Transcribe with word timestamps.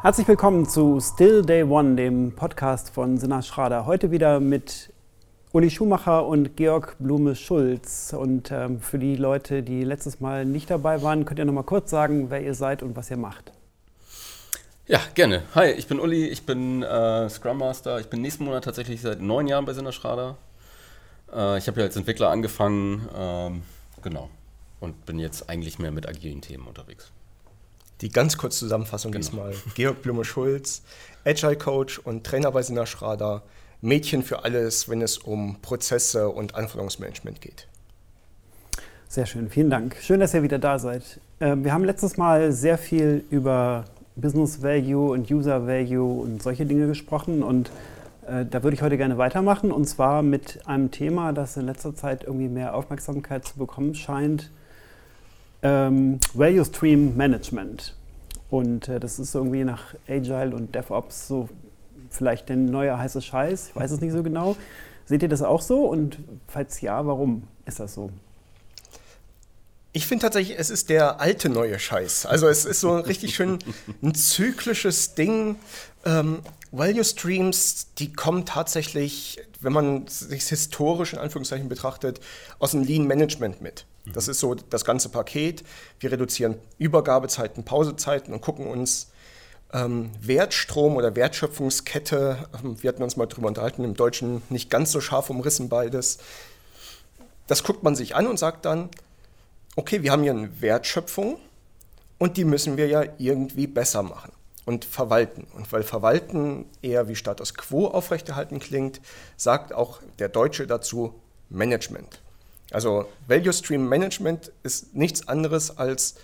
Herzlich 0.00 0.28
willkommen 0.28 0.64
zu 0.64 1.00
Still 1.00 1.42
Day 1.44 1.64
One, 1.64 1.96
dem 1.96 2.30
Podcast 2.30 2.90
von 2.90 3.18
Sinna 3.18 3.42
Schrader. 3.42 3.84
Heute 3.84 4.12
wieder 4.12 4.38
mit 4.38 4.92
Uli 5.50 5.70
Schumacher 5.70 6.24
und 6.24 6.56
Georg 6.56 6.94
Blume-Schulz. 7.00 8.14
Und 8.16 8.52
ähm, 8.52 8.80
für 8.80 9.00
die 9.00 9.16
Leute, 9.16 9.64
die 9.64 9.82
letztes 9.82 10.20
Mal 10.20 10.44
nicht 10.44 10.70
dabei 10.70 11.02
waren, 11.02 11.24
könnt 11.24 11.40
ihr 11.40 11.44
noch 11.44 11.52
mal 11.52 11.64
kurz 11.64 11.90
sagen, 11.90 12.30
wer 12.30 12.40
ihr 12.40 12.54
seid 12.54 12.84
und 12.84 12.94
was 12.94 13.10
ihr 13.10 13.16
macht. 13.16 13.50
Ja, 14.86 15.00
gerne. 15.14 15.42
Hi, 15.56 15.72
ich 15.72 15.88
bin 15.88 15.98
Uli, 15.98 16.28
ich 16.28 16.46
bin 16.46 16.84
äh, 16.84 17.28
Scrum 17.28 17.58
Master. 17.58 17.98
Ich 17.98 18.08
bin 18.08 18.20
nächsten 18.20 18.44
Monat 18.44 18.62
tatsächlich 18.62 19.00
seit 19.00 19.20
neun 19.20 19.48
Jahren 19.48 19.64
bei 19.64 19.72
Sinna 19.72 19.90
Schrader. 19.90 20.36
Äh, 21.34 21.58
ich 21.58 21.66
habe 21.66 21.80
ja 21.80 21.86
als 21.86 21.96
Entwickler 21.96 22.30
angefangen, 22.30 23.08
ähm, 23.16 23.62
genau, 24.00 24.30
und 24.78 25.06
bin 25.06 25.18
jetzt 25.18 25.50
eigentlich 25.50 25.80
mehr 25.80 25.90
mit 25.90 26.08
agilen 26.08 26.40
Themen 26.40 26.68
unterwegs. 26.68 27.10
Die 28.00 28.10
ganz 28.10 28.36
kurze 28.36 28.60
Zusammenfassung 28.60 29.12
genau. 29.12 29.24
diesmal. 29.24 29.54
Georg 29.74 30.02
Blume-Schulz, 30.02 30.82
Agile 31.24 31.56
Coach 31.56 31.98
und 31.98 32.24
Trainer 32.24 32.52
bei 32.52 32.62
Sina 32.62 32.86
Schrader. 32.86 33.42
Mädchen 33.80 34.22
für 34.22 34.44
alles, 34.44 34.88
wenn 34.88 35.02
es 35.02 35.18
um 35.18 35.56
Prozesse 35.62 36.28
und 36.28 36.54
Anforderungsmanagement 36.54 37.40
geht. 37.40 37.68
Sehr 39.08 39.24
schön, 39.24 39.48
vielen 39.48 39.70
Dank. 39.70 39.96
Schön, 40.00 40.20
dass 40.20 40.34
ihr 40.34 40.42
wieder 40.42 40.58
da 40.58 40.78
seid. 40.78 41.20
Ähm, 41.40 41.64
wir 41.64 41.72
haben 41.72 41.84
letztes 41.84 42.16
Mal 42.16 42.52
sehr 42.52 42.76
viel 42.76 43.24
über 43.30 43.84
Business 44.16 44.62
Value 44.62 45.12
und 45.12 45.30
User 45.30 45.66
Value 45.66 46.20
und 46.20 46.42
solche 46.42 46.66
Dinge 46.66 46.88
gesprochen 46.88 47.42
und 47.42 47.70
äh, 48.26 48.44
da 48.44 48.62
würde 48.62 48.74
ich 48.74 48.82
heute 48.82 48.96
gerne 48.96 49.16
weitermachen 49.16 49.70
und 49.70 49.86
zwar 49.86 50.22
mit 50.22 50.66
einem 50.66 50.90
Thema, 50.90 51.32
das 51.32 51.56
in 51.56 51.66
letzter 51.66 51.94
Zeit 51.94 52.24
irgendwie 52.24 52.48
mehr 52.48 52.74
Aufmerksamkeit 52.74 53.46
zu 53.46 53.56
bekommen 53.56 53.94
scheint, 53.94 54.50
ähm, 55.62 56.20
Value 56.34 56.64
Stream 56.64 57.16
Management. 57.16 57.94
Und 58.50 58.88
äh, 58.88 59.00
das 59.00 59.18
ist 59.18 59.34
irgendwie 59.34 59.64
nach 59.64 59.94
Agile 60.08 60.54
und 60.54 60.74
DevOps 60.74 61.28
so 61.28 61.48
vielleicht 62.10 62.48
der 62.48 62.56
neue 62.56 62.96
heiße 62.98 63.20
Scheiß. 63.20 63.68
Ich 63.70 63.76
weiß 63.76 63.90
es 63.90 64.00
nicht 64.00 64.12
so 64.12 64.22
genau. 64.22 64.56
Seht 65.04 65.22
ihr 65.22 65.28
das 65.28 65.42
auch 65.42 65.62
so? 65.62 65.86
Und 65.86 66.18
falls 66.46 66.80
ja, 66.80 67.06
warum 67.06 67.44
ist 67.66 67.80
das 67.80 67.94
so? 67.94 68.10
Ich 69.92 70.06
finde 70.06 70.22
tatsächlich, 70.22 70.58
es 70.58 70.70
ist 70.70 70.90
der 70.90 71.20
alte 71.20 71.48
neue 71.48 71.78
Scheiß. 71.78 72.26
Also 72.26 72.46
es 72.46 72.64
ist 72.64 72.80
so 72.80 72.96
richtig 72.96 73.34
schön 73.34 73.58
ein 74.02 74.14
zyklisches 74.14 75.14
Ding. 75.14 75.56
Ähm, 76.04 76.40
Value 76.70 77.04
Streams, 77.04 77.94
die 77.98 78.12
kommen 78.12 78.44
tatsächlich, 78.44 79.40
wenn 79.60 79.72
man 79.72 80.06
sich 80.06 80.44
historisch 80.44 81.14
in 81.14 81.18
Anführungszeichen 81.18 81.68
betrachtet, 81.68 82.20
aus 82.58 82.72
dem 82.72 82.84
Lean 82.84 83.06
Management 83.06 83.62
mit. 83.62 83.86
Das 84.12 84.28
ist 84.28 84.40
so 84.40 84.54
das 84.54 84.84
ganze 84.84 85.08
Paket. 85.08 85.64
Wir 86.00 86.12
reduzieren 86.12 86.56
Übergabezeiten, 86.78 87.64
Pausezeiten 87.64 88.32
und 88.32 88.40
gucken 88.40 88.66
uns 88.66 89.10
ähm, 89.72 90.10
Wertstrom 90.20 90.96
oder 90.96 91.14
Wertschöpfungskette, 91.14 92.48
ähm, 92.62 92.82
wir 92.82 92.88
hatten 92.88 93.02
uns 93.02 93.16
mal 93.16 93.26
drüber 93.26 93.48
unterhalten, 93.48 93.84
im 93.84 93.94
Deutschen 93.94 94.42
nicht 94.48 94.70
ganz 94.70 94.92
so 94.92 95.00
scharf 95.00 95.30
umrissen 95.30 95.68
beides. 95.68 96.18
Das 97.46 97.62
guckt 97.62 97.82
man 97.82 97.94
sich 97.94 98.14
an 98.14 98.26
und 98.26 98.38
sagt 98.38 98.64
dann, 98.64 98.88
okay, 99.76 100.02
wir 100.02 100.12
haben 100.12 100.22
hier 100.22 100.32
eine 100.32 100.60
Wertschöpfung 100.60 101.38
und 102.18 102.36
die 102.36 102.44
müssen 102.44 102.76
wir 102.76 102.88
ja 102.88 103.04
irgendwie 103.18 103.66
besser 103.66 104.02
machen 104.02 104.32
und 104.64 104.84
verwalten. 104.84 105.46
Und 105.54 105.70
weil 105.72 105.82
verwalten 105.82 106.66
eher 106.82 107.08
wie 107.08 107.16
Status 107.16 107.54
quo 107.54 107.86
aufrechterhalten 107.86 108.58
klingt, 108.60 109.00
sagt 109.36 109.72
auch 109.72 110.00
der 110.18 110.28
Deutsche 110.28 110.66
dazu 110.66 111.14
Management. 111.48 112.20
Also 112.70 113.08
Value 113.26 113.52
Stream 113.52 113.88
Management 113.88 114.52
ist 114.62 114.94
nichts 114.94 115.26
anderes 115.26 115.76
als 115.78 116.16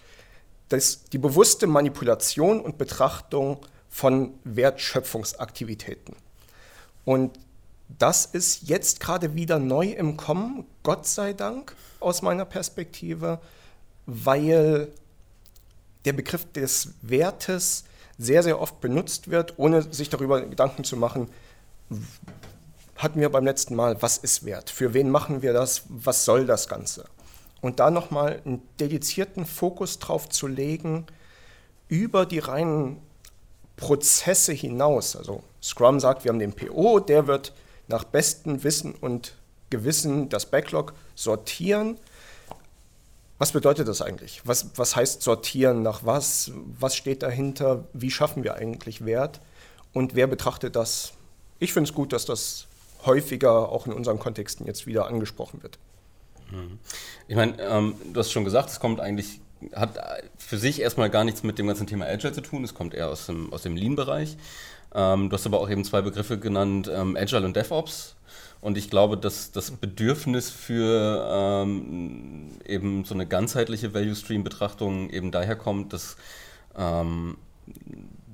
das, 0.69 1.05
die 1.05 1.19
bewusste 1.19 1.67
Manipulation 1.67 2.61
und 2.61 2.78
Betrachtung 2.78 3.59
von 3.89 4.34
Wertschöpfungsaktivitäten. 4.45 6.17
Und 7.05 7.39
das 7.98 8.27
ist 8.27 8.68
jetzt 8.68 9.01
gerade 9.01 9.35
wieder 9.35 9.58
neu 9.58 9.91
im 9.91 10.17
Kommen, 10.17 10.67
Gott 10.83 11.07
sei 11.07 11.33
Dank 11.33 11.77
aus 12.01 12.23
meiner 12.23 12.45
Perspektive, 12.45 13.41
weil 14.07 14.89
der 16.05 16.13
Begriff 16.13 16.51
des 16.52 16.95
Wertes 17.02 17.85
sehr, 18.18 18.42
sehr 18.42 18.61
oft 18.61 18.80
benutzt 18.80 19.30
wird, 19.30 19.55
ohne 19.58 19.83
sich 19.83 20.08
darüber 20.08 20.41
Gedanken 20.42 20.85
zu 20.85 20.97
machen, 20.97 21.29
hatten 22.96 23.20
wir 23.20 23.28
beim 23.30 23.44
letzten 23.44 23.74
Mal, 23.74 24.00
was 24.02 24.18
ist 24.18 24.44
Wert? 24.44 24.70
Für 24.70 24.94
wen 24.94 25.10
machen 25.10 25.42
wir 25.42 25.52
das? 25.52 25.82
Was 25.88 26.24
soll 26.24 26.46
das 26.46 26.68
Ganze? 26.68 27.05
Und 27.60 27.80
da 27.80 27.90
nochmal 27.90 28.40
einen 28.44 28.62
dedizierten 28.78 29.46
Fokus 29.46 29.98
drauf 29.98 30.28
zu 30.28 30.46
legen, 30.46 31.06
über 31.88 32.27
die 32.27 32.38
reinen 32.38 33.00
Prozesse 33.77 34.52
hinaus. 34.52 35.16
Also 35.16 35.42
Scrum 35.62 36.00
sagt, 36.00 36.24
wir 36.24 36.30
haben 36.30 36.38
den 36.38 36.52
PO, 36.52 37.00
der 37.00 37.27
wird 37.27 37.52
nach 37.88 38.05
bestem 38.05 38.62
Wissen 38.64 38.94
und 38.94 39.34
Gewissen 39.70 40.28
das 40.28 40.46
Backlog 40.46 40.94
sortieren. 41.14 41.98
Was 43.38 43.52
bedeutet 43.52 43.88
das 43.88 44.00
eigentlich? 44.00 44.42
Was, 44.44 44.70
was 44.76 44.94
heißt 44.94 45.22
sortieren? 45.22 45.82
Nach 45.82 46.05
was? 46.05 46.52
Was 46.78 46.96
steht 46.96 47.22
dahinter? 47.22 47.84
Wie 47.92 48.11
schaffen 48.11 48.44
wir 48.44 48.55
eigentlich 48.55 49.05
Wert? 49.05 49.40
Und 49.92 50.14
wer 50.14 50.26
betrachtet 50.26 50.76
das? 50.76 51.12
Ich 51.58 51.72
finde 51.72 51.88
es 51.88 51.94
gut, 51.94 52.12
dass 52.12 52.24
das 52.24 52.66
häufiger 53.07 53.70
auch 53.70 53.87
in 53.87 53.92
unseren 53.92 54.19
Kontexten 54.19 54.67
jetzt 54.67 54.87
wieder 54.87 55.07
angesprochen 55.07 55.63
wird. 55.63 55.79
Mhm. 56.51 56.79
Ich 57.29 57.37
meine, 57.37 57.61
ähm, 57.61 57.95
du 58.13 58.20
hast 58.20 58.33
schon 58.33 58.45
gesagt, 58.45 58.70
es 58.70 58.81
kommt 58.81 59.01
eigentlich, 59.01 59.41
hat 59.75 59.98
für 60.37 60.59
sich 60.59 60.81
erstmal 60.81 61.11
gar 61.11 61.25
nichts 61.25 61.42
mit 61.42 61.59
dem 61.59 61.67
ganzen 61.67 61.87
Thema 61.87 62.07
Agile 62.07 62.33
zu 62.33 62.41
tun, 62.41 62.65
es 62.65 62.75
kommt 62.75 62.95
eher 62.95 63.09
aus 63.09 63.27
dem, 63.27 63.53
aus 63.53 63.63
dem 63.63 63.77
Lean-Bereich. 63.77 64.37
Ähm, 64.95 65.29
du 65.29 65.35
hast 65.35 65.47
aber 65.47 65.61
auch 65.61 65.70
eben 65.70 65.85
zwei 65.85 66.03
Begriffe 66.03 66.39
genannt, 66.39 66.91
ähm, 66.92 67.17
Agile 67.17 67.45
und 67.45 67.57
DevOps. 67.57 68.17
Und 68.61 68.79
ich 68.79 68.89
glaube, 68.89 69.19
dass 69.19 69.53
das 69.53 69.73
Bedürfnis 69.73 70.48
für 70.48 71.29
ähm, 71.31 72.53
eben 72.65 73.05
so 73.05 73.13
eine 73.15 73.27
ganzheitliche 73.27 73.92
Value 73.92 74.15
Stream-Betrachtung 74.15 75.11
eben 75.11 75.31
daher 75.31 75.55
kommt, 75.55 75.92
dass 75.92 76.17
ähm, 76.75 77.36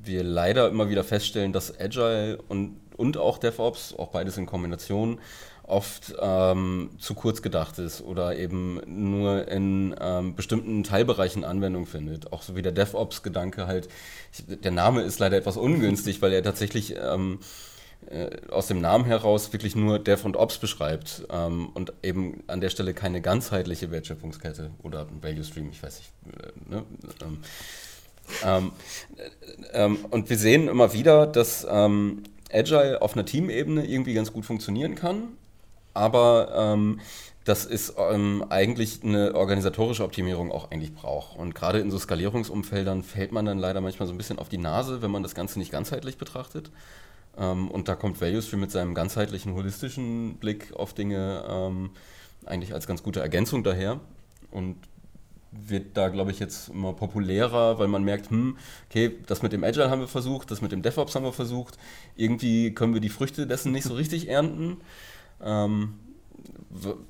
wir 0.05 0.25
leider 0.25 0.69
immer 0.69 0.89
wieder 0.89 1.05
feststellen, 1.05 1.53
dass 1.53 1.79
Agile 1.79 2.39
und 2.49 2.77
und 3.01 3.17
auch 3.17 3.39
DevOps, 3.39 3.95
auch 3.97 4.09
beides 4.09 4.37
in 4.37 4.45
Kombination, 4.45 5.21
oft 5.63 6.15
ähm, 6.21 6.91
zu 6.99 7.15
kurz 7.15 7.43
gedacht 7.43 7.79
ist 7.79 8.03
oder 8.03 8.37
eben 8.37 8.81
nur 8.87 9.49
in 9.49 9.95
ähm, 9.99 10.35
bestimmten 10.35 10.83
Teilbereichen 10.83 11.45
Anwendung 11.45 11.87
findet. 11.87 12.33
Auch 12.33 12.43
so 12.43 12.57
wie 12.57 12.63
der 12.63 12.73
DevOps-Gedanke 12.73 13.67
halt, 13.67 13.89
der 14.49 14.71
Name 14.71 15.03
ist 15.03 15.19
leider 15.19 15.37
etwas 15.37 15.57
ungünstig, 15.57 16.21
weil 16.21 16.33
er 16.33 16.43
tatsächlich 16.43 16.97
ähm, 17.01 17.39
äh, 18.09 18.31
aus 18.51 18.67
dem 18.67 18.81
Namen 18.81 19.05
heraus 19.05 19.53
wirklich 19.53 19.77
nur 19.77 19.99
Dev 19.99 20.25
und 20.27 20.37
Ops 20.37 20.59
beschreibt 20.59 21.25
ähm, 21.31 21.69
und 21.73 21.93
eben 22.03 22.43
an 22.49 22.61
der 22.61 22.71
Stelle 22.71 22.93
keine 22.93 23.21
ganzheitliche 23.21 23.91
Wertschöpfungskette 23.91 24.71
oder 24.83 25.07
Value 25.23 25.45
Stream, 25.45 25.71
ich 25.71 25.83
weiß 25.83 26.01
nicht. 26.01 26.13
Äh, 26.43 26.71
ne? 26.71 26.85
Ähm, 28.45 28.61
ähm, 28.61 28.73
äh, 29.17 29.85
ähm, 29.85 29.99
und 30.11 30.31
wir 30.31 30.39
sehen 30.39 30.69
immer 30.69 30.93
wieder, 30.93 31.27
dass 31.27 31.67
ähm, 31.69 32.23
Agile 32.53 33.01
auf 33.03 33.15
einer 33.15 33.25
Teamebene 33.25 33.87
irgendwie 33.87 34.15
ganz 34.15 34.33
gut 34.33 34.45
funktionieren 34.45 34.95
kann, 34.95 35.29
aber 35.95 36.53
ähm, 36.55 37.01
das 37.45 37.65
ist 37.65 37.95
ähm, 37.97 38.45
eigentlich 38.49 39.01
eine 39.03 39.35
organisatorische 39.35 40.05
Optimierung 40.05 40.53
auch 40.53 40.71
eigentlich 40.71 40.95
braucht. 40.95 41.39
Und 41.39 41.55
gerade 41.55 41.81
in 41.81 41.91
so 41.91 41.99
Skalierungsumfeldern 41.99 43.03
fällt 43.03 43.33
man 43.33 43.47
dann 43.47 43.59
leider 43.59 43.81
manchmal 43.81 44.07
so 44.07 44.15
ein 44.15 44.19
bisschen 44.19 44.39
auf 44.39 44.49
die 44.49 44.59
Nase, 44.59 45.03
wenn 45.03 45.11
man 45.11 45.23
das 45.23 45.35
Ganze 45.35 45.59
nicht 45.59 45.73
ganzheitlich 45.73 46.19
betrachtet. 46.19 46.71
Ähm, 47.39 47.71
und 47.71 47.89
da 47.89 47.95
kommt 47.95 48.21
Value 48.21 48.43
Stream 48.43 48.61
mit 48.61 48.71
seinem 48.71 48.95
ganzheitlichen, 48.95 49.55
holistischen 49.55 50.37
Blick 50.37 50.73
auf 50.75 50.93
Dinge 50.93 51.91
eigentlich 52.47 52.73
als 52.75 52.87
ganz 52.87 53.03
gute 53.03 53.21
Ergänzung 53.21 53.65
daher. 53.65 54.01
Und 54.51 54.77
wird 55.53 55.97
da, 55.97 56.09
glaube 56.09 56.31
ich, 56.31 56.39
jetzt 56.39 56.69
immer 56.69 56.93
populärer, 56.93 57.79
weil 57.79 57.89
man 57.89 58.05
merkt, 58.05 58.31
hm, 58.31 58.57
okay, 58.89 59.17
das 59.27 59.43
mit 59.43 59.53
dem 59.53 59.65
Agile 59.65 59.91
haben 59.91 60.01
wir 60.01 60.09
versucht, 60.09 60.51
das 60.51 60.63
mit 60.63 60.73
dem 60.73 60.83
DevOps 60.83 61.15
haben 61.15 61.25
wir 61.25 61.33
versucht. 61.33 61.77
Irgendwie 62.17 62.73
können 62.73 62.95
wir 62.95 63.01
die 63.01 63.09
Früchte 63.09 63.47
dessen 63.47 63.73
nicht 63.73 63.85
so 63.85 63.95
richtig 63.95 64.29
ernten. 64.29 64.79
Ähm, 65.43 65.95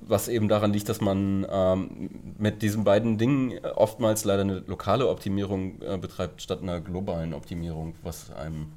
was 0.00 0.29
eben 0.29 0.49
daran 0.49 0.73
liegt, 0.73 0.88
dass 0.88 1.00
man 1.00 1.47
ähm, 1.50 2.11
mit 2.38 2.62
diesen 2.62 2.82
beiden 2.85 3.19
Dingen 3.19 3.59
oftmals 3.65 4.25
leider 4.25 4.41
eine 4.43 4.61
lokale 4.61 5.09
Optimierung 5.09 5.82
äh, 5.82 5.99
betreibt, 5.99 6.41
statt 6.41 6.62
einer 6.62 6.81
globalen 6.81 7.35
Optimierung, 7.35 7.94
was 8.03 8.31
einem 8.32 8.73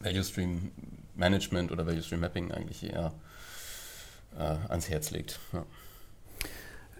Value 0.00 0.24
Stream 0.24 0.70
Management 1.16 1.72
oder 1.72 1.86
Value 1.86 2.02
Stream 2.02 2.20
Mapping 2.20 2.52
eigentlich 2.52 2.84
eher 2.84 3.12
äh, 4.38 4.56
ans 4.68 4.88
Herz 4.88 5.10
legt. 5.10 5.40
Ja. 5.52 5.64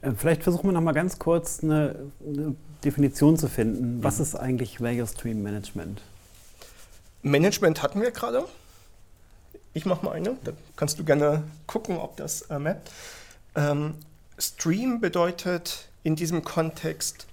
Äh, 0.03 0.13
vielleicht 0.17 0.43
versuchen 0.43 0.69
wir 0.69 0.73
noch 0.73 0.81
mal 0.81 0.93
ganz 0.93 1.19
kurz 1.19 1.63
eine, 1.63 1.97
eine 2.27 2.55
Definition 2.85 3.39
zu 3.39 3.49
finden. 3.49 4.03
Was 4.03 4.17
mhm. 4.17 4.23
ist 4.23 4.35
eigentlich 4.35 4.81
Value 4.81 5.07
Stream 5.07 5.43
Management? 5.43 6.03
Management 7.23 7.83
hatten 7.83 8.01
wir 8.01 8.11
gerade. 8.11 8.45
Ich 9.75 9.87
mache 9.87 10.05
mal 10.05 10.13
eine. 10.13 10.37
Da 10.45 10.53
kannst 10.77 10.99
du 10.99 11.05
gerne 11.05 11.45
gucken, 11.67 11.97
ob 11.97 12.17
das 12.17 12.43
äh, 12.43 12.59
mappt. 12.59 12.91
Ähm, 13.55 13.95
Stream 14.39 15.01
bedeutet 15.01 15.89
in 16.03 16.17
diesem 16.17 16.45
Kontext 16.45 17.27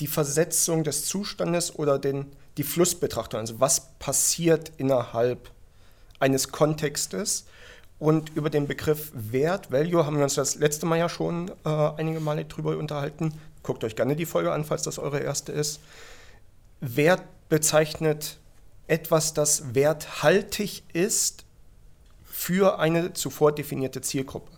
die 0.00 0.06
Versetzung 0.06 0.82
des 0.84 1.06
Zustandes 1.06 1.78
oder 1.78 1.98
den, 1.98 2.26
die 2.56 2.62
Flussbetrachtung, 2.64 3.40
also 3.40 3.60
was 3.60 3.92
passiert 3.98 4.72
innerhalb 4.78 5.50
eines 6.18 6.50
Kontextes. 6.50 7.44
Und 8.00 8.30
über 8.34 8.48
den 8.48 8.66
Begriff 8.66 9.12
Wert, 9.14 9.70
Value, 9.70 10.06
haben 10.06 10.16
wir 10.16 10.24
uns 10.24 10.34
das 10.34 10.54
letzte 10.54 10.86
Mal 10.86 10.98
ja 10.98 11.10
schon 11.10 11.50
äh, 11.66 11.68
einige 11.68 12.18
Male 12.18 12.46
drüber 12.46 12.76
unterhalten. 12.78 13.34
Guckt 13.62 13.84
euch 13.84 13.94
gerne 13.94 14.16
die 14.16 14.24
Folge 14.24 14.52
an, 14.52 14.64
falls 14.64 14.82
das 14.82 14.98
eure 14.98 15.20
erste 15.20 15.52
ist. 15.52 15.80
Wert 16.80 17.22
bezeichnet 17.50 18.38
etwas, 18.86 19.34
das 19.34 19.74
werthaltig 19.74 20.82
ist 20.94 21.44
für 22.24 22.78
eine 22.78 23.12
zuvor 23.12 23.52
definierte 23.52 24.00
Zielgruppe. 24.00 24.50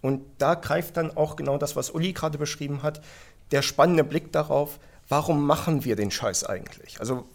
Und 0.00 0.22
da 0.38 0.54
greift 0.54 0.96
dann 0.96 1.16
auch 1.16 1.34
genau 1.34 1.58
das, 1.58 1.74
was 1.74 1.90
Uli 1.90 2.12
gerade 2.12 2.38
beschrieben 2.38 2.84
hat, 2.84 3.02
der 3.50 3.62
spannende 3.62 4.04
Blick 4.04 4.30
darauf, 4.30 4.78
warum 5.08 5.44
machen 5.44 5.84
wir 5.84 5.96
den 5.96 6.12
Scheiß 6.12 6.44
eigentlich? 6.44 7.00
Also 7.00 7.26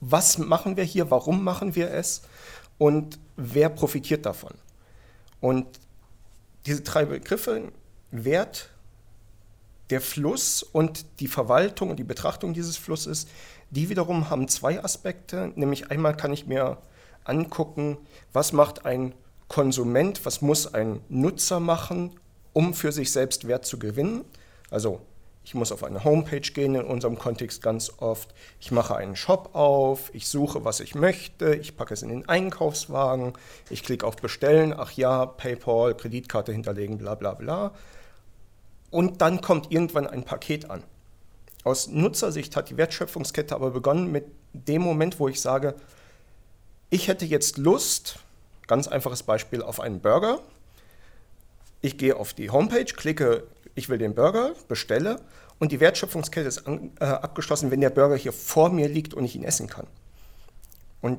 was 0.00 0.38
machen 0.38 0.76
wir 0.76 0.84
hier, 0.84 1.10
warum 1.10 1.42
machen 1.42 1.74
wir 1.74 1.90
es 1.90 2.22
und 2.78 3.18
wer 3.36 3.68
profitiert 3.68 4.24
davon? 4.26 4.54
Und 5.40 5.66
diese 6.66 6.82
drei 6.82 7.04
Begriffe, 7.04 7.72
Wert, 8.10 8.70
der 9.90 10.00
Fluss 10.00 10.62
und 10.62 11.20
die 11.20 11.28
Verwaltung 11.28 11.90
und 11.90 11.96
die 11.96 12.04
Betrachtung 12.04 12.52
dieses 12.54 12.76
Flusses, 12.76 13.26
die 13.70 13.88
wiederum 13.88 14.30
haben 14.30 14.48
zwei 14.48 14.82
Aspekte. 14.82 15.52
Nämlich 15.56 15.90
einmal 15.90 16.16
kann 16.16 16.32
ich 16.32 16.46
mir 16.46 16.78
angucken, 17.24 17.98
was 18.32 18.52
macht 18.52 18.84
ein 18.84 19.14
Konsument, 19.48 20.24
was 20.26 20.42
muss 20.42 20.72
ein 20.72 21.00
Nutzer 21.08 21.60
machen, 21.60 22.18
um 22.52 22.74
für 22.74 22.92
sich 22.92 23.12
selbst 23.12 23.46
Wert 23.46 23.64
zu 23.64 23.78
gewinnen. 23.78 24.24
Also 24.70 25.00
ich 25.48 25.54
muss 25.54 25.72
auf 25.72 25.82
eine 25.82 26.04
Homepage 26.04 26.42
gehen, 26.42 26.74
in 26.74 26.84
unserem 26.84 27.18
Kontext 27.18 27.62
ganz 27.62 27.90
oft. 28.00 28.34
Ich 28.60 28.70
mache 28.70 28.96
einen 28.96 29.16
Shop 29.16 29.54
auf, 29.54 30.14
ich 30.14 30.28
suche, 30.28 30.66
was 30.66 30.80
ich 30.80 30.94
möchte, 30.94 31.54
ich 31.54 31.74
packe 31.74 31.94
es 31.94 32.02
in 32.02 32.10
den 32.10 32.28
Einkaufswagen, 32.28 33.32
ich 33.70 33.82
klicke 33.82 34.06
auf 34.06 34.16
Bestellen, 34.16 34.74
ach 34.76 34.92
ja, 34.92 35.24
PayPal, 35.24 35.94
Kreditkarte 35.94 36.52
hinterlegen, 36.52 36.98
bla 36.98 37.14
bla 37.14 37.32
bla. 37.32 37.72
Und 38.90 39.22
dann 39.22 39.40
kommt 39.40 39.72
irgendwann 39.72 40.06
ein 40.06 40.22
Paket 40.22 40.68
an. 40.68 40.82
Aus 41.64 41.86
Nutzersicht 41.88 42.54
hat 42.54 42.68
die 42.68 42.76
Wertschöpfungskette 42.76 43.54
aber 43.54 43.70
begonnen 43.70 44.12
mit 44.12 44.26
dem 44.52 44.82
Moment, 44.82 45.18
wo 45.18 45.28
ich 45.28 45.40
sage, 45.40 45.76
ich 46.90 47.08
hätte 47.08 47.24
jetzt 47.24 47.56
Lust, 47.56 48.18
ganz 48.66 48.86
einfaches 48.86 49.22
Beispiel, 49.22 49.62
auf 49.62 49.80
einen 49.80 50.00
Burger. 50.00 50.40
Ich 51.80 51.96
gehe 51.96 52.16
auf 52.16 52.34
die 52.34 52.50
Homepage, 52.50 52.84
klicke 52.84 53.44
ich 53.78 53.88
will 53.88 53.98
den 53.98 54.14
Burger, 54.14 54.52
bestelle 54.68 55.20
und 55.58 55.72
die 55.72 55.80
Wertschöpfungskette 55.80 56.46
ist 56.46 56.66
an, 56.66 56.90
äh, 57.00 57.04
abgeschlossen, 57.04 57.70
wenn 57.70 57.80
der 57.80 57.90
Burger 57.90 58.16
hier 58.16 58.32
vor 58.32 58.70
mir 58.70 58.88
liegt 58.88 59.14
und 59.14 59.24
ich 59.24 59.34
ihn 59.34 59.44
essen 59.44 59.68
kann. 59.68 59.86
Und 61.00 61.18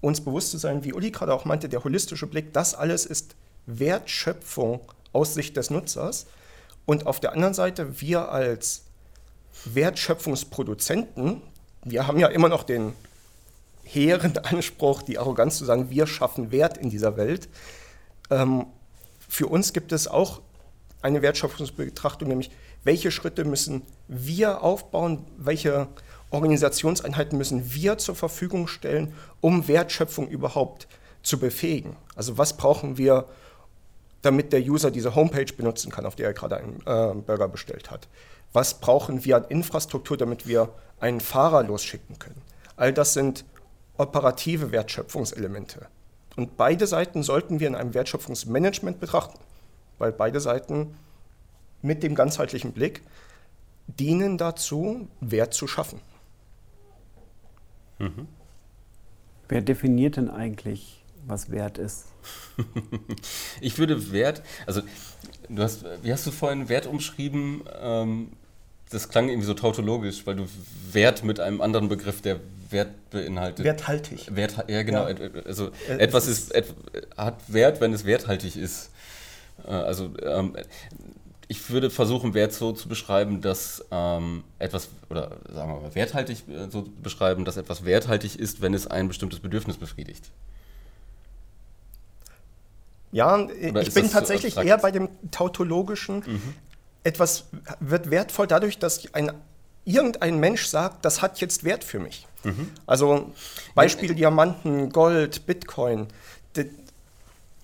uns 0.00 0.20
bewusst 0.20 0.50
zu 0.50 0.58
sein, 0.58 0.84
wie 0.84 0.92
Uli 0.92 1.10
gerade 1.10 1.32
auch 1.32 1.44
meinte, 1.44 1.68
der 1.68 1.82
holistische 1.82 2.26
Blick, 2.26 2.52
das 2.52 2.74
alles 2.74 3.06
ist 3.06 3.34
Wertschöpfung 3.66 4.80
aus 5.12 5.34
Sicht 5.34 5.56
des 5.56 5.70
Nutzers. 5.70 6.26
Und 6.84 7.06
auf 7.06 7.18
der 7.18 7.32
anderen 7.32 7.54
Seite, 7.54 8.00
wir 8.00 8.30
als 8.30 8.82
Wertschöpfungsproduzenten, 9.64 11.42
wir 11.84 12.06
haben 12.06 12.18
ja 12.18 12.28
immer 12.28 12.48
noch 12.48 12.62
den 12.62 12.92
hehren 13.82 14.38
Anspruch, 14.42 15.02
die 15.02 15.18
Arroganz 15.18 15.58
zu 15.58 15.64
sagen, 15.64 15.90
wir 15.90 16.06
schaffen 16.06 16.52
Wert 16.52 16.78
in 16.78 16.90
dieser 16.90 17.16
Welt. 17.16 17.48
Ähm, 18.30 18.66
für 19.28 19.48
uns 19.48 19.72
gibt 19.72 19.92
es 19.92 20.06
auch 20.06 20.40
eine 21.02 21.22
Wertschöpfungsbetrachtung, 21.22 22.28
nämlich 22.28 22.50
welche 22.84 23.10
Schritte 23.10 23.44
müssen 23.44 23.82
wir 24.08 24.62
aufbauen, 24.62 25.24
welche 25.36 25.88
Organisationseinheiten 26.30 27.38
müssen 27.38 27.72
wir 27.74 27.98
zur 27.98 28.14
Verfügung 28.14 28.68
stellen, 28.68 29.14
um 29.40 29.68
Wertschöpfung 29.68 30.28
überhaupt 30.28 30.88
zu 31.22 31.38
befähigen. 31.38 31.96
Also 32.14 32.38
was 32.38 32.56
brauchen 32.56 32.98
wir, 32.98 33.26
damit 34.22 34.52
der 34.52 34.60
User 34.60 34.90
diese 34.90 35.14
Homepage 35.14 35.52
benutzen 35.56 35.90
kann, 35.90 36.06
auf 36.06 36.16
der 36.16 36.28
er 36.28 36.32
gerade 36.32 36.56
einen 36.56 36.80
äh, 36.80 37.14
Burger 37.20 37.48
bestellt 37.48 37.90
hat. 37.90 38.08
Was 38.52 38.74
brauchen 38.74 39.24
wir 39.24 39.36
an 39.36 39.44
Infrastruktur, 39.48 40.16
damit 40.16 40.46
wir 40.46 40.70
einen 41.00 41.20
Fahrer 41.20 41.62
losschicken 41.62 42.18
können. 42.18 42.40
All 42.76 42.92
das 42.92 43.12
sind 43.12 43.44
operative 43.96 44.72
Wertschöpfungselemente. 44.72 45.86
Und 46.36 46.56
beide 46.56 46.86
Seiten 46.86 47.22
sollten 47.22 47.60
wir 47.60 47.68
in 47.68 47.74
einem 47.74 47.94
Wertschöpfungsmanagement 47.94 49.00
betrachten 49.00 49.38
weil 49.98 50.12
beide 50.12 50.40
Seiten 50.40 50.96
mit 51.82 52.02
dem 52.02 52.14
ganzheitlichen 52.14 52.72
Blick 52.72 53.02
dienen 53.86 54.38
dazu, 54.38 55.08
Wert 55.20 55.54
zu 55.54 55.66
schaffen. 55.66 56.00
Mhm. 57.98 58.26
Wer 59.48 59.60
definiert 59.62 60.16
denn 60.16 60.28
eigentlich, 60.28 61.04
was 61.26 61.50
Wert 61.50 61.78
ist? 61.78 62.06
ich 63.60 63.78
würde 63.78 64.10
Wert, 64.12 64.42
also 64.66 64.82
du 65.48 65.62
hast, 65.62 65.84
wie 66.02 66.12
hast 66.12 66.26
du 66.26 66.32
vorhin 66.32 66.68
Wert 66.68 66.86
umschrieben? 66.86 67.62
Ähm, 67.80 68.32
das 68.90 69.08
klang 69.08 69.28
irgendwie 69.28 69.46
so 69.46 69.54
tautologisch, 69.54 70.26
weil 70.26 70.36
du 70.36 70.46
Wert 70.92 71.24
mit 71.24 71.40
einem 71.40 71.60
anderen 71.60 71.88
Begriff, 71.88 72.22
der 72.22 72.40
Wert 72.70 73.10
beinhaltet. 73.10 73.64
Werthaltig. 73.64 74.34
Wert, 74.34 74.64
ja, 74.68 74.82
genau. 74.82 75.08
Ja. 75.08 75.14
Also 75.44 75.70
äh, 75.88 75.98
etwas 75.98 76.26
ist, 76.26 76.54
et, 76.54 76.72
hat 77.16 77.40
Wert, 77.48 77.80
wenn 77.80 77.92
es 77.92 78.04
werthaltig 78.04 78.56
ist. 78.56 78.90
Äh, 79.64 79.70
also 79.70 80.10
ähm, 80.22 80.56
ich 81.48 81.70
würde 81.70 81.90
versuchen, 81.90 82.34
Wert 82.34 82.52
so 82.52 82.72
zu 82.72 82.88
beschreiben, 82.88 83.40
dass 83.40 83.84
ähm, 83.90 84.42
etwas, 84.58 84.88
oder 85.10 85.36
sagen 85.52 85.72
wir 85.72 85.80
mal, 85.80 85.94
werthaltig 85.94 86.48
äh, 86.48 86.68
so 86.70 86.86
beschreiben, 87.02 87.44
dass 87.44 87.56
etwas 87.56 87.84
werthaltig 87.84 88.38
ist, 88.38 88.60
wenn 88.60 88.74
es 88.74 88.86
ein 88.86 89.08
bestimmtes 89.08 89.40
Bedürfnis 89.40 89.76
befriedigt. 89.76 90.30
Ja, 93.12 93.36
oder 93.36 93.82
ich 93.82 93.94
bin 93.94 94.10
tatsächlich 94.10 94.54
so 94.54 94.60
eher 94.60 94.78
bei 94.78 94.90
dem 94.90 95.08
tautologischen. 95.30 96.16
Mhm. 96.26 96.54
Etwas 97.04 97.44
wird 97.78 98.10
wertvoll 98.10 98.48
dadurch, 98.48 98.78
dass 98.78 99.14
ein, 99.14 99.32
irgendein 99.84 100.40
Mensch 100.40 100.66
sagt, 100.66 101.04
das 101.04 101.22
hat 101.22 101.40
jetzt 101.40 101.62
Wert 101.62 101.84
für 101.84 102.00
mich. 102.00 102.26
Mhm. 102.42 102.72
Also 102.84 103.32
Beispiel 103.74 104.10
ja, 104.10 104.16
Diamanten, 104.16 104.90
Gold, 104.90 105.46
Bitcoin 105.46 106.08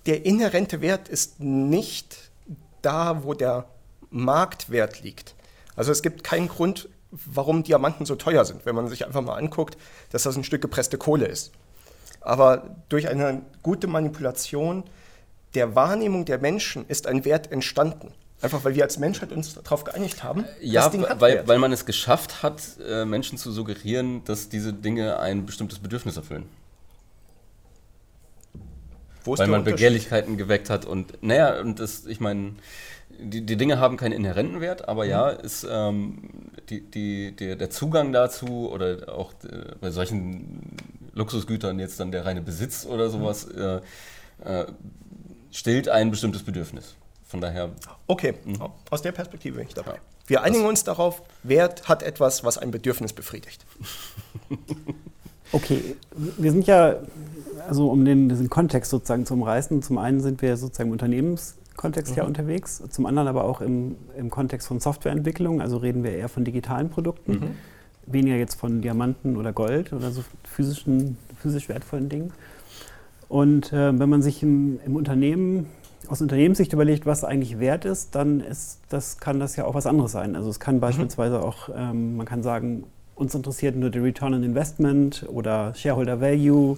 der 0.05 0.25
inhärente 0.25 0.81
Wert 0.81 1.07
ist 1.07 1.39
nicht 1.39 2.31
da, 2.81 3.23
wo 3.23 3.33
der 3.33 3.65
Marktwert 4.09 5.01
liegt. 5.01 5.35
Also 5.75 5.91
es 5.91 6.01
gibt 6.01 6.23
keinen 6.23 6.47
Grund, 6.47 6.89
warum 7.11 7.63
Diamanten 7.63 8.05
so 8.05 8.15
teuer 8.15 8.45
sind, 8.45 8.65
wenn 8.65 8.75
man 8.75 8.87
sich 8.87 9.05
einfach 9.05 9.21
mal 9.21 9.35
anguckt, 9.35 9.77
dass 10.11 10.23
das 10.23 10.35
ein 10.35 10.43
Stück 10.43 10.61
gepresste 10.61 10.97
Kohle 10.97 11.25
ist. 11.25 11.51
Aber 12.21 12.75
durch 12.89 13.07
eine 13.07 13.41
gute 13.61 13.87
Manipulation 13.87 14.83
der 15.55 15.75
Wahrnehmung 15.75 16.25
der 16.25 16.39
Menschen 16.39 16.85
ist 16.87 17.07
ein 17.07 17.25
Wert 17.25 17.51
entstanden. 17.51 18.11
Einfach 18.41 18.63
weil 18.65 18.75
wir 18.75 18.83
als 18.83 18.97
Menschheit 18.97 19.31
uns 19.31 19.53
darauf 19.53 19.83
geeinigt 19.83 20.23
haben. 20.23 20.45
Ja, 20.59 20.91
weil, 21.19 21.47
weil 21.47 21.59
man 21.59 21.71
es 21.71 21.85
geschafft 21.85 22.43
hat, 22.43 22.61
äh, 22.85 23.05
Menschen 23.05 23.37
zu 23.37 23.51
suggerieren, 23.51 24.23
dass 24.25 24.49
diese 24.49 24.73
Dinge 24.73 25.17
ein 25.19 25.45
bestimmtes 25.45 25.79
Bedürfnis 25.79 26.17
erfüllen 26.17 26.49
weil 29.25 29.47
man 29.47 29.63
Begehrlichkeiten 29.63 30.37
geweckt 30.37 30.69
hat 30.69 30.85
und 30.85 31.21
naja, 31.21 31.59
und 31.59 31.79
das, 31.79 32.05
ich 32.05 32.19
meine, 32.19 32.53
die, 33.19 33.45
die 33.45 33.57
Dinge 33.57 33.79
haben 33.79 33.97
keinen 33.97 34.13
inhärenten 34.13 34.61
Wert, 34.61 34.87
aber 34.87 35.05
mhm. 35.05 35.09
ja, 35.09 35.29
ist 35.29 35.65
ähm, 35.69 36.29
die, 36.69 36.81
die, 36.81 37.35
die, 37.35 37.57
der 37.57 37.69
Zugang 37.69 38.11
dazu 38.11 38.69
oder 38.71 39.13
auch 39.13 39.33
äh, 39.43 39.75
bei 39.79 39.91
solchen 39.91 40.77
Luxusgütern 41.13 41.79
jetzt 41.79 41.99
dann 41.99 42.11
der 42.11 42.25
reine 42.25 42.41
Besitz 42.41 42.85
oder 42.85 43.09
sowas 43.09 43.47
mhm. 43.47 43.81
äh, 44.43 44.61
äh, 44.61 44.65
stillt 45.51 45.89
ein 45.89 46.11
bestimmtes 46.11 46.43
Bedürfnis. 46.43 46.95
Von 47.25 47.41
daher. 47.41 47.71
Okay, 48.05 48.35
mh. 48.45 48.71
aus 48.91 49.01
der 49.01 49.11
Perspektive 49.11 49.57
bin 49.57 49.67
ich 49.67 49.73
dabei. 49.73 49.93
Ja. 49.93 49.99
Wir 50.27 50.43
einigen 50.43 50.65
uns 50.65 50.83
darauf, 50.83 51.23
Wert 51.41 51.89
hat 51.89 52.03
etwas, 52.03 52.43
was 52.43 52.57
ein 52.57 52.71
Bedürfnis 52.71 53.11
befriedigt. 53.11 53.65
okay, 55.51 55.95
wir 56.15 56.51
sind 56.51 56.67
ja 56.67 56.97
also 57.67 57.89
um 57.89 58.05
den, 58.05 58.29
diesen 58.29 58.49
Kontext 58.49 58.91
sozusagen 58.91 59.25
zu 59.25 59.33
umreißen, 59.33 59.81
zum 59.81 59.97
einen 59.97 60.19
sind 60.21 60.41
wir 60.41 60.57
sozusagen 60.57 60.89
im 60.89 60.93
Unternehmenskontext 60.93 62.11
mhm. 62.11 62.17
ja 62.17 62.23
unterwegs, 62.25 62.83
zum 62.89 63.05
anderen 63.05 63.27
aber 63.27 63.45
auch 63.45 63.61
im, 63.61 63.95
im 64.17 64.29
Kontext 64.29 64.67
von 64.67 64.79
Softwareentwicklung, 64.79 65.61
also 65.61 65.77
reden 65.77 66.03
wir 66.03 66.11
eher 66.11 66.29
von 66.29 66.43
digitalen 66.43 66.89
Produkten, 66.89 67.31
mhm. 67.31 68.11
weniger 68.11 68.35
jetzt 68.35 68.55
von 68.55 68.81
Diamanten 68.81 69.37
oder 69.37 69.53
Gold 69.53 69.93
oder 69.93 70.11
so 70.11 70.23
physischen, 70.43 71.17
physisch 71.39 71.69
wertvollen 71.69 72.09
Dingen. 72.09 72.33
Und 73.29 73.73
äh, 73.73 73.97
wenn 73.97 74.09
man 74.09 74.21
sich 74.21 74.43
im, 74.43 74.79
im 74.85 74.95
Unternehmen 74.95 75.67
aus 76.07 76.21
Unternehmenssicht 76.21 76.73
überlegt, 76.73 77.05
was 77.05 77.23
eigentlich 77.23 77.59
wert 77.59 77.85
ist, 77.85 78.13
dann 78.15 78.41
ist 78.41 78.79
das, 78.89 79.19
kann 79.19 79.39
das 79.39 79.55
ja 79.55 79.65
auch 79.65 79.73
was 79.73 79.87
anderes 79.87 80.11
sein. 80.11 80.35
Also 80.35 80.49
es 80.49 80.59
kann 80.59 80.75
mhm. 80.75 80.81
beispielsweise 80.81 81.41
auch, 81.41 81.69
ähm, 81.75 82.17
man 82.17 82.25
kann 82.25 82.43
sagen, 82.43 82.83
uns 83.15 83.33
interessiert 83.35 83.75
nur 83.75 83.89
der 83.89 84.03
Return 84.03 84.33
on 84.33 84.43
Investment 84.43 85.25
oder 85.31 85.73
Shareholder 85.75 86.19
Value 86.19 86.77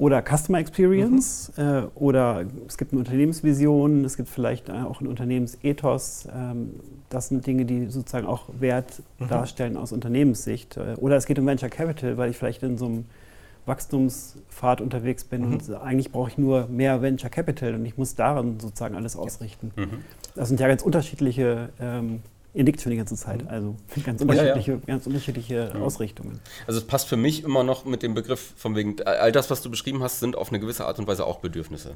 oder 0.00 0.22
Customer 0.22 0.58
Experience 0.58 1.52
mhm. 1.56 1.62
äh, 1.62 1.82
oder 1.94 2.46
es 2.66 2.78
gibt 2.78 2.92
eine 2.92 3.00
Unternehmensvision, 3.00 4.02
es 4.06 4.16
gibt 4.16 4.30
vielleicht 4.30 4.70
äh, 4.70 4.72
auch 4.72 5.02
ein 5.02 5.06
Unternehmensethos. 5.06 6.26
Ähm, 6.34 6.70
das 7.10 7.28
sind 7.28 7.46
Dinge, 7.46 7.66
die 7.66 7.86
sozusagen 7.86 8.26
auch 8.26 8.46
Wert 8.58 9.02
mhm. 9.18 9.28
darstellen 9.28 9.76
aus 9.76 9.92
Unternehmenssicht. 9.92 10.78
Äh, 10.78 10.94
oder 10.96 11.16
es 11.16 11.26
geht 11.26 11.38
um 11.38 11.46
Venture 11.46 11.68
Capital, 11.68 12.16
weil 12.16 12.30
ich 12.30 12.38
vielleicht 12.38 12.62
in 12.62 12.78
so 12.78 12.86
einem 12.86 13.04
Wachstumspfad 13.66 14.80
unterwegs 14.80 15.24
bin 15.24 15.46
mhm. 15.46 15.52
und 15.52 15.74
eigentlich 15.74 16.10
brauche 16.10 16.30
ich 16.30 16.38
nur 16.38 16.66
mehr 16.68 17.02
Venture 17.02 17.28
Capital 17.28 17.74
und 17.74 17.84
ich 17.84 17.98
muss 17.98 18.14
daran 18.14 18.58
sozusagen 18.58 18.94
alles 18.94 19.16
ausrichten. 19.16 19.70
Mhm. 19.76 19.98
Das 20.34 20.48
sind 20.48 20.60
ja 20.60 20.68
ganz 20.68 20.80
unterschiedliche 20.80 21.68
ähm, 21.78 22.22
Ihr 22.52 22.64
nickt 22.64 22.80
schon 22.80 22.90
die 22.90 22.96
ganze 22.96 23.16
Zeit. 23.16 23.42
Mhm. 23.42 23.48
Also 23.48 23.76
ganz 24.04 24.20
unterschiedliche, 24.22 24.72
ja, 24.72 24.76
ja. 24.78 24.84
Ganz 24.86 25.06
unterschiedliche 25.06 25.70
ja. 25.72 25.80
Ausrichtungen. 25.80 26.40
Also 26.66 26.80
es 26.80 26.86
passt 26.86 27.08
für 27.08 27.16
mich 27.16 27.44
immer 27.44 27.62
noch 27.62 27.84
mit 27.84 28.02
dem 28.02 28.14
Begriff 28.14 28.52
von 28.56 28.74
wegen, 28.74 29.00
all 29.02 29.32
das, 29.32 29.50
was 29.50 29.62
du 29.62 29.70
beschrieben 29.70 30.02
hast, 30.02 30.20
sind 30.20 30.36
auf 30.36 30.50
eine 30.50 30.60
gewisse 30.60 30.86
Art 30.86 30.98
und 30.98 31.06
Weise 31.06 31.26
auch 31.26 31.38
Bedürfnisse, 31.38 31.94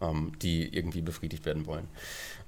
ähm, 0.00 0.32
die 0.42 0.74
irgendwie 0.74 1.02
befriedigt 1.02 1.46
werden 1.46 1.66
wollen. 1.66 1.86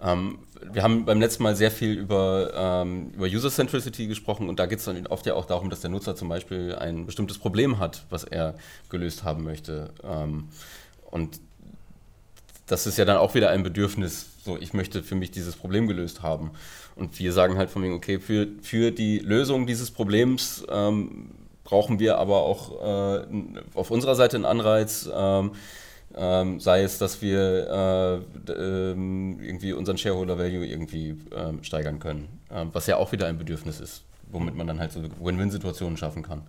Ähm, 0.02 0.40
wir 0.72 0.82
haben 0.82 1.04
beim 1.04 1.20
letzten 1.20 1.44
Mal 1.44 1.54
sehr 1.54 1.70
viel 1.70 1.92
über, 1.92 2.52
ähm, 2.54 3.10
über 3.14 3.26
User 3.26 3.50
Centricity 3.50 4.06
gesprochen 4.08 4.48
und 4.48 4.58
da 4.58 4.66
geht 4.66 4.80
es 4.80 4.84
dann 4.84 5.06
oft 5.06 5.26
ja 5.26 5.34
auch 5.34 5.46
darum, 5.46 5.70
dass 5.70 5.80
der 5.80 5.90
Nutzer 5.90 6.16
zum 6.16 6.28
Beispiel 6.28 6.74
ein 6.74 7.06
bestimmtes 7.06 7.38
Problem 7.38 7.78
hat, 7.78 8.04
was 8.10 8.24
er 8.24 8.54
gelöst 8.90 9.22
haben 9.22 9.44
möchte. 9.44 9.90
Ähm, 10.02 10.48
und 11.10 11.40
das 12.66 12.86
ist 12.86 12.98
ja 12.98 13.04
dann 13.04 13.16
auch 13.16 13.34
wieder 13.34 13.50
ein 13.50 13.62
Bedürfnis, 13.62 14.26
so 14.44 14.56
ich 14.58 14.74
möchte 14.74 15.02
für 15.02 15.14
mich 15.14 15.30
dieses 15.30 15.56
Problem 15.56 15.86
gelöst 15.86 16.22
haben. 16.22 16.50
Und 16.98 17.18
wir 17.18 17.32
sagen 17.32 17.56
halt 17.56 17.70
von 17.70 17.82
mir, 17.82 17.94
okay, 17.94 18.18
für, 18.18 18.48
für 18.60 18.90
die 18.90 19.20
Lösung 19.20 19.66
dieses 19.66 19.90
Problems 19.90 20.66
ähm, 20.68 21.30
brauchen 21.62 22.00
wir 22.00 22.18
aber 22.18 22.42
auch 22.42 22.82
äh, 22.82 23.26
auf 23.74 23.90
unserer 23.90 24.16
Seite 24.16 24.36
einen 24.36 24.44
Anreiz, 24.44 25.08
ähm, 25.14 25.52
ähm, 26.16 26.58
sei 26.58 26.82
es, 26.82 26.98
dass 26.98 27.22
wir 27.22 28.24
äh, 28.48 28.52
ähm, 28.52 29.38
irgendwie 29.40 29.74
unseren 29.74 29.96
Shareholder 29.96 30.38
Value 30.38 30.66
irgendwie 30.66 31.16
ähm, 31.36 31.62
steigern 31.62 32.00
können, 32.00 32.28
ähm, 32.50 32.70
was 32.72 32.86
ja 32.88 32.96
auch 32.96 33.12
wieder 33.12 33.26
ein 33.26 33.38
Bedürfnis 33.38 33.78
ist, 33.78 34.02
womit 34.32 34.56
man 34.56 34.66
dann 34.66 34.80
halt 34.80 34.90
so 34.90 35.00
Win-Win-Situationen 35.20 35.96
schaffen 35.96 36.22
kann. 36.22 36.42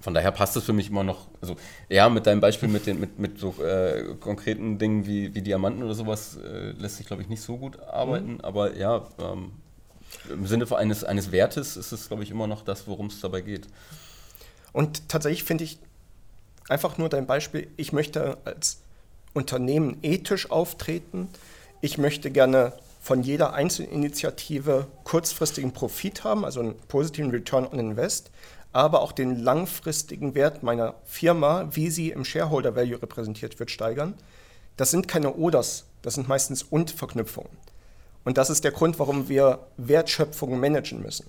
Von 0.00 0.14
daher 0.14 0.30
passt 0.30 0.56
es 0.56 0.64
für 0.64 0.72
mich 0.72 0.90
immer 0.90 1.02
noch, 1.02 1.26
also 1.40 1.56
ja, 1.88 2.08
mit 2.08 2.26
deinem 2.26 2.40
Beispiel 2.40 2.68
mit, 2.68 2.86
den, 2.86 3.00
mit, 3.00 3.18
mit 3.18 3.38
so 3.38 3.54
äh, 3.62 4.14
konkreten 4.20 4.78
Dingen 4.78 5.06
wie, 5.06 5.34
wie 5.34 5.42
Diamanten 5.42 5.82
oder 5.82 5.94
sowas 5.94 6.36
äh, 6.36 6.70
lässt 6.70 6.98
sich, 6.98 7.06
glaube 7.06 7.22
ich, 7.22 7.28
nicht 7.28 7.42
so 7.42 7.56
gut 7.56 7.80
arbeiten, 7.80 8.34
mhm. 8.34 8.40
aber 8.42 8.76
ja, 8.76 9.08
ähm, 9.20 9.52
im 10.28 10.46
Sinne 10.46 10.66
eines, 10.76 11.04
eines 11.04 11.32
Wertes 11.32 11.76
ist 11.76 11.92
es, 11.92 12.08
glaube 12.08 12.22
ich, 12.22 12.30
immer 12.30 12.46
noch 12.46 12.62
das, 12.62 12.86
worum 12.86 13.06
es 13.06 13.20
dabei 13.20 13.40
geht. 13.40 13.66
Und 14.72 15.08
tatsächlich 15.08 15.44
finde 15.44 15.64
ich 15.64 15.78
einfach 16.68 16.98
nur 16.98 17.08
dein 17.08 17.26
Beispiel, 17.26 17.68
ich 17.76 17.92
möchte 17.92 18.38
als 18.44 18.78
Unternehmen 19.34 19.98
ethisch 20.02 20.50
auftreten, 20.50 21.28
ich 21.80 21.98
möchte 21.98 22.30
gerne 22.30 22.72
von 23.00 23.22
jeder 23.22 23.54
Einzelinitiative 23.54 24.86
kurzfristigen 25.04 25.72
Profit 25.72 26.24
haben, 26.24 26.44
also 26.44 26.60
einen 26.60 26.74
positiven 26.88 27.30
Return 27.30 27.66
on 27.66 27.78
Invest 27.78 28.30
aber 28.72 29.00
auch 29.00 29.12
den 29.12 29.36
langfristigen 29.36 30.34
Wert 30.34 30.62
meiner 30.62 30.94
Firma, 31.04 31.68
wie 31.72 31.90
sie 31.90 32.10
im 32.10 32.24
Shareholder 32.24 32.76
Value 32.76 33.00
repräsentiert 33.00 33.58
wird, 33.58 33.70
steigern. 33.70 34.14
Das 34.76 34.90
sind 34.90 35.08
keine 35.08 35.34
Oders, 35.34 35.86
das 36.02 36.14
sind 36.14 36.28
meistens 36.28 36.62
Und-Verknüpfungen. 36.62 37.50
Und 38.24 38.38
das 38.38 38.50
ist 38.50 38.64
der 38.64 38.72
Grund, 38.72 38.98
warum 38.98 39.28
wir 39.28 39.60
Wertschöpfung 39.76 40.60
managen 40.60 41.02
müssen. 41.02 41.26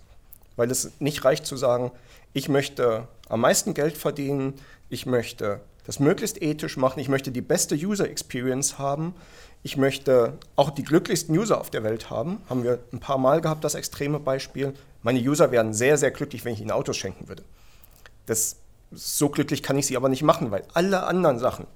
Weil 0.55 0.69
es 0.69 0.91
nicht 1.00 1.24
reicht 1.24 1.46
zu 1.46 1.55
sagen, 1.55 1.91
ich 2.34 2.50
möchte 2.50 3.08
am 3.29 3.41
meisten 3.41 3.74
Geld 3.74 3.98
verdienen, 3.98 4.55
ich 4.89 5.05
möchte 5.05 5.62
das 5.86 6.00
möglichst 6.00 6.41
ethisch 6.41 6.77
machen, 6.77 7.00
ich 7.00 7.10
möchte 7.10 7.31
die 7.31 7.41
beste 7.41 7.75
User 7.75 8.10
Experience 8.10 8.77
haben, 8.77 9.15
ich 9.62 9.78
möchte 9.78 10.38
auch 10.56 10.70
die 10.70 10.84
glücklichsten 10.84 11.38
User 11.38 11.60
auf 11.60 11.70
der 11.70 11.84
Welt 11.84 12.10
haben. 12.10 12.42
Haben 12.50 12.63
wir 12.63 12.80
ein 12.94 13.00
paar 13.00 13.18
Mal 13.18 13.42
gehabt, 13.42 13.63
das 13.63 13.75
extreme 13.75 14.20
Beispiel. 14.20 14.74
Meine 15.01 15.20
User 15.20 15.51
wären 15.51 15.74
sehr, 15.74 15.98
sehr 15.98 16.12
glücklich, 16.12 16.46
wenn 16.46 16.54
ich 16.54 16.62
ihnen 16.62 16.72
Autos 16.72 16.98
schenken 16.98 17.28
würde. 17.28 17.44
Das, 18.25 18.58
so 18.92 19.30
glücklich 19.30 19.62
kann 19.62 19.78
ich 19.78 19.88
sie 19.88 19.98
aber 19.98 20.10
nicht 20.10 20.24
machen, 20.24 20.51
weil 20.51 20.63
alle 20.74 21.04
anderen 21.04 21.39
Sachen, 21.39 21.68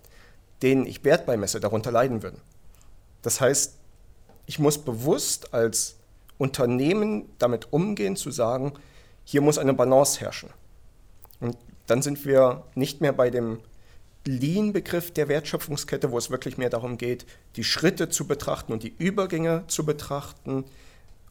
denen 0.61 0.85
ich 0.85 1.03
Wert 1.03 1.25
beimesse, 1.25 1.59
darunter 1.59 1.91
leiden 1.91 2.23
würden. 2.23 2.39
Das 3.21 3.41
heißt, 3.41 3.75
ich 4.45 4.59
muss 4.59 4.77
bewusst 4.77 5.53
als 5.53 5.95
Unternehmen 6.37 7.29
damit 7.37 7.71
umgehen, 7.71 8.15
zu 8.15 8.31
sagen, 8.31 8.73
hier 9.25 9.41
muss 9.41 9.57
eine 9.57 9.73
Balance 9.73 10.19
herrschen. 10.19 10.49
Und 11.39 11.57
dann 11.87 12.01
sind 12.01 12.25
wir 12.25 12.63
nicht 12.75 13.01
mehr 13.01 13.13
bei 13.13 13.29
dem 13.29 13.59
Lean-Begriff 14.25 15.11
der 15.11 15.27
Wertschöpfungskette, 15.27 16.11
wo 16.11 16.17
es 16.17 16.29
wirklich 16.29 16.57
mehr 16.57 16.69
darum 16.69 16.97
geht, 16.97 17.25
die 17.55 17.63
Schritte 17.63 18.09
zu 18.09 18.25
betrachten 18.25 18.71
und 18.71 18.83
die 18.83 18.93
Übergänge 18.97 19.63
zu 19.67 19.85
betrachten, 19.85 20.65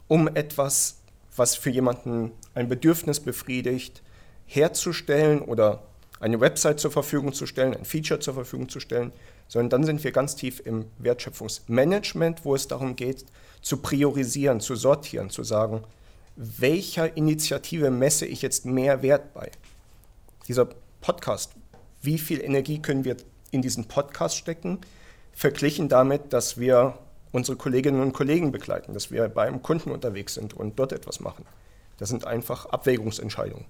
um 0.08 0.28
etwas 0.28 1.02
was 1.36 1.56
für 1.56 1.70
jemanden 1.70 2.32
ein 2.54 2.68
Bedürfnis 2.68 3.20
befriedigt, 3.20 4.02
herzustellen 4.46 5.40
oder 5.40 5.82
eine 6.20 6.40
Website 6.40 6.78
zur 6.78 6.90
Verfügung 6.90 7.32
zu 7.32 7.46
stellen, 7.46 7.74
ein 7.74 7.84
Feature 7.84 8.20
zur 8.20 8.34
Verfügung 8.34 8.68
zu 8.68 8.80
stellen, 8.80 9.12
sondern 9.48 9.70
dann 9.70 9.84
sind 9.84 10.04
wir 10.04 10.12
ganz 10.12 10.36
tief 10.36 10.60
im 10.64 10.86
Wertschöpfungsmanagement, 10.98 12.44
wo 12.44 12.54
es 12.54 12.68
darum 12.68 12.96
geht, 12.96 13.24
zu 13.60 13.78
priorisieren, 13.78 14.60
zu 14.60 14.76
sortieren, 14.76 15.30
zu 15.30 15.42
sagen, 15.42 15.82
welcher 16.36 17.16
Initiative 17.16 17.90
messe 17.90 18.26
ich 18.26 18.42
jetzt 18.42 18.64
mehr 18.64 19.02
Wert 19.02 19.34
bei? 19.34 19.50
Dieser 20.48 20.68
Podcast, 21.00 21.52
wie 22.02 22.18
viel 22.18 22.40
Energie 22.40 22.80
können 22.80 23.04
wir 23.04 23.16
in 23.50 23.62
diesen 23.62 23.86
Podcast 23.86 24.36
stecken, 24.36 24.78
verglichen 25.32 25.88
damit, 25.88 26.32
dass 26.32 26.58
wir 26.58 26.98
unsere 27.32 27.56
Kolleginnen 27.56 28.00
und 28.00 28.12
Kollegen 28.12 28.52
begleiten, 28.52 28.92
dass 28.92 29.10
wir 29.10 29.28
beim 29.28 29.62
Kunden 29.62 29.90
unterwegs 29.90 30.34
sind 30.34 30.54
und 30.54 30.78
dort 30.78 30.92
etwas 30.92 31.20
machen. 31.20 31.44
Das 31.98 32.08
sind 32.08 32.26
einfach 32.26 32.66
Abwägungsentscheidungen. 32.66 33.64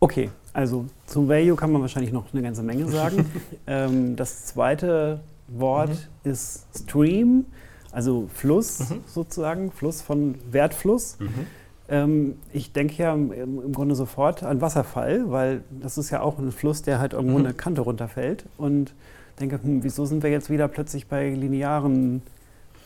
Okay, 0.00 0.30
also 0.52 0.86
zum 1.06 1.28
Value 1.28 1.54
kann 1.54 1.70
man 1.70 1.80
wahrscheinlich 1.80 2.12
noch 2.12 2.32
eine 2.32 2.42
ganze 2.42 2.64
Menge 2.64 2.88
sagen. 2.88 3.30
ähm, 3.68 4.16
das 4.16 4.46
zweite 4.46 5.20
Wort 5.46 5.90
mhm. 5.90 6.30
ist 6.30 6.66
Stream, 6.76 7.46
also 7.92 8.28
Fluss 8.34 8.90
mhm. 8.90 9.04
sozusagen, 9.06 9.70
Fluss 9.70 10.02
von 10.02 10.34
Wertfluss. 10.50 11.18
Mhm. 11.20 11.46
Ähm, 11.88 12.38
ich 12.52 12.72
denke 12.72 13.02
ja 13.02 13.12
im, 13.12 13.32
im, 13.32 13.72
Grunde 13.72 13.94
sofort 13.94 14.42
an 14.42 14.60
Wasserfall, 14.60 15.30
weil 15.30 15.62
das 15.70 15.98
ist 15.98 16.10
ja 16.10 16.20
auch 16.20 16.38
ein 16.38 16.52
Fluss, 16.52 16.82
der 16.82 16.98
halt 16.98 17.12
irgendwo 17.12 17.38
mhm. 17.38 17.46
eine 17.46 17.54
Kante 17.54 17.80
runterfällt. 17.80 18.44
Und 18.56 18.94
denke, 19.40 19.60
hm, 19.62 19.82
wieso 19.82 20.06
sind 20.06 20.22
wir 20.22 20.30
jetzt 20.30 20.50
wieder 20.50 20.68
plötzlich 20.68 21.06
bei 21.06 21.30
linearen, 21.30 22.22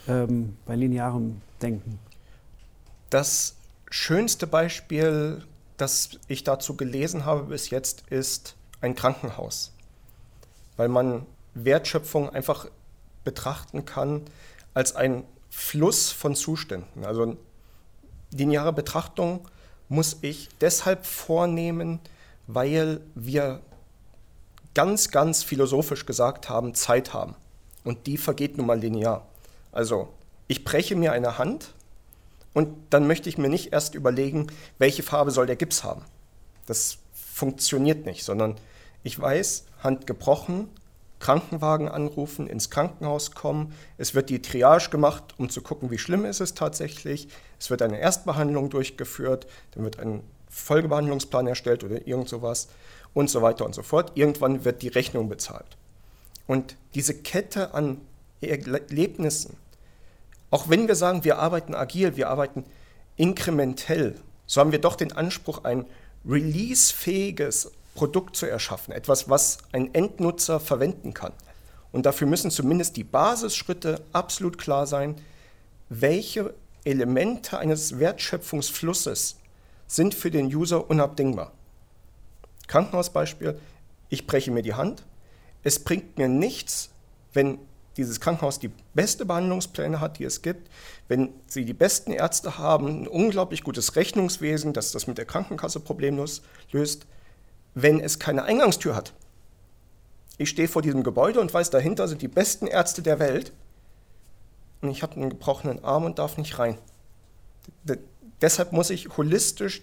ähm, 0.09 0.57
bei 0.67 0.76
linearem 0.76 1.41
Denken? 1.62 1.99
Das 3.11 3.57
schönste 3.91 4.47
Beispiel, 4.47 5.43
das 5.76 6.19
ich 6.29 6.45
dazu 6.45 6.76
gelesen 6.76 7.25
habe 7.25 7.45
bis 7.45 7.71
jetzt, 7.71 8.05
ist 8.11 8.57
ein 8.81 8.95
Krankenhaus. 8.95 9.73
Weil 10.76 10.88
man 10.88 11.26
Wertschöpfung 11.55 12.31
einfach 12.31 12.69
betrachten 13.25 13.85
kann 13.85 14.23
als 14.75 14.95
ein 14.95 15.25
Fluss 15.50 16.11
von 16.12 16.35
Zuständen. 16.35 17.05
Also 17.05 17.37
lineare 18.37 18.73
Betrachtung 18.73 19.49
muss 19.88 20.19
ich 20.23 20.49
deshalb 20.61 21.07
vornehmen, 21.07 22.00
weil 22.47 23.00
wir 23.14 23.61
ganz, 24.75 25.11
ganz 25.11 25.43
philosophisch 25.43 26.07
gesagt 26.07 26.49
haben, 26.49 26.75
Zeit 26.75 27.14
haben. 27.14 27.35
Und 27.85 28.07
die 28.07 28.19
vergeht 28.19 28.59
nun 28.59 28.66
mal 28.66 28.78
linear. 28.78 29.26
Also 29.73 30.12
ich 30.49 30.64
breche 30.64 30.97
mir 30.97 31.12
eine 31.12 31.38
Hand 31.38 31.73
und 32.52 32.75
dann 32.90 33.07
möchte 33.07 33.28
ich 33.28 33.38
mir 33.38 33.49
nicht 33.49 33.73
erst 33.73 33.95
überlegen, 33.95 34.49
welche 34.78 35.02
Farbe 35.02 35.31
soll 35.31 35.47
der 35.47 35.57
Gips 35.57 35.85
haben. 35.85 36.02
Das 36.66 36.99
funktioniert 37.12 38.07
nicht, 38.07 38.25
sondern 38.25 38.57
ich 39.02 39.19
weiß, 39.21 39.66
Hand 39.83 40.07
gebrochen, 40.07 40.69
Krankenwagen 41.18 41.88
anrufen, 41.88 42.46
ins 42.46 42.70
Krankenhaus 42.70 43.32
kommen. 43.32 43.73
Es 43.99 44.14
wird 44.14 44.30
die 44.30 44.42
Triage 44.42 44.90
gemacht, 44.90 45.35
um 45.38 45.49
zu 45.49 45.62
gucken, 45.62 45.90
wie 45.90 45.99
schlimm 45.99 46.25
ist 46.25 46.40
es 46.40 46.54
tatsächlich. 46.54 47.28
Es 47.58 47.70
wird 47.70 47.82
eine 47.82 47.99
Erstbehandlung 47.99 48.70
durchgeführt, 48.70 49.46
dann 49.73 49.85
wird 49.85 49.99
ein 49.99 50.23
Folgebehandlungsplan 50.49 51.46
erstellt 51.46 51.85
oder 51.85 52.06
irgend 52.06 52.28
sowas 52.28 52.68
und 53.14 53.30
so 53.30 53.42
weiter 53.42 53.64
und 53.64 53.75
so 53.75 53.82
fort. 53.82 54.12
Irgendwann 54.14 54.64
wird 54.64 54.82
die 54.82 54.88
Rechnung 54.88 55.28
bezahlt. 55.28 55.76
Und 56.46 56.76
diese 56.94 57.14
Kette 57.14 57.75
an 57.75 58.00
Erlebnissen, 58.40 59.56
auch 60.50 60.68
wenn 60.68 60.87
wir 60.87 60.94
sagen, 60.94 61.25
wir 61.25 61.38
arbeiten 61.38 61.75
agil, 61.75 62.16
wir 62.16 62.28
arbeiten 62.28 62.64
inkrementell, 63.16 64.16
so 64.46 64.61
haben 64.61 64.73
wir 64.73 64.80
doch 64.80 64.94
den 64.94 65.12
Anspruch, 65.12 65.64
ein 65.64 65.87
releasefähiges 66.25 67.73
Produkt 67.97 68.37
zu 68.37 68.47
erschaffen, 68.47 68.93
etwas, 68.93 69.29
was 69.29 69.59
ein 69.73 69.93
Endnutzer 69.93 70.61
verwenden 70.61 71.12
kann. 71.12 71.33
Und 71.91 72.07
dafür 72.07 72.29
müssen 72.29 72.53
zumindest 72.53 72.97
die 72.97 73.05
Basisschritte 73.05 74.03
absolut 74.12 74.59
klar 74.59 74.87
sein, 74.87 75.17
welche 75.88 76.55
Elemente 76.85 77.59
eines 77.59 77.99
Wertschöpfungsflusses 77.99 79.37
sind 79.88 80.15
für 80.15 80.31
den 80.31 80.47
User 80.47 80.88
unabdingbar. 80.88 81.53
Krankenhausbeispiel, 82.69 83.59
ich 84.09 84.26
breche 84.26 84.50
mir 84.50 84.62
die 84.62 84.75
Hand. 84.75 85.05
Es 85.62 85.83
bringt 85.83 86.19
mir 86.19 86.29
nichts, 86.29 86.91
wenn 87.33 87.59
dieses 87.97 88.21
Krankenhaus 88.21 88.59
die 88.59 88.71
beste 88.95 89.25
Behandlungspläne 89.25 90.00
hat, 90.00 90.19
die 90.19 90.25
es 90.25 90.43
gibt, 90.43 90.69
wenn 91.09 91.31
sie 91.47 91.65
die 91.65 91.73
besten 91.73 92.12
Ärzte 92.12 92.59
haben, 92.59 92.88
ein 92.88 93.09
unglaublich 93.09 93.62
gutes 93.62 93.97
Rechnungswesen, 93.97 94.73
das 94.73 94.93
das 94.93 95.07
mit 95.07 95.19
der 95.19 95.25
Krankenkasse 95.25 95.81
problemlos 95.81 96.43
löst, 96.73 97.07
wenn 97.76 98.00
es 98.00 98.18
keine 98.18 98.45
Eingangstür 98.45 98.97
hat. 98.97 99.12
Ich 100.38 100.49
stehe 100.49 100.66
vor 100.66 100.80
diesem 100.80 101.02
Gebäude 101.02 101.40
und 101.40 101.52
weiß, 101.52 101.68
dahinter 101.68 102.09
sind 102.09 102.23
die 102.23 102.28
besten 102.28 102.66
Ärzte 102.66 103.02
der 103.02 103.18
Welt 103.18 103.52
und 104.80 104.88
ich 104.88 105.02
habe 105.02 105.14
einen 105.16 105.30
gebrochenen 105.30 105.85
Arm 105.85 106.04
und 106.04 106.18
darf 106.18 106.38
nicht 106.38 106.59
rein. 106.59 106.78
De 107.85 107.99
deshalb 108.40 108.73
muss 108.73 108.90
ich 108.90 109.16
holistisch 109.16 109.83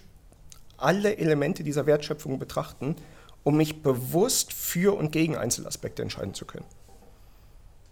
alle 0.76 1.16
Elemente 1.16 1.62
dieser 1.62 1.86
Wertschöpfung 1.86 2.38
betrachten, 2.38 2.96
um 3.44 3.56
mich 3.56 3.82
bewusst 3.82 4.52
für 4.52 4.96
und 4.96 5.12
gegen 5.12 5.36
Einzelaspekte 5.36 6.02
entscheiden 6.02 6.34
zu 6.34 6.46
können. 6.46 6.66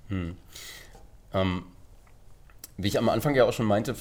Hm. 0.09 0.37
Ähm, 1.33 1.65
wie 2.79 2.89
ich 2.89 2.99
am 2.99 3.09
Anfang 3.09 3.35
ja 3.35 3.45
auch 3.45 3.53
schon 3.53 3.67
meinte, 3.67 3.95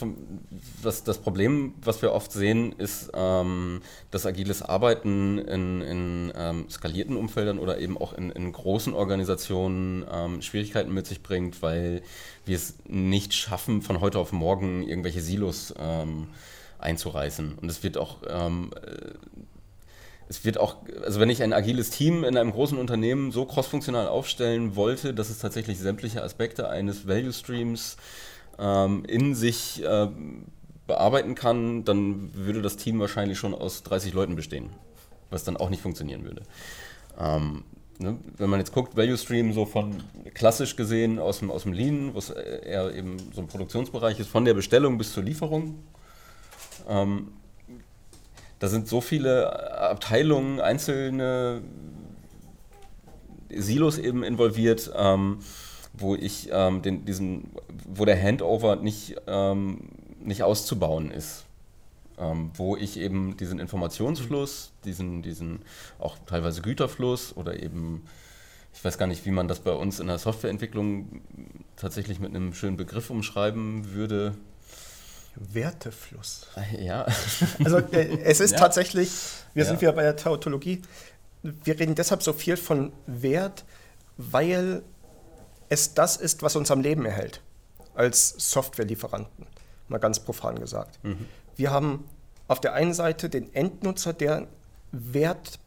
was, 0.82 1.04
das 1.04 1.18
Problem, 1.18 1.74
was 1.84 2.02
wir 2.02 2.14
oft 2.14 2.32
sehen, 2.32 2.74
ist, 2.78 3.12
ähm, 3.14 3.82
dass 4.12 4.26
agiles 4.26 4.62
Arbeiten 4.62 5.38
in, 5.38 5.82
in 5.82 6.34
ähm, 6.36 6.70
skalierten 6.70 7.18
Umfeldern 7.18 7.60
oder 7.60 7.80
eben 7.80 7.98
auch 7.98 8.14
in, 8.14 8.32
in 8.32 8.52
großen 8.52 8.94
Organisationen 8.94 10.06
ähm, 10.12 10.42
Schwierigkeiten 10.42 10.94
mit 10.94 11.06
sich 11.06 11.22
bringt, 11.22 11.62
weil 11.62 12.02
wir 12.46 12.56
es 12.56 12.76
nicht 12.88 13.34
schaffen, 13.34 13.82
von 13.82 14.00
heute 14.00 14.20
auf 14.20 14.32
morgen 14.32 14.84
irgendwelche 14.84 15.22
Silos 15.22 15.74
ähm, 15.78 16.28
einzureißen. 16.80 17.60
Und 17.62 17.70
es 17.70 17.84
wird 17.84 17.98
auch 17.98 18.18
ähm, 18.28 18.72
es 20.32 20.46
wird 20.46 20.58
auch, 20.58 20.78
also 21.04 21.20
wenn 21.20 21.30
ich 21.30 21.44
ein 21.44 21.52
agiles 21.52 21.90
Team 21.90 22.24
in 22.24 22.38
einem 22.38 22.54
großen 22.54 22.78
Unternehmen 22.78 23.34
so 23.34 23.44
crossfunktional 23.44 24.08
aufstellen 24.08 24.78
wollte, 24.78 25.14
dass 25.14 25.30
es 25.30 25.40
tatsächlich 25.40 25.78
sämtliche 25.78 26.24
Aspekte 26.24 26.70
eines 26.70 27.06
Value 27.06 27.34
Streams 27.34 27.98
ähm, 28.62 29.04
in 29.06 29.36
sich 29.36 29.84
äh, 29.84 30.08
bearbeiten 30.88 31.36
kann, 31.36 31.84
dann 31.84 32.30
würde 32.34 32.62
das 32.62 32.78
Team 32.78 33.00
wahrscheinlich 33.00 33.38
schon 33.38 33.54
aus 33.54 33.84
30 33.84 34.14
Leuten 34.14 34.36
bestehen, 34.36 34.70
was 35.30 35.44
dann 35.44 35.58
auch 35.58 35.70
nicht 35.70 35.82
funktionieren 35.82 36.24
würde. 36.24 36.44
Ähm, 37.20 37.64
ne? 37.98 38.18
Wenn 38.38 38.50
man 38.50 38.60
jetzt 38.60 38.74
guckt, 38.74 38.96
Value 38.96 39.18
Stream 39.18 39.52
so 39.54 39.66
von 39.66 40.04
klassisch 40.34 40.76
gesehen 40.76 41.18
aus 41.18 41.40
dem, 41.40 41.50
aus 41.50 41.64
dem 41.64 41.74
Lean, 41.74 42.14
was 42.14 42.30
eher 42.30 42.94
eben 42.94 43.18
so 43.34 43.42
ein 43.42 43.48
Produktionsbereich 43.48 44.20
ist, 44.20 44.30
von 44.30 44.46
der 44.46 44.54
Bestellung 44.54 44.98
bis 44.98 45.14
zur 45.14 45.24
Lieferung. 45.24 45.80
Ähm, 46.88 47.30
da 48.60 48.68
sind 48.68 48.88
so 48.88 49.02
viele 49.02 49.80
Abteilungen, 49.80 50.60
einzelne 50.60 51.64
Silos 53.50 53.98
eben 53.98 54.24
involviert, 54.24 54.92
ähm, 54.96 55.40
wo 55.94 56.16
ich 56.16 56.50
ähm, 56.52 56.82
den, 56.82 57.06
diesen, 57.06 57.52
wo 57.88 58.06
der 58.06 58.22
Handover 58.22 58.76
nicht, 58.76 59.16
ähm, 59.28 59.90
nicht 60.20 60.44
auszubauen 60.44 61.12
ist. 61.12 61.46
Ähm, 62.18 62.52
wo 62.54 62.78
ich 62.78 62.98
eben 62.98 63.36
diesen 63.38 63.60
Informationsfluss, 63.60 64.74
diesen, 64.86 65.24
diesen 65.24 65.60
auch 65.98 66.18
teilweise 66.28 66.62
Güterfluss 66.62 67.36
oder 67.36 67.62
eben, 67.64 68.06
ich 68.74 68.84
weiß 68.84 68.98
gar 68.98 69.08
nicht, 69.08 69.26
wie 69.26 69.32
man 69.32 69.48
das 69.48 69.60
bei 69.60 69.72
uns 69.72 70.00
in 70.00 70.08
der 70.08 70.20
Softwareentwicklung 70.20 71.22
tatsächlich 71.78 72.20
mit 72.20 72.30
einem 72.30 72.54
schönen 72.54 72.78
Begriff 72.78 73.10
umschreiben 73.10 73.94
würde. 73.94 74.36
Wertefluss. 75.36 76.48
Ja. 76.80 77.08
Also 77.64 77.78
äh, 77.78 78.20
es 78.24 78.40
ist 78.40 78.52
ja. 78.52 78.60
tatsächlich, 78.60 79.10
wir 79.54 79.64
ja. 79.64 79.70
sind 79.70 79.82
wieder 79.82 79.94
bei 79.94 80.04
der 80.04 80.16
Tautologie, 80.16 80.82
wir 81.42 81.80
reden 81.80 81.96
deshalb 81.96 82.22
so 82.22 82.34
viel 82.34 82.58
von 82.58 82.94
Wert, 83.08 83.66
weil 84.18 84.84
es 85.72 85.94
das 85.94 86.18
ist, 86.18 86.44
was 86.44 86.58
uns 86.58 86.70
am 86.70 86.82
Leben 86.82 87.06
erhält, 87.06 87.42
als 87.96 88.36
Softwarelieferanten, 88.38 89.48
mal 89.88 90.00
ganz 90.00 90.20
profan 90.20 90.60
gesagt. 90.60 91.00
Mhm. 91.02 91.26
Wir 91.56 91.72
haben 91.72 92.04
auf 92.50 92.60
der 92.60 92.74
einen 92.74 92.94
Seite 92.94 93.30
den 93.30 93.54
Endnutzer, 93.56 94.12
der 94.12 94.48
Wert 94.92 95.60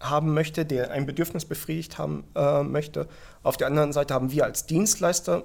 haben 0.00 0.34
möchte, 0.34 0.66
der 0.66 0.90
ein 0.90 1.06
Bedürfnis 1.06 1.44
befriedigt 1.44 1.96
haben 1.96 2.24
äh, 2.34 2.64
möchte. 2.64 3.06
Auf 3.44 3.56
der 3.56 3.68
anderen 3.68 3.92
Seite 3.92 4.14
haben 4.14 4.32
wir 4.32 4.44
als 4.44 4.66
Dienstleister 4.66 5.44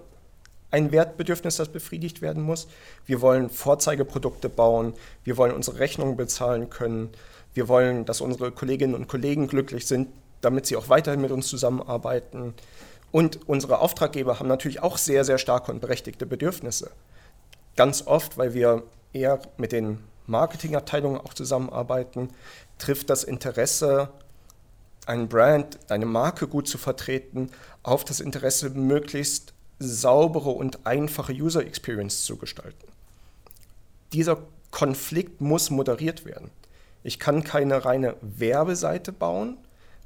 ein 0.72 0.92
Wertbedürfnis, 0.92 1.58
das 1.58 1.70
befriedigt 1.70 2.24
werden 2.24 2.42
muss. 2.42 2.68
Wir 3.06 3.22
wollen 3.22 3.52
Vorzeigeprodukte 3.52 4.50
bauen, 4.50 4.94
wir 5.24 5.38
wollen 5.38 5.54
unsere 5.54 5.78
Rechnungen 5.78 6.18
bezahlen 6.18 6.72
können, 6.72 7.10
wir 7.54 7.68
wollen, 7.68 8.06
dass 8.06 8.20
unsere 8.20 8.52
Kolleginnen 8.52 8.96
und 8.96 9.08
Kollegen 9.08 9.48
glücklich 9.48 9.86
sind, 9.86 10.08
damit 10.42 10.66
sie 10.66 10.76
auch 10.76 10.90
weiterhin 10.90 11.22
mit 11.22 11.30
uns 11.30 11.48
zusammenarbeiten. 11.48 12.56
Und 13.12 13.48
unsere 13.48 13.80
Auftraggeber 13.80 14.40
haben 14.40 14.48
natürlich 14.48 14.82
auch 14.82 14.98
sehr, 14.98 15.26
sehr 15.26 15.38
starke 15.38 15.72
und 15.72 15.82
berechtigte 15.82 16.26
Bedürfnisse. 16.26 16.92
Ganz 17.76 18.08
oft, 18.08 18.38
weil 18.38 18.54
wir 18.54 18.84
eher 19.14 19.40
mit 19.58 19.72
den 19.72 20.00
Marketingabteilungen 20.28 21.20
auch 21.20 21.34
zusammenarbeiten, 21.34 22.30
trifft 22.78 23.10
das 23.10 23.24
Interesse, 23.24 24.10
einen 25.06 25.28
Brand, 25.28 25.80
eine 25.90 26.06
Marke 26.06 26.48
gut 26.48 26.68
zu 26.68 26.78
vertreten, 26.78 27.50
auf 27.84 28.06
das 28.06 28.20
Interesse, 28.20 28.70
möglichst 28.70 29.54
saubere 29.80 30.52
und 30.52 30.86
einfache 30.86 31.34
User 31.34 31.66
Experience 31.66 32.24
zu 32.24 32.38
gestalten. 32.38 32.88
Dieser 34.14 34.38
Konflikt 34.70 35.42
muss 35.42 35.70
moderiert 35.70 36.26
werden. 36.26 36.52
Ich 37.04 37.20
kann 37.20 37.44
keine 37.44 37.84
reine 37.84 38.16
Werbeseite 38.22 39.12
bauen, 39.12 39.58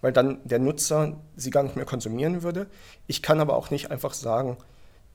weil 0.01 0.13
dann 0.13 0.39
der 0.43 0.59
Nutzer 0.59 1.19
sie 1.35 1.49
gar 1.49 1.63
nicht 1.63 1.75
mehr 1.75 1.85
konsumieren 1.85 2.43
würde. 2.43 2.67
Ich 3.07 3.21
kann 3.21 3.39
aber 3.39 3.55
auch 3.55 3.69
nicht 3.69 3.91
einfach 3.91 4.13
sagen, 4.13 4.57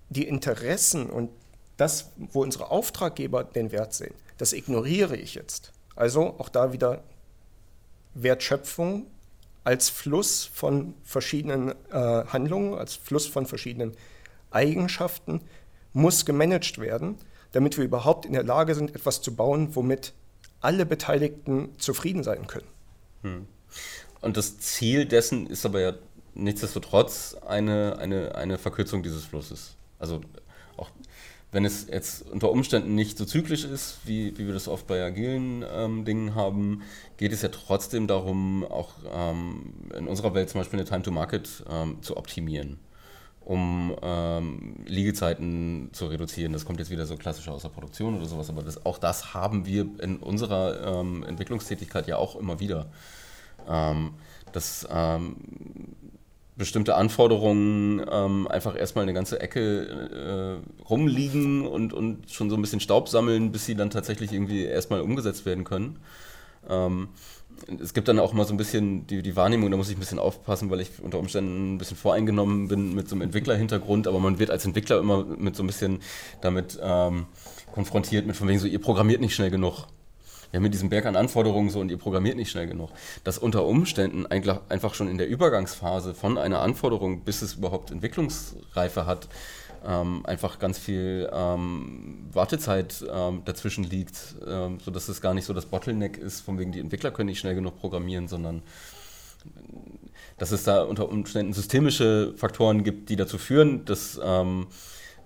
die 0.09 0.27
Interessen 0.27 1.09
und 1.09 1.31
das, 1.77 2.11
wo 2.17 2.43
unsere 2.43 2.71
Auftraggeber 2.71 3.45
den 3.45 3.73
Wert 3.73 3.95
sehen, 3.95 4.15
das 4.39 4.53
ignoriere 4.53 5.17
ich 5.17 5.35
jetzt. 5.35 5.73
Also 5.97 6.35
auch 6.39 6.49
da 6.49 6.73
wieder 6.73 7.03
Wertschöpfung 8.15 9.07
als 9.65 9.89
Fluss 9.89 10.45
von 10.53 10.95
verschiedenen 11.05 11.71
äh, 11.91 11.95
Handlungen, 11.95 12.75
als 12.75 12.95
Fluss 12.95 13.27
von 13.27 13.47
verschiedenen 13.47 13.97
Eigenschaften 14.51 15.41
muss 15.93 16.25
gemanagt 16.25 16.79
werden, 16.79 17.17
damit 17.53 17.77
wir 17.77 17.85
überhaupt 17.85 18.25
in 18.25 18.33
der 18.33 18.43
Lage 18.43 18.75
sind, 18.75 18.95
etwas 18.95 19.23
zu 19.23 19.35
bauen, 19.35 19.75
womit 19.75 20.13
alle 20.61 20.87
Beteiligten 20.87 21.71
zufrieden 21.79 22.23
sein 22.23 22.47
können. 22.47 22.67
Hm. 23.23 23.47
Und 24.21 24.37
das 24.37 24.59
Ziel 24.59 25.07
dessen 25.07 25.47
ist 25.47 25.65
aber 25.65 25.81
ja 25.81 25.93
nichtsdestotrotz 26.35 27.37
eine, 27.47 27.99
eine, 27.99 28.35
eine 28.35 28.59
Verkürzung 28.59 29.03
dieses 29.03 29.25
Flusses. 29.25 29.77
Also 29.99 30.21
auch 30.77 30.91
wenn 31.53 31.65
es 31.65 31.89
jetzt 31.89 32.31
unter 32.31 32.51
Umständen 32.51 32.95
nicht 32.95 33.19
so 33.19 33.25
zyklisch 33.25 33.65
ist, 33.65 33.99
wie, 34.05 34.39
wie 34.39 34.47
wir 34.47 34.55
das 34.55 34.69
oft 34.69 34.87
bei 34.87 35.03
agilen 35.03 35.65
ähm, 35.73 36.05
Dingen 36.05 36.35
haben, 36.35 36.83
geht 37.17 37.33
es 37.33 37.43
ja 37.43 37.49
trotzdem 37.49 38.07
darum, 38.07 38.65
auch 38.65 38.93
ähm, 39.13 39.75
in 39.97 40.07
unserer 40.07 40.35
Welt 40.35 40.49
zum 40.49 40.61
Beispiel 40.61 40.79
eine 40.79 40.89
Time 40.89 41.03
to 41.03 41.11
Market 41.11 41.65
ähm, 41.69 41.99
zu 42.03 42.17
optimieren 42.17 42.79
um 43.51 43.97
ähm, 44.03 44.77
Liegezeiten 44.87 45.89
zu 45.93 46.07
reduzieren. 46.07 46.53
Das 46.53 46.65
kommt 46.65 46.79
jetzt 46.79 46.91
wieder 46.91 47.07
so 47.07 47.17
klassisch 47.17 47.49
aus 47.49 47.63
der 47.63 47.71
Produktion 47.71 48.17
oder 48.17 48.27
sowas, 48.27 48.49
aber 48.49 48.63
das, 48.63 48.87
auch 48.87 48.99
das 48.99 49.35
haben 49.35 49.67
wir 49.67 49.89
in 50.01 50.19
unserer 50.19 51.01
ähm, 51.01 51.25
Entwicklungstätigkeit 51.25 52.07
ja 52.07 52.17
auch 52.17 52.37
immer 52.37 52.61
wieder. 52.61 52.87
Ähm, 53.71 54.11
dass 54.53 54.87
ähm, 54.91 55.37
bestimmte 56.61 56.95
Anforderungen 56.95 58.05
ähm, 58.11 58.47
einfach 58.47 58.77
erstmal 58.77 59.05
eine 59.05 59.15
ganze 59.15 59.41
Ecke 59.41 60.61
äh, 60.61 60.85
rumliegen 60.85 61.67
und, 61.67 61.95
und 61.95 62.31
schon 62.31 62.51
so 62.51 62.57
ein 62.57 62.61
bisschen 62.61 62.81
Staub 62.81 63.09
sammeln, 63.09 63.51
bis 63.51 63.65
sie 63.65 63.75
dann 63.75 63.89
tatsächlich 63.89 64.33
irgendwie 64.33 64.65
erstmal 64.65 65.01
umgesetzt 65.01 65.47
werden 65.47 65.65
können. 65.65 65.99
Ähm, 66.69 67.09
es 67.83 67.95
gibt 67.95 68.09
dann 68.09 68.19
auch 68.19 68.35
mal 68.35 68.45
so 68.45 68.53
ein 68.53 68.59
bisschen 68.59 69.07
die, 69.07 69.23
die 69.23 69.37
Wahrnehmung, 69.37 69.71
da 69.71 69.79
muss 69.79 69.89
ich 69.89 69.97
ein 69.97 70.01
bisschen 70.01 70.19
aufpassen, 70.19 70.71
weil 70.71 70.81
ich 70.81 70.91
unter 71.03 71.19
Umständen 71.19 71.75
ein 71.75 71.79
bisschen 71.79 71.97
voreingenommen 71.97 72.69
bin 72.69 72.95
mit 72.95 73.09
so 73.09 73.15
einem 73.15 73.23
Entwicklerhintergrund, 73.23 74.07
aber 74.07 74.19
man 74.19 74.39
wird 74.39 74.51
als 74.51 74.67
Entwickler 74.67 74.99
immer 74.99 75.25
mit 75.25 75.57
so 75.57 75.63
ein 75.63 75.67
bisschen 75.67 76.01
damit 76.43 76.79
ähm, 76.83 77.27
konfrontiert, 77.73 78.27
mit 78.27 78.37
von 78.37 78.49
wegen 78.49 78.59
so, 78.59 78.67
ihr 78.67 78.81
programmiert 78.81 79.23
nicht 79.23 79.35
schnell 79.35 79.51
genug. 79.51 79.87
Haben 80.53 80.63
mit 80.63 80.75
diesem 80.75 80.89
Berg 80.89 81.07
an 81.07 81.17
Anforderungen 81.17 81.71
so 81.71 81.81
und 81.81 81.91
ihr 81.91 81.99
programmiert 81.99 82.37
nicht 82.37 82.51
schnell 82.51 82.67
genug. 82.67 82.91
Dass 83.25 83.39
unter 83.39 83.65
Umständen 83.67 84.27
einfach 84.27 84.95
schon 84.95 85.09
in 85.09 85.19
der 85.19 85.29
Übergangsphase 85.29 86.15
von 86.15 86.39
einer 86.39 86.61
Anforderung, 86.61 87.21
bis 87.21 87.43
es 87.43 87.55
überhaupt 87.55 87.91
Entwicklungsreife 87.91 89.07
hat, 89.07 89.29
ähm, 89.87 90.27
einfach 90.27 90.59
ganz 90.59 90.79
viel 90.79 91.31
ähm, 91.33 92.29
Wartezeit 92.33 93.05
ähm, 93.11 93.43
dazwischen 93.45 93.85
liegt, 93.85 94.35
ähm, 94.47 94.79
sodass 94.81 95.09
es 95.09 95.21
gar 95.21 95.35
nicht 95.35 95.45
so 95.45 95.55
das 95.55 95.67
Bottleneck 95.67 96.19
ist, 96.19 96.41
von 96.41 96.59
wegen 96.59 96.73
die 96.73 96.81
Entwickler 96.81 97.11
können 97.11 97.29
nicht 97.29 97.39
schnell 97.39 97.55
genug 97.55 97.79
programmieren, 97.79 98.29
sondern 98.29 98.63
dass 100.37 100.53
es 100.53 100.65
da 100.65 100.83
unter 100.83 101.09
Umständen 101.09 101.53
systemische 101.53 102.35
Faktoren 102.37 102.85
gibt, 102.85 103.09
die 103.09 103.17
dazu 103.17 103.39
führen, 103.39 103.85
dass 103.85 104.21
ähm, 104.23 104.67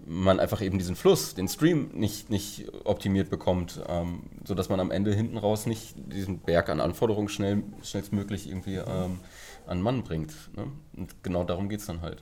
man 0.07 0.41
einfach 0.41 0.61
eben 0.61 0.79
diesen 0.79 0.97
Fluss, 0.97 1.35
den 1.35 1.49
Stream 1.49 1.91
nicht, 1.95 2.31
nicht 2.31 2.67
optimiert 2.85 3.31
bekommt, 3.31 3.81
ähm, 3.89 4.25
sodass 4.45 4.69
man 4.69 4.81
am 4.81 4.91
Ende 4.91 5.15
hinten 5.15 5.39
raus 5.39 5.67
nicht 5.67 5.95
diesen 5.97 6.39
Berg 6.39 6.69
an 6.69 6.81
Anforderungen 6.81 7.29
schnell, 7.29 7.63
schnellstmöglich 7.83 8.49
irgendwie 8.49 8.77
ähm, 8.77 9.21
an 9.67 9.81
Mann 9.81 10.03
bringt. 10.03 10.33
Ne? 10.57 10.67
Und 10.97 11.23
genau 11.23 11.45
darum 11.45 11.69
geht 11.69 11.81
es 11.81 11.87
dann 11.87 12.03
halt. 12.03 12.19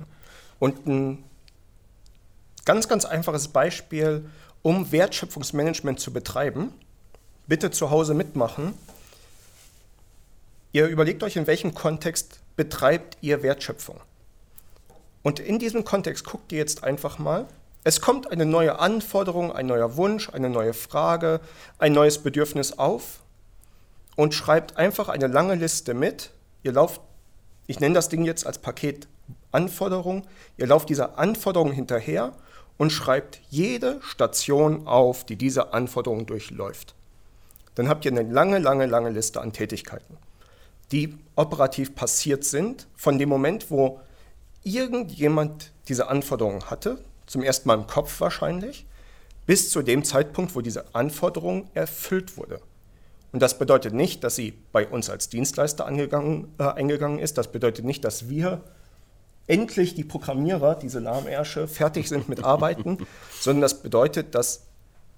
Und 0.58 0.87
ein 0.87 1.24
ganz, 2.64 2.88
ganz 2.88 3.04
einfaches 3.04 3.48
Beispiel, 3.48 4.28
um 4.62 4.92
Wertschöpfungsmanagement 4.92 5.98
zu 5.98 6.12
betreiben, 6.12 6.72
bitte 7.46 7.70
zu 7.70 7.90
Hause 7.90 8.14
mitmachen. 8.14 8.74
Ihr 10.72 10.87
überlegt 10.87 11.22
euch, 11.22 11.37
in 11.37 11.46
welchem 11.46 11.74
Kontext 11.74 12.40
betreibt 12.56 13.18
ihr 13.20 13.42
Wertschöpfung. 13.42 14.00
Und 15.22 15.38
in 15.38 15.58
diesem 15.58 15.85
Kontext 15.85 16.24
guckt 16.24 16.52
ihr 16.52 16.58
jetzt 16.58 16.85
einfach 16.85 17.18
mal, 17.18 17.46
es 17.85 18.01
kommt 18.01 18.31
eine 18.31 18.47
neue 18.47 18.79
Anforderung, 18.79 19.53
ein 19.53 19.66
neuer 19.66 19.97
Wunsch, 19.97 20.31
eine 20.31 20.49
neue 20.49 20.73
Frage, 20.73 21.40
ein 21.79 21.92
neues 21.92 22.18
Bedürfnis 22.18 22.79
auf 22.79 23.21
und 24.14 24.35
schreibt 24.35 24.77
einfach 24.77 25.09
eine 25.09 25.27
lange 25.27 25.57
Liste 25.57 25.95
mit. 25.95 26.31
Ihr 26.62 26.73
lauft, 26.73 27.01
ich 27.66 27.81
nenne 27.81 27.95
das 27.95 28.09
Ding 28.09 28.25
jetzt 28.25 28.47
als 28.47 28.59
Paket 28.59 29.09
Anforderung, 29.51 30.27
ihr 30.57 30.66
lauft 30.66 30.88
dieser 30.88 31.18
Anforderung 31.18 31.73
hinterher 31.73 32.33
und 32.79 32.90
schreibt 32.90 33.40
jede 33.51 34.01
Station 34.03 34.87
auf, 34.87 35.25
die 35.25 35.37
diese 35.37 35.75
Anforderung 35.75 36.27
durchläuft. 36.27 36.95
Dann 37.75 37.88
habt 37.88 38.05
ihr 38.05 38.12
eine 38.12 38.23
lange, 38.23 38.59
lange, 38.59 38.87
lange 38.87 39.11
Liste 39.11 39.40
an 39.40 39.53
Tätigkeiten, 39.53 40.16
die 40.90 41.18
operativ 41.37 41.95
passiert 41.95 42.45
sind, 42.45 42.87
von 42.97 43.18
dem 43.18 43.29
Moment, 43.29 43.71
wo 43.71 44.01
irgendjemand 44.62 45.73
diese 45.88 46.09
Anforderung 46.09 46.66
hatte, 46.66 46.99
zum 47.33 47.42
ersten 47.42 47.66
Mal 47.66 47.79
im 47.79 47.87
Kopf 47.87 48.21
wahrscheinlich, 48.21 48.87
bis 49.47 49.71
zu 49.71 49.81
dem 49.81 50.05
Zeitpunkt, 50.05 50.55
wo 50.55 50.61
diese 50.61 50.95
Anforderung 50.95 51.71
erfüllt 51.73 52.37
wurde. 52.37 52.61
Und 53.33 53.40
das 53.40 53.59
bedeutet 53.59 53.95
nicht, 53.95 54.23
dass 54.23 54.37
sie 54.37 54.53
bei 54.71 54.87
uns 54.87 55.09
als 55.09 55.31
Dienstleister 55.31 55.87
angegangen, 55.87 56.53
äh, 56.59 56.64
eingegangen 56.64 57.18
ist. 57.18 57.38
Das 57.38 57.51
bedeutet 57.51 57.87
nicht, 57.87 58.05
dass 58.05 58.29
wir 58.29 58.61
endlich 59.47 59.95
die 59.95 60.05
Programmierer, 60.05 60.75
diese 60.75 60.99
Lahmärsche, 60.99 61.66
fertig 61.68 62.11
sind 62.11 62.29
mit 62.29 62.45
Arbeiten, 62.45 62.99
sondern 63.40 63.62
das 63.62 63.81
bedeutet, 63.81 64.35
dass 64.35 64.66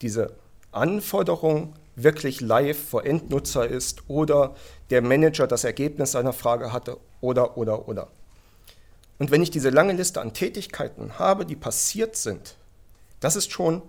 diese 0.01 0.37
Anforderung 0.71 1.75
wirklich 1.97 2.41
live 2.41 2.79
vor 2.79 3.05
Endnutzer 3.05 3.67
ist 3.67 4.05
oder 4.07 4.55
der 4.91 5.03
Manager 5.03 5.49
das 5.49 5.65
Ergebnis 5.65 6.13
seiner 6.13 6.33
Frage 6.33 6.73
hatte 6.73 6.97
oder, 7.21 7.57
oder, 7.57 7.89
oder. 7.89 8.09
Und 9.19 9.31
wenn 9.31 9.43
ich 9.43 9.51
diese 9.51 9.71
lange 9.71 9.93
Liste 9.93 10.21
an 10.21 10.33
Tätigkeiten 10.33 11.19
habe, 11.19 11.47
die 11.47 11.57
passiert 11.57 12.17
sind, 12.17 12.57
das 13.21 13.37
ist 13.37 13.53
schon 13.53 13.83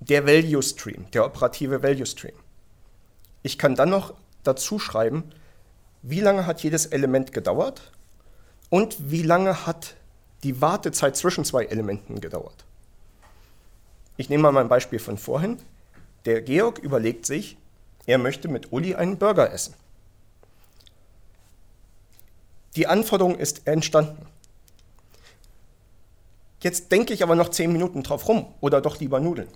der 0.00 0.26
Value 0.26 0.62
Stream, 0.62 1.10
der 1.12 1.24
operative 1.24 1.82
Value 1.82 2.06
Stream. 2.06 2.34
Ich 3.42 3.58
kann 3.58 3.74
dann 3.74 3.90
noch 3.90 4.14
dazu 4.42 4.78
schreiben, 4.78 5.30
wie 6.02 6.20
lange 6.20 6.46
hat 6.46 6.62
jedes 6.62 6.86
Element 6.86 7.32
gedauert 7.32 7.92
und 8.70 8.96
wie 9.10 9.22
lange 9.22 9.66
hat 9.66 9.96
die 10.42 10.60
Wartezeit 10.60 11.16
zwischen 11.16 11.44
zwei 11.44 11.64
Elementen 11.64 12.20
gedauert. 12.20 12.64
Ich 14.16 14.28
nehme 14.28 14.44
mal 14.44 14.52
mein 14.52 14.68
Beispiel 14.68 14.98
von 14.98 15.18
vorhin. 15.18 15.58
Der 16.24 16.42
Georg 16.42 16.78
überlegt 16.78 17.26
sich, 17.26 17.56
er 18.06 18.18
möchte 18.18 18.48
mit 18.48 18.72
Uli 18.72 18.94
einen 18.94 19.18
Burger 19.18 19.52
essen. 19.52 19.74
Die 22.76 22.86
Anforderung 22.86 23.38
ist 23.38 23.66
entstanden. 23.66 24.26
Jetzt 26.64 26.90
denke 26.92 27.12
ich 27.12 27.22
aber 27.22 27.36
noch 27.36 27.50
zehn 27.50 27.70
Minuten 27.70 28.02
drauf 28.02 28.26
rum 28.26 28.46
oder 28.62 28.80
doch 28.80 28.98
lieber 28.98 29.20
Nudeln. 29.20 29.48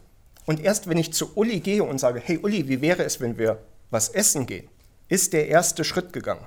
Und 0.45 0.61
erst 0.61 0.91
wenn 0.91 0.99
ich 0.99 1.15
zu 1.15 1.35
Uli 1.37 1.61
gehe 1.61 1.83
und 1.83 1.99
sage, 1.99 2.21
hey 2.23 2.39
Uli, 2.43 2.69
wie 2.69 2.83
wäre 2.83 3.03
es, 3.03 3.19
wenn 3.19 3.39
wir 3.39 3.61
was 3.91 4.11
essen 4.11 4.45
gehen, 4.45 4.69
ist 5.09 5.33
der 5.33 5.49
erste 5.49 5.85
Schritt 5.85 6.13
gegangen. 6.13 6.45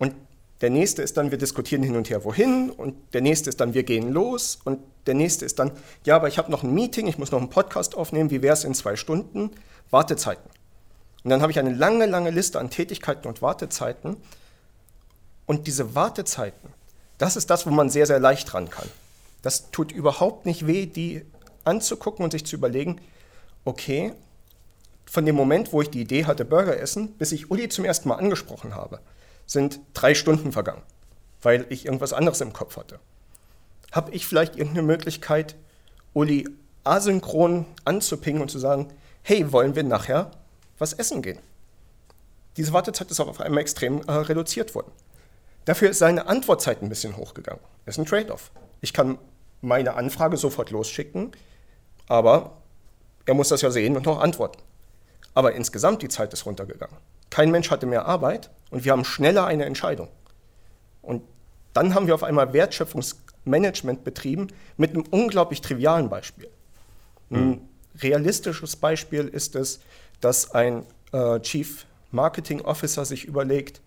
Und 0.00 0.16
der 0.62 0.70
nächste 0.70 1.02
ist 1.02 1.16
dann, 1.16 1.30
wir 1.30 1.38
diskutieren 1.38 1.84
hin 1.84 1.94
und 1.94 2.10
her, 2.10 2.24
wohin. 2.24 2.70
Und 2.70 2.96
der 3.14 3.20
nächste 3.20 3.50
ist 3.50 3.60
dann, 3.60 3.72
wir 3.72 3.84
gehen 3.84 4.10
los. 4.10 4.58
Und 4.64 4.80
der 5.06 5.14
nächste 5.14 5.44
ist 5.44 5.60
dann, 5.60 5.70
ja, 6.04 6.16
aber 6.16 6.26
ich 6.26 6.36
habe 6.36 6.50
noch 6.50 6.64
ein 6.64 6.74
Meeting, 6.74 7.06
ich 7.06 7.16
muss 7.16 7.30
noch 7.30 7.38
einen 7.38 7.50
Podcast 7.50 7.94
aufnehmen, 7.96 8.30
wie 8.32 8.42
wäre 8.42 8.54
es 8.54 8.64
in 8.64 8.74
zwei 8.74 8.96
Stunden? 8.96 9.52
Wartezeiten. 9.90 10.50
Und 11.22 11.30
dann 11.30 11.40
habe 11.40 11.52
ich 11.52 11.60
eine 11.60 11.72
lange, 11.72 12.06
lange 12.06 12.30
Liste 12.30 12.58
an 12.58 12.68
Tätigkeiten 12.68 13.28
und 13.28 13.42
Wartezeiten. 13.42 14.16
Und 15.46 15.68
diese 15.68 15.94
Wartezeiten, 15.94 16.70
das 17.16 17.36
ist 17.36 17.48
das, 17.48 17.64
wo 17.64 17.70
man 17.70 17.90
sehr, 17.90 18.06
sehr 18.06 18.18
leicht 18.18 18.52
ran 18.54 18.68
kann. 18.68 18.88
Das 19.42 19.70
tut 19.70 19.92
überhaupt 19.92 20.46
nicht 20.46 20.66
weh, 20.66 20.86
die 20.86 21.24
anzugucken 21.64 22.24
und 22.24 22.30
sich 22.30 22.44
zu 22.44 22.56
überlegen, 22.56 23.00
okay, 23.64 24.12
von 25.06 25.26
dem 25.26 25.34
Moment, 25.34 25.72
wo 25.72 25.82
ich 25.82 25.90
die 25.90 26.02
Idee 26.02 26.24
hatte, 26.24 26.44
Burger 26.44 26.78
essen, 26.78 27.12
bis 27.14 27.32
ich 27.32 27.50
Uli 27.50 27.68
zum 27.68 27.84
ersten 27.84 28.08
Mal 28.08 28.16
angesprochen 28.16 28.74
habe, 28.74 29.00
sind 29.46 29.80
drei 29.92 30.14
Stunden 30.14 30.52
vergangen, 30.52 30.82
weil 31.42 31.66
ich 31.68 31.84
irgendwas 31.84 32.12
anderes 32.12 32.40
im 32.40 32.52
Kopf 32.52 32.76
hatte. 32.76 33.00
Habe 33.92 34.12
ich 34.12 34.26
vielleicht 34.26 34.56
irgendeine 34.56 34.86
Möglichkeit, 34.86 35.56
Uli 36.12 36.48
asynchron 36.84 37.66
anzupingen 37.84 38.40
und 38.40 38.50
zu 38.50 38.58
sagen, 38.58 38.88
hey, 39.22 39.52
wollen 39.52 39.74
wir 39.74 39.82
nachher 39.82 40.30
was 40.78 40.92
essen 40.92 41.22
gehen? 41.22 41.38
Diese 42.56 42.72
Wartezeit 42.72 43.10
ist 43.10 43.20
auf 43.20 43.40
einmal 43.40 43.62
extrem 43.62 44.02
äh, 44.02 44.12
reduziert 44.12 44.74
worden. 44.74 44.92
Dafür 45.64 45.90
ist 45.90 45.98
seine 45.98 46.26
Antwortzeit 46.26 46.82
ein 46.82 46.88
bisschen 46.88 47.16
hochgegangen. 47.16 47.62
Ist 47.86 47.98
ein 47.98 48.06
Trade-off. 48.06 48.50
Ich 48.80 48.92
kann 48.92 49.18
meine 49.60 49.94
Anfrage 49.94 50.36
sofort 50.36 50.70
losschicken, 50.70 51.32
aber 52.08 52.56
er 53.26 53.34
muss 53.34 53.48
das 53.48 53.62
ja 53.62 53.70
sehen 53.70 53.96
und 53.96 54.06
noch 54.06 54.20
antworten. 54.20 54.60
Aber 55.34 55.54
insgesamt 55.54 56.02
die 56.02 56.08
Zeit 56.08 56.32
ist 56.32 56.46
runtergegangen. 56.46 56.96
Kein 57.30 57.50
Mensch 57.50 57.70
hatte 57.70 57.86
mehr 57.86 58.06
Arbeit 58.06 58.50
und 58.70 58.84
wir 58.84 58.92
haben 58.92 59.04
schneller 59.04 59.46
eine 59.46 59.64
Entscheidung. 59.64 60.08
Und 61.02 61.22
dann 61.72 61.94
haben 61.94 62.06
wir 62.06 62.14
auf 62.14 62.24
einmal 62.24 62.52
Wertschöpfungsmanagement 62.52 64.02
betrieben 64.02 64.48
mit 64.76 64.90
einem 64.90 65.04
unglaublich 65.10 65.60
trivialen 65.60 66.08
Beispiel. 66.08 66.48
Ein 67.30 67.48
mhm. 67.48 67.60
realistisches 68.02 68.74
Beispiel 68.74 69.28
ist 69.28 69.54
es, 69.54 69.80
dass 70.20 70.50
ein 70.52 70.84
äh, 71.12 71.38
Chief 71.40 71.86
Marketing 72.10 72.60
Officer 72.62 73.04
sich 73.04 73.24
überlegt, 73.24 73.80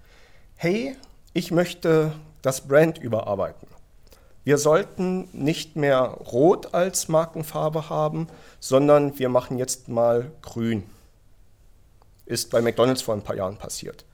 hey, 0.55 0.95
ich 1.33 1.51
möchte 1.51 2.13
das 2.41 2.61
Brand 2.67 2.97
überarbeiten. 2.97 3.67
Wir 4.43 4.57
sollten 4.57 5.29
nicht 5.31 5.75
mehr 5.75 6.01
rot 6.01 6.73
als 6.73 7.07
Markenfarbe 7.07 7.89
haben, 7.89 8.27
sondern 8.59 9.17
wir 9.17 9.29
machen 9.29 9.57
jetzt 9.57 9.87
mal 9.87 10.31
grün. 10.41 10.83
Ist 12.25 12.51
bei 12.51 12.61
McDonald's 12.61 13.01
vor 13.01 13.15
ein 13.15 13.23
paar 13.23 13.37
Jahren 13.37 13.57
passiert. 13.57 14.05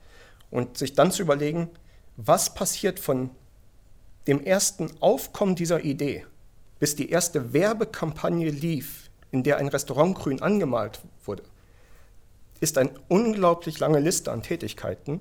Und 0.50 0.78
sich 0.78 0.94
dann 0.94 1.10
zu 1.10 1.22
überlegen, 1.22 1.68
was 2.16 2.54
passiert 2.54 3.00
von 3.00 3.30
dem 4.26 4.44
ersten 4.44 4.90
Aufkommen 5.00 5.56
dieser 5.56 5.84
Idee, 5.84 6.26
bis 6.78 6.94
die 6.94 7.10
erste 7.10 7.52
Werbekampagne 7.52 8.50
lief, 8.50 9.10
in 9.32 9.42
der 9.42 9.56
ein 9.58 9.68
Restaurant 9.68 10.16
grün 10.16 10.42
angemalt 10.42 11.00
wurde, 11.24 11.42
ist 12.60 12.78
eine 12.78 12.90
unglaublich 13.08 13.78
lange 13.78 14.00
Liste 14.00 14.30
an 14.30 14.42
Tätigkeiten, 14.42 15.20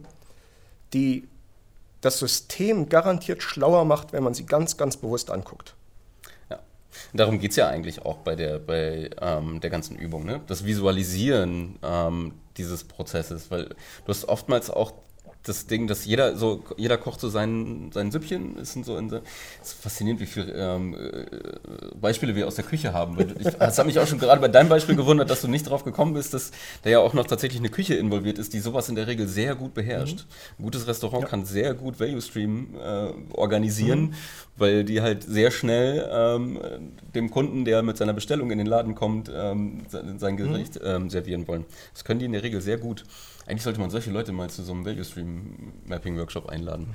die 0.93 1.28
das 2.01 2.19
System 2.19 2.89
garantiert 2.89 3.43
schlauer 3.43 3.85
macht, 3.85 4.13
wenn 4.13 4.23
man 4.23 4.33
sie 4.33 4.45
ganz, 4.45 4.77
ganz 4.77 4.97
bewusst 4.97 5.29
anguckt. 5.29 5.75
Ja, 6.49 6.59
darum 7.13 7.39
geht 7.39 7.51
es 7.51 7.57
ja 7.57 7.67
eigentlich 7.67 8.05
auch 8.05 8.17
bei 8.17 8.35
der, 8.35 8.59
bei, 8.59 9.09
ähm, 9.21 9.59
der 9.59 9.69
ganzen 9.69 9.97
Übung, 9.97 10.25
ne? 10.25 10.41
das 10.47 10.65
Visualisieren 10.65 11.77
ähm, 11.83 12.33
dieses 12.57 12.83
Prozesses, 12.83 13.51
weil 13.51 13.65
du 13.65 13.75
hast 14.07 14.25
oftmals 14.25 14.69
auch 14.69 14.93
das 15.43 15.67
Ding, 15.67 15.88
dass 15.88 16.06
jeder 16.06 16.36
so, 16.36 16.63
jeder 16.75 16.97
kocht 16.97 17.21
so 17.21 17.30
sein, 17.30 17.91
sein 17.93 18.12
Süppchen. 18.12 18.58
Es 18.62 18.73
sind 18.73 18.86
so 18.86 18.97
in 18.97 19.10
ist 19.10 19.73
faszinierend, 19.82 20.21
wie 20.21 20.25
viele 20.25 20.52
ähm, 20.52 20.93
äh, 20.93 21.95
Beispiele 21.99 22.36
wir 22.36 22.45
aus 22.45 22.56
der 22.56 22.65
Küche 22.65 22.93
haben. 22.93 23.17
Ich, 23.39 23.47
das 23.58 23.78
hat 23.78 23.86
mich 23.86 23.97
auch 23.99 24.08
schon 24.08 24.19
gerade 24.19 24.41
bei 24.41 24.49
deinem 24.49 24.67
Beispiel 24.67 24.95
gewundert, 24.95 25.30
dass 25.30 25.41
du 25.41 25.47
nicht 25.47 25.69
drauf 25.69 25.86
gekommen 25.86 26.13
bist, 26.13 26.34
dass 26.34 26.52
da 26.84 26.89
ja 26.89 26.99
auch 26.99 27.13
noch 27.13 27.25
tatsächlich 27.25 27.62
eine 27.62 27.69
Küche 27.69 27.95
involviert 27.95 28.38
ist, 28.38 28.54
die 28.54 28.60
sowas 28.60 28.89
in 28.89 28.95
der 28.95 29.08
Regel 29.08 29.28
sehr 29.28 29.56
gut 29.56 29.73
beherrscht. 29.73 30.25
Mhm. 30.25 30.60
Ein 30.60 30.63
gutes 30.65 30.88
Restaurant 30.88 31.23
ja. 31.23 31.30
kann 31.30 31.45
sehr 31.45 31.73
gut 31.73 31.99
Value 31.99 32.21
Stream 32.21 32.75
äh, 32.75 33.12
organisieren, 33.34 34.02
mhm. 34.02 34.13
weil 34.58 34.84
die 34.84 35.02
halt 35.02 35.23
sehr 35.23 35.52
schnell 35.52 36.08
ähm, 36.12 36.60
dem 37.15 37.32
Kunden, 37.32 37.63
der 37.63 37.82
mit 37.82 37.97
seiner 37.97 38.13
Bestellung 38.13 38.52
in 38.52 38.58
den 38.58 38.67
Laden 38.67 38.93
kommt, 38.93 39.32
ähm, 39.34 39.84
sein 39.89 40.36
Gericht 40.36 40.82
mhm. 40.84 41.10
Servieren 41.10 41.47
wollen. 41.47 41.65
Das 41.93 42.04
können 42.04 42.19
die 42.19 42.25
in 42.25 42.34
der 42.34 42.43
Regel 42.43 42.62
sehr 42.62 42.78
gut. 42.78 43.06
Eigentlich 43.49 43.63
sollte 43.63 43.80
man 43.80 43.89
solche 43.89 44.12
Leute 44.12 44.32
mal 44.32 44.47
zu 44.52 44.62
so 44.62 44.73
einem 44.73 44.86
Value 44.86 45.04
Stream 45.04 45.38
Mapping 45.86 46.17
Workshop 46.17 46.49
einladen. 46.49 46.93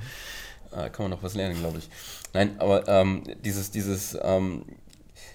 Äh, 0.71 0.89
kann 0.89 1.05
man 1.05 1.11
noch 1.11 1.23
was 1.23 1.35
lernen, 1.35 1.59
glaube 1.59 1.79
ich. 1.79 1.89
Nein, 2.33 2.55
aber 2.59 2.87
ähm, 2.87 3.23
dieses, 3.43 3.71
dieses, 3.71 4.17
ähm, 4.21 4.65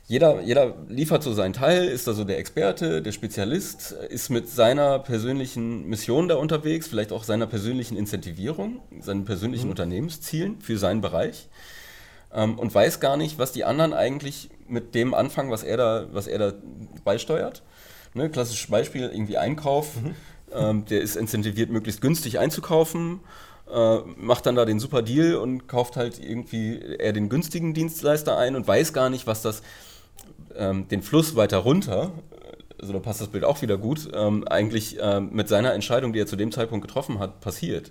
jeder, 0.07 0.40
jeder 0.40 0.75
liefert 0.88 1.23
so 1.23 1.33
seinen 1.33 1.53
Teil, 1.53 1.87
ist 1.87 2.07
da 2.07 2.12
so 2.12 2.25
der 2.25 2.38
Experte, 2.38 3.01
der 3.01 3.12
Spezialist, 3.12 3.92
ist 3.92 4.29
mit 4.29 4.49
seiner 4.49 4.99
persönlichen 4.99 5.87
Mission 5.87 6.29
da 6.29 6.35
unterwegs, 6.35 6.88
vielleicht 6.88 7.12
auch 7.12 7.25
seiner 7.25 7.46
persönlichen 7.46 7.96
Incentivierung, 7.96 8.81
seinen 9.01 9.25
persönlichen 9.25 9.66
mhm. 9.66 9.70
Unternehmenszielen 9.70 10.61
für 10.61 10.79
seinen 10.79 11.01
Bereich 11.01 11.49
ähm, 12.35 12.59
und 12.59 12.75
weiß 12.75 13.01
gar 13.01 13.16
nicht, 13.16 13.38
was 13.38 13.53
die 13.53 13.64
anderen 13.64 13.92
eigentlich 13.92 14.51
mit 14.68 14.94
dem 14.94 15.14
anfangen, 15.14 15.51
was 15.51 15.62
er 15.62 15.77
da, 15.77 16.07
was 16.12 16.27
er 16.27 16.38
da 16.38 16.53
beisteuert. 17.05 17.62
Ne, 18.14 18.29
klassisches 18.29 18.68
Beispiel, 18.68 19.03
irgendwie 19.03 19.38
Einkauf. 19.38 20.01
Mhm. 20.03 20.14
Ähm, 20.53 20.85
der 20.87 21.01
ist 21.01 21.17
incentiviert, 21.17 21.71
möglichst 21.71 22.01
günstig 22.01 22.39
einzukaufen, 22.39 23.21
äh, 23.73 23.99
macht 24.17 24.47
dann 24.47 24.57
da 24.57 24.65
den 24.65 24.81
super 24.81 25.03
Deal 25.03 25.37
und 25.37 25.69
kauft 25.69 25.97
halt 25.97 26.19
irgendwie 26.19 26.79
eher 26.79 27.13
den 27.13 27.29
günstigen 27.29 27.75
Dienstleister 27.75 28.37
ein 28.37 28.57
und 28.57 28.67
weiß 28.67 28.93
gar 28.93 29.11
nicht, 29.11 29.27
was 29.27 29.43
das 29.43 29.63
ähm, 30.57 30.89
den 30.89 31.03
Fluss 31.03 31.37
weiter 31.37 31.59
runter, 31.59 32.13
also 32.81 32.93
da 32.93 32.99
passt 32.99 33.21
das 33.21 33.29
Bild 33.29 33.45
auch 33.45 33.63
wieder 33.63 33.79
gut, 33.79 34.09
ähm, 34.15 34.47
eigentlich 34.49 34.97
ähm, 35.01 35.31
mit 35.33 35.49
seiner 35.49 35.75
Entscheidung, 35.75 36.13
die 36.13 36.21
er 36.21 36.27
zu 36.27 36.37
dem 36.37 36.51
Zeitpunkt 36.51 36.87
getroffen 36.87 37.19
hat, 37.19 37.41
passiert. 37.41 37.91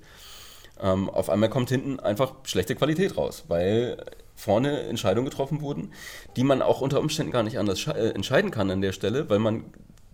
Ähm, 0.82 1.10
auf 1.10 1.30
einmal 1.30 1.50
kommt 1.50 1.69
hinten 1.69 2.00
einfach 2.00 2.34
schlechte 2.43 2.76
Qualität 2.76 3.17
raus, 3.17 3.45
weil 3.48 3.98
vorne 4.36 4.82
Entscheidungen 4.84 5.30
getroffen 5.30 5.62
wurden, 5.62 5.91
die 6.38 6.43
man 6.43 6.62
auch 6.62 6.82
unter 6.82 7.00
Umständen 7.00 7.32
gar 7.32 7.43
nicht 7.43 7.60
anders 7.60 7.86
äh, 7.88 8.10
entscheiden 8.10 8.52
kann 8.52 8.72
an 8.72 8.82
der 8.82 8.93
Stelle, 8.93 9.30
weil 9.30 9.39
man 9.39 9.65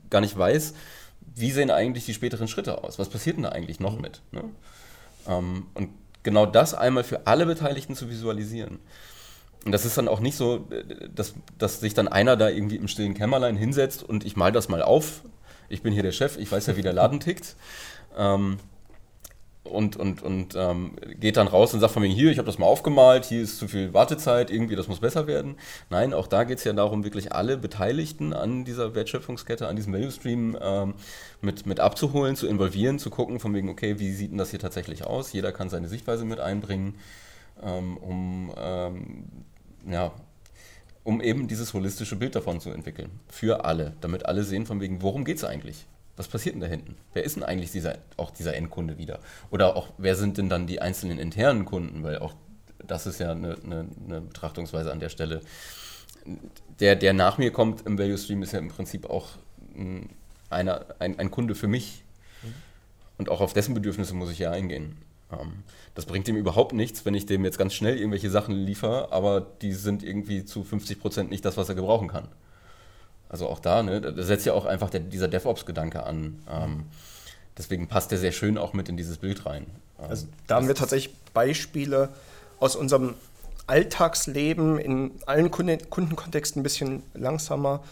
gar 0.10 0.22
nicht 0.22 0.38
weiß, 0.38 0.74
wie 1.36 1.52
sehen 1.52 1.69
eigentlich 1.69 2.06
die 2.06 2.13
späteren 2.13 2.48
Schritte 2.48 2.84
aus? 2.84 2.98
Was 2.98 3.10
passiert 3.10 3.36
denn 3.38 3.43
da 3.43 3.50
eigentlich 3.50 3.80
noch 3.80 4.00
mit? 4.00 4.21
Ne? 4.32 4.43
Ähm, 5.28 5.67
und 5.74 5.89
genau 6.24 6.45
das 6.45 6.74
einmal 6.74 7.04
für 7.04 7.28
alle 7.28 7.45
Beteiligten 7.45 7.95
zu 7.95 8.10
visualisieren. 8.10 8.80
Und 9.65 9.71
das 9.71 9.86
ist 9.86 9.98
dann 9.98 10.08
auch 10.08 10.19
nicht 10.19 10.38
so, 10.38 10.67
dass, 11.13 11.34
dass 11.58 11.80
sich 11.80 11.93
dann 11.93 12.08
einer 12.08 12.38
da 12.38 12.50
irgendwie 12.50 12.76
im 12.76 12.88
stillen 12.88 13.15
Kämmerlein 13.15 13.58
hinsetzt 13.58 14.04
und 14.04 14.26
ich 14.26 14.36
mal 14.36 14.52
das 14.52 14.69
mal 14.69 14.82
auf. 14.82 15.24
Ich 15.69 15.82
bin 15.82 15.91
hier 15.91 16.04
der 16.04 16.12
Chef, 16.12 16.38
ich 16.38 16.52
weiß 16.52 16.67
ja, 16.67 16.78
wie 16.78 16.84
der 16.84 16.93
Laden 16.93 17.19
tickt. 17.21 17.56
Ähm, 18.15 18.60
und, 19.65 19.97
und, 19.97 20.21
und 20.21 20.56
ähm, 20.56 20.91
geht 21.19 21.38
dann 21.38 21.47
raus 21.47 21.73
und 21.73 21.80
sagt 21.80 21.93
von 21.93 22.01
mir, 22.01 22.10
hier, 22.10 22.32
ich 22.32 22.38
habe 22.38 22.45
das 22.45 22.60
mal 22.60 22.65
aufgemalt, 22.65 23.25
hier 23.25 23.41
ist 23.41 23.58
zu 23.58 23.67
viel 23.67 23.93
Wartezeit, 23.93 24.51
irgendwie, 24.51 24.75
das 24.75 24.88
muss 24.88 24.99
besser 24.99 25.28
werden. 25.28 25.56
Nein, 25.89 26.13
auch 26.13 26.28
da 26.28 26.43
geht 26.43 26.60
es 26.60 26.63
ja 26.63 26.73
darum, 26.73 27.04
wirklich 27.04 27.34
alle 27.34 27.58
Beteiligten 27.58 28.34
an 28.34 28.63
dieser 28.63 28.95
Wertschöpfungskette, 28.95 29.67
an 29.67 29.75
diesem 29.75 29.93
Value 29.93 30.12
Stream 30.12 30.58
ähm, 30.62 30.93
mit, 31.41 31.65
mit 31.65 31.80
abzuholen, 31.80 32.36
zu 32.36 32.47
involvieren, 32.47 32.99
zu 32.99 33.10
gucken, 33.10 33.39
von 33.39 33.54
wegen, 33.54 33.69
okay, 33.69 33.99
wie 33.99 34.12
sieht 34.13 34.32
denn 34.32 34.38
das 34.38 34.51
hier 34.51 34.60
tatsächlich 34.60 35.06
aus? 35.06 35.34
Jeder 35.34 35.51
kann 35.51 35.69
seine 35.69 35.88
Sichtweise 35.88 36.25
mit 36.25 36.39
einbringen, 36.39 36.95
ähm, 37.63 37.97
um, 37.97 38.54
ähm, 38.58 39.25
ja, 39.89 40.12
um 41.04 41.21
eben 41.21 41.47
dieses 41.47 41.73
holistische 41.73 42.15
Bild 42.15 42.36
davon 42.36 42.60
zu 42.60 42.69
entwickeln. 42.69 43.19
Für 43.30 43.65
alle, 43.65 43.93
damit 44.01 44.25
alle 44.25 44.43
sehen, 44.43 44.65
von 44.65 44.80
wegen, 44.80 45.01
worum 45.01 45.25
geht 45.25 45.38
es 45.38 45.43
eigentlich? 45.43 45.86
Was 46.17 46.28
passiert 46.28 46.56
denn 46.56 46.62
da 46.62 46.67
hinten? 46.67 46.95
Wer 47.13 47.23
ist 47.23 47.36
denn 47.36 47.43
eigentlich 47.43 47.71
dieser, 47.71 47.97
auch 48.17 48.32
dieser 48.32 48.56
Endkunde 48.56 48.97
wieder? 48.97 49.19
Oder 49.51 49.75
auch, 49.75 49.89
wer 49.97 50.15
sind 50.15 50.38
denn 50.38 50.49
dann 50.49 50.67
die 50.67 50.82
einzelnen 50.82 51.19
internen 51.19 51.65
Kunden? 51.65 52.04
Weil 52.04 52.19
auch 52.19 52.34
das 52.88 53.08
ist 53.08 53.19
ja 53.19 53.32
eine, 53.32 53.58
eine, 53.63 53.88
eine 54.06 54.21
Betrachtungsweise 54.21 54.91
an 54.91 54.99
der 54.99 55.10
Stelle. 55.10 55.41
Der, 56.80 56.95
der 56.95 57.13
nach 57.13 57.38
mir 57.38 57.51
kommt 57.51 57.86
im 57.86 57.97
Value 57.97 58.17
Stream, 58.17 58.43
ist 58.43 58.54
ja 58.54 58.60
im 58.60 58.69
Prinzip 58.69 59.10
auch 59.10 59.30
ein, 59.75 60.10
einer, 60.49 60.86
ein, 60.99 61.19
ein 61.19 61.32
Kunde 61.32 61.56
für 61.56 61.67
mich. 61.67 62.04
Mhm. 62.43 62.54
Und 63.17 63.30
auch 63.30 63.41
auf 63.41 63.54
dessen 63.54 63.73
Bedürfnisse 63.73 64.13
muss 64.13 64.32
ich 64.32 64.39
ja 64.39 64.51
eingehen. 64.51 64.97
Ähm, 65.32 65.63
das 65.93 66.06
bringt 66.06 66.28
ihm 66.28 66.36
überhaupt 66.36 66.73
nichts, 66.73 67.06
wenn 67.06 67.13
ich 67.13 67.25
dem 67.25 67.45
jetzt 67.45 67.58
ganz 67.58 67.73
schnell 67.73 67.97
irgendwelche 67.97 68.30
Sachen 68.30 68.56
liefere, 68.56 69.12
aber 69.12 69.41
die 69.62 69.73
sind 69.73 70.04
irgendwie 70.04 70.45
zu 70.45 70.63
50 70.63 70.99
Prozent 70.99 71.30
nicht 71.30 71.45
das, 71.45 71.58
was 71.58 71.69
er 71.69 71.75
gebrauchen 71.75 72.08
kann. 72.08 72.28
Also 73.36 73.50
auch 73.50 73.60
da, 73.60 73.84
ne, 73.84 74.00
da 74.00 74.24
setzt 74.24 74.45
ja 74.45 74.54
auch 74.54 74.63
einfach 74.63 74.89
der, 74.89 75.02
dieser 75.02 75.28
DevOps-Gedanke 75.28 76.04
an. 76.06 76.41
Ähm, 76.50 76.86
deswegen 77.58 77.89
passt 77.89 78.12
der 78.12 78.17
sehr 78.17 78.32
schön 78.32 78.58
auch 78.58 78.71
mit 78.71 78.88
in 78.88 78.95
dieses 78.95 79.17
Bild 79.17 79.45
rein. 79.45 79.65
Ähm, 80.00 80.06
also 80.08 80.28
da 80.48 80.56
haben 80.56 80.69
wir 80.69 80.76
tatsächlich 80.76 81.13
Beispiele 81.34 82.08
aus 82.62 82.78
unserem 82.78 83.15
Alltagsleben 83.67 84.80
in 84.80 85.12
allen 85.26 85.52
Kunden 85.52 85.89
Kundenkontexten 85.89 86.62
ein 86.62 86.63
bisschen 86.63 87.04
langsamer. 87.13 87.84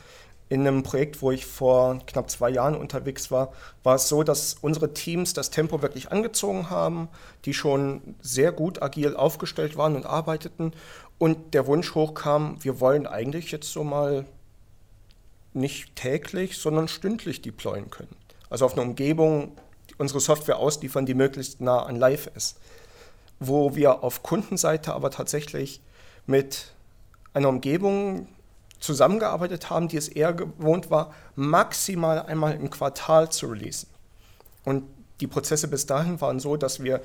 In 0.47 0.65
einem 0.65 0.82
Projekt, 0.82 1.21
wo 1.21 1.29
ich 1.32 1.45
vor 1.45 1.99
knapp 2.08 2.29
zwei 2.29 2.49
Jahren 2.49 2.77
unterwegs 2.77 3.29
war, 3.29 3.51
war 3.84 3.95
es 3.95 4.08
so, 4.08 4.23
dass 4.23 4.56
unsere 4.62 4.93
Teams 4.93 5.34
das 5.34 5.49
Tempo 5.49 5.82
wirklich 5.82 6.10
angezogen 6.10 6.69
haben, 6.69 7.10
die 7.43 7.53
schon 7.53 8.15
sehr 8.21 8.53
gut 8.53 8.82
agil 8.82 9.13
aufgestellt 9.13 9.75
waren 9.75 9.97
und 9.97 10.06
arbeiteten. 10.06 10.71
Und 11.17 11.53
der 11.53 11.67
Wunsch 11.67 11.95
hochkam, 11.95 12.56
wir 12.62 12.79
wollen 12.79 13.08
eigentlich 13.08 13.51
jetzt 13.51 13.69
so 13.69 13.84
mal 13.84 14.23
nicht 15.56 15.96
täglich, 15.96 16.58
sondern 16.58 16.88
stündlich 16.88 17.42
deployen 17.42 17.89
können. 17.89 18.16
Also 18.50 18.66
auf 18.66 18.74
eine 18.74 18.82
Umgebung 18.82 19.58
unsere 19.98 20.20
Software 20.20 20.58
ausliefern, 20.58 21.06
die 21.06 21.13
möglichst 21.13 21.62
nah 21.62 21.84
an 21.84 21.96
Live 21.96 22.28
ist. 22.36 22.58
Wo 23.39 23.76
wir 23.76 24.04
auf 24.04 24.24
Kundenseite 24.24 24.94
aber 24.94 25.12
tatsächlich 25.12 25.82
mit 26.26 26.74
einer 27.34 27.50
Umgebung 27.50 28.28
zusammengearbeitet 28.80 29.70
haben, 29.70 29.88
die 29.88 29.98
es 29.98 30.08
eher 30.08 30.34
gewohnt 30.34 30.92
war, 30.92 31.13
maximal 31.36 32.22
einmal 32.24 32.54
im 32.54 32.70
Quartal 32.70 33.32
zu 33.32 33.48
releasen. 33.48 33.89
Und 34.63 34.84
die 35.20 35.28
Prozesse 35.28 35.68
bis 35.68 35.86
dahin 35.86 36.20
waren 36.22 36.39
so, 36.39 36.58
dass 36.58 36.84
wir 36.84 37.02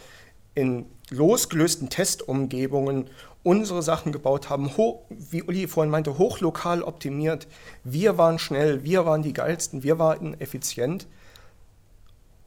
in 0.58 0.86
losgelösten 1.10 1.88
Testumgebungen 1.88 3.08
unsere 3.44 3.82
Sachen 3.82 4.10
gebaut 4.10 4.50
haben, 4.50 4.70
wie 5.08 5.42
Uli 5.42 5.68
vorhin 5.68 5.90
meinte, 5.90 6.18
hochlokal 6.18 6.82
optimiert. 6.82 7.46
Wir 7.84 8.18
waren 8.18 8.38
schnell, 8.38 8.82
wir 8.82 9.06
waren 9.06 9.22
die 9.22 9.32
geilsten, 9.32 9.84
wir 9.84 9.98
waren 9.98 10.38
effizient 10.40 11.06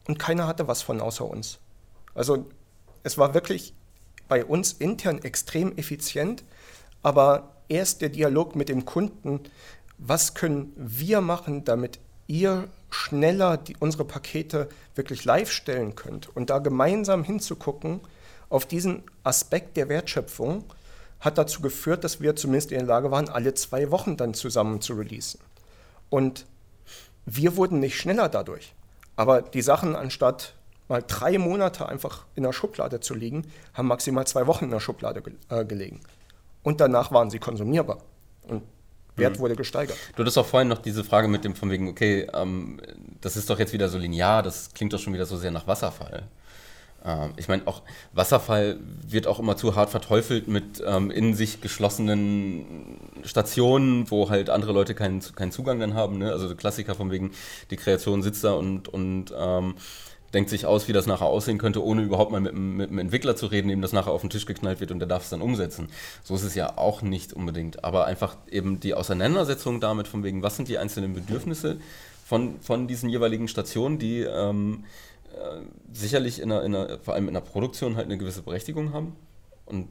und 0.06 0.18
keiner 0.18 0.46
hatte 0.46 0.68
was 0.68 0.82
von 0.82 1.00
außer 1.00 1.24
uns. 1.24 1.58
Also 2.14 2.46
es 3.02 3.16
war 3.16 3.32
wirklich 3.32 3.74
bei 4.28 4.44
uns 4.44 4.72
intern 4.72 5.18
extrem 5.22 5.76
effizient, 5.78 6.44
aber 7.02 7.56
erst 7.68 8.02
der 8.02 8.10
Dialog 8.10 8.54
mit 8.54 8.68
dem 8.68 8.84
Kunden, 8.84 9.40
was 9.96 10.34
können 10.34 10.72
wir 10.76 11.22
machen, 11.22 11.64
damit 11.64 11.98
ihr 12.26 12.68
schneller 12.92 13.56
die, 13.56 13.76
unsere 13.78 14.04
Pakete 14.04 14.68
wirklich 14.94 15.24
live 15.24 15.50
stellen 15.50 15.94
könnt 15.94 16.34
und 16.36 16.50
da 16.50 16.58
gemeinsam 16.58 17.24
hinzugucken 17.24 18.00
auf 18.48 18.66
diesen 18.66 19.02
Aspekt 19.24 19.76
der 19.78 19.88
Wertschöpfung 19.88 20.64
hat 21.20 21.38
dazu 21.38 21.62
geführt, 21.62 22.04
dass 22.04 22.20
wir 22.20 22.36
zumindest 22.36 22.70
in 22.70 22.78
der 22.78 22.86
Lage 22.86 23.10
waren, 23.10 23.28
alle 23.28 23.54
zwei 23.54 23.90
Wochen 23.90 24.16
dann 24.16 24.34
zusammen 24.34 24.82
zu 24.82 24.92
releasen. 24.94 25.40
Und 26.10 26.44
wir 27.24 27.56
wurden 27.56 27.80
nicht 27.80 27.96
schneller 27.96 28.28
dadurch. 28.28 28.74
Aber 29.16 29.40
die 29.40 29.62
Sachen, 29.62 29.96
anstatt 29.96 30.54
mal 30.88 31.02
drei 31.06 31.38
Monate 31.38 31.88
einfach 31.88 32.26
in 32.34 32.42
der 32.42 32.52
Schublade 32.52 33.00
zu 33.00 33.14
liegen, 33.14 33.46
haben 33.72 33.86
maximal 33.86 34.26
zwei 34.26 34.46
Wochen 34.46 34.66
in 34.66 34.70
der 34.70 34.80
Schublade 34.80 35.22
ge 35.22 35.32
äh, 35.48 35.64
gelegen. 35.64 36.00
Und 36.62 36.80
danach 36.80 37.12
waren 37.12 37.30
sie 37.30 37.38
konsumierbar. 37.38 37.98
Und 38.42 38.64
Wert 39.16 39.36
mhm. 39.36 39.40
wurde 39.40 39.56
gesteigert. 39.56 39.96
Du 40.16 40.22
hattest 40.22 40.38
auch 40.38 40.46
vorhin 40.46 40.68
noch 40.68 40.78
diese 40.78 41.04
Frage 41.04 41.28
mit 41.28 41.44
dem 41.44 41.54
von 41.54 41.70
wegen, 41.70 41.88
okay, 41.88 42.26
ähm, 42.34 42.80
das 43.20 43.36
ist 43.36 43.50
doch 43.50 43.58
jetzt 43.58 43.72
wieder 43.72 43.88
so 43.88 43.98
linear, 43.98 44.42
das 44.42 44.70
klingt 44.74 44.92
doch 44.92 44.98
schon 44.98 45.12
wieder 45.12 45.26
so 45.26 45.36
sehr 45.36 45.50
nach 45.50 45.66
Wasserfall. 45.66 46.24
Ähm, 47.04 47.32
ich 47.36 47.48
meine, 47.48 47.66
auch 47.66 47.82
Wasserfall 48.12 48.78
wird 49.06 49.26
auch 49.26 49.38
immer 49.38 49.56
zu 49.56 49.74
hart 49.74 49.90
verteufelt 49.90 50.48
mit 50.48 50.82
ähm, 50.86 51.10
in 51.10 51.34
sich 51.34 51.60
geschlossenen 51.60 52.98
Stationen, 53.24 54.10
wo 54.10 54.30
halt 54.30 54.50
andere 54.50 54.72
Leute 54.72 54.94
keinen, 54.94 55.20
keinen 55.34 55.52
Zugang 55.52 55.80
dann 55.80 55.94
haben. 55.94 56.18
Ne? 56.18 56.30
Also 56.30 56.54
Klassiker 56.54 56.94
von 56.94 57.10
wegen, 57.10 57.32
die 57.70 57.76
Kreation 57.76 58.22
sitzt 58.22 58.44
da 58.44 58.52
und, 58.52 58.88
und 58.88 59.32
ähm, 59.36 59.74
denkt 60.34 60.50
sich 60.50 60.66
aus, 60.66 60.88
wie 60.88 60.92
das 60.92 61.06
nachher 61.06 61.26
aussehen 61.26 61.58
könnte, 61.58 61.84
ohne 61.84 62.02
überhaupt 62.02 62.32
mal 62.32 62.40
mit, 62.40 62.54
mit 62.54 62.90
dem 62.90 62.98
Entwickler 62.98 63.36
zu 63.36 63.46
reden, 63.46 63.68
dem 63.68 63.82
das 63.82 63.92
nachher 63.92 64.12
auf 64.12 64.22
den 64.22 64.30
Tisch 64.30 64.46
geknallt 64.46 64.80
wird 64.80 64.90
und 64.90 64.98
der 64.98 65.08
darf 65.08 65.24
es 65.24 65.30
dann 65.30 65.42
umsetzen. 65.42 65.88
So 66.22 66.34
ist 66.34 66.42
es 66.42 66.54
ja 66.54 66.78
auch 66.78 67.02
nicht 67.02 67.32
unbedingt. 67.32 67.84
Aber 67.84 68.06
einfach 68.06 68.36
eben 68.50 68.80
die 68.80 68.94
Auseinandersetzung 68.94 69.80
damit, 69.80 70.08
von 70.08 70.24
wegen, 70.24 70.42
was 70.42 70.56
sind 70.56 70.68
die 70.68 70.78
einzelnen 70.78 71.12
Bedürfnisse 71.14 71.78
von, 72.24 72.60
von 72.60 72.88
diesen 72.88 73.10
jeweiligen 73.10 73.48
Stationen, 73.48 73.98
die 73.98 74.20
ähm, 74.20 74.84
äh, 75.34 75.60
sicherlich 75.92 76.40
in 76.40 76.50
einer, 76.50 76.62
in 76.64 76.74
einer, 76.74 76.98
vor 76.98 77.14
allem 77.14 77.28
in 77.28 77.34
der 77.34 77.40
Produktion 77.42 77.96
halt 77.96 78.06
eine 78.06 78.16
gewisse 78.16 78.42
Berechtigung 78.42 78.92
haben. 78.92 79.16
Und 79.66 79.88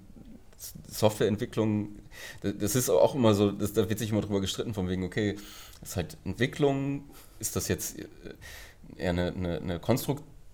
Softwareentwicklung, 0.87 1.99
das 2.41 2.75
ist 2.75 2.89
auch 2.89 3.15
immer 3.15 3.33
so, 3.33 3.51
das, 3.51 3.73
da 3.73 3.89
wird 3.89 3.99
sich 3.99 4.11
immer 4.11 4.21
drüber 4.21 4.41
gestritten, 4.41 4.73
von 4.73 4.89
wegen, 4.89 5.03
okay, 5.03 5.37
ist 5.81 5.95
halt 5.95 6.17
Entwicklung, 6.23 7.03
ist 7.39 7.55
das 7.55 7.67
jetzt 7.67 7.97
eher 8.97 9.09
eine, 9.09 9.33
eine, 9.33 9.57
eine 9.57 9.79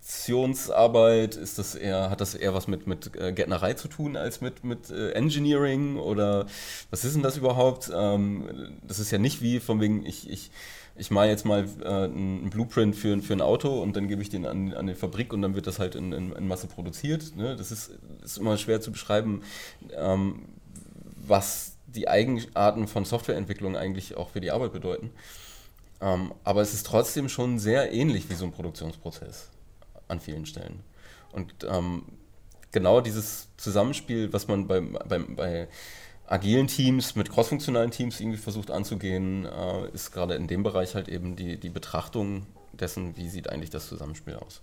Konstruktionsarbeit, 0.08 1.36
ist 1.36 1.60
das 1.60 1.76
eher, 1.76 2.10
hat 2.10 2.22
das 2.22 2.34
eher 2.34 2.54
was 2.54 2.68
mit, 2.68 2.88
mit 2.88 3.14
äh, 3.16 3.34
Gärtnerei 3.34 3.74
zu 3.74 3.90
tun 3.90 4.16
als 4.16 4.40
mit, 4.40 4.64
mit 4.64 4.90
äh, 4.90 5.12
Engineering 5.12 5.98
oder 5.98 6.46
was 6.90 7.04
ist 7.04 7.16
denn 7.16 7.24
das 7.24 7.36
überhaupt? 7.36 7.92
Ähm, 7.94 8.72
das 8.88 9.00
ist 9.00 9.12
ja 9.12 9.18
nicht 9.18 9.42
wie 9.42 9.60
von 9.60 9.82
wegen, 9.82 10.06
ich, 10.06 10.30
ich 10.30 10.52
ich 11.00 11.12
mache 11.12 11.28
jetzt 11.28 11.46
mal 11.46 11.68
äh, 11.84 11.88
einen 11.88 12.50
Blueprint 12.50 12.96
für, 12.96 13.22
für 13.22 13.34
ein 13.34 13.42
Auto 13.42 13.82
und 13.82 13.96
dann 13.96 14.08
gebe 14.08 14.22
ich 14.22 14.30
den 14.30 14.48
an, 14.48 14.74
an 14.74 14.88
die 14.88 14.96
Fabrik 14.96 15.32
und 15.32 15.44
dann 15.44 15.54
wird 15.54 15.68
das 15.68 15.78
halt 15.78 15.94
in, 15.94 16.12
in, 16.12 16.32
in 16.32 16.48
Masse 16.48 16.66
produziert. 16.66 17.36
Ne? 17.36 17.56
Das 17.56 17.72
ist, 17.72 17.92
ist 18.24 18.40
immer 18.40 18.58
schwer 18.58 18.82
zu 18.82 18.92
beschreiben, 18.92 19.44
ähm, 19.96 20.46
was 21.28 21.74
die 21.86 22.08
Eigenarten 22.08 22.88
von 22.88 23.06
Softwareentwicklung 23.06 23.78
eigentlich 23.78 24.18
auch 24.18 24.30
für 24.30 24.42
die 24.42 24.50
Arbeit 24.50 24.74
bedeuten. 24.74 25.12
Ähm, 26.02 26.34
aber 26.44 26.62
es 26.62 26.74
ist 26.74 26.88
trotzdem 26.88 27.30
schon 27.30 27.60
sehr 27.60 27.94
ähnlich 27.94 28.28
wie 28.32 28.36
so 28.36 28.46
ein 28.46 28.52
Produktionsprozess 28.52 29.52
an 30.08 30.20
vielen 30.20 30.46
Stellen. 30.46 30.80
Und 31.32 31.54
ähm, 31.70 32.04
genau 32.72 33.02
dieses 33.02 33.50
Zusammenspiel, 33.58 34.32
was 34.34 34.48
man 34.48 34.68
bei, 34.68 34.82
bei, 34.82 35.20
bei 35.20 35.68
agilen 36.26 36.68
Teams, 36.68 37.16
mit 37.16 37.32
crossfunktionalen 37.32 37.92
Teams 37.92 38.20
irgendwie 38.20 38.38
versucht 38.38 38.72
anzugehen, 38.72 39.46
äh, 39.46 39.90
ist 39.94 40.12
gerade 40.12 40.36
in 40.36 40.48
dem 40.48 40.64
Bereich 40.64 40.96
halt 40.96 41.08
eben 41.08 41.36
die, 41.36 41.58
die 41.58 41.70
Betrachtung 41.70 42.46
dessen, 42.74 43.16
wie 43.18 43.30
sieht 43.30 43.50
eigentlich 43.50 43.70
das 43.70 43.88
Zusammenspiel 43.88 44.36
aus. 44.36 44.62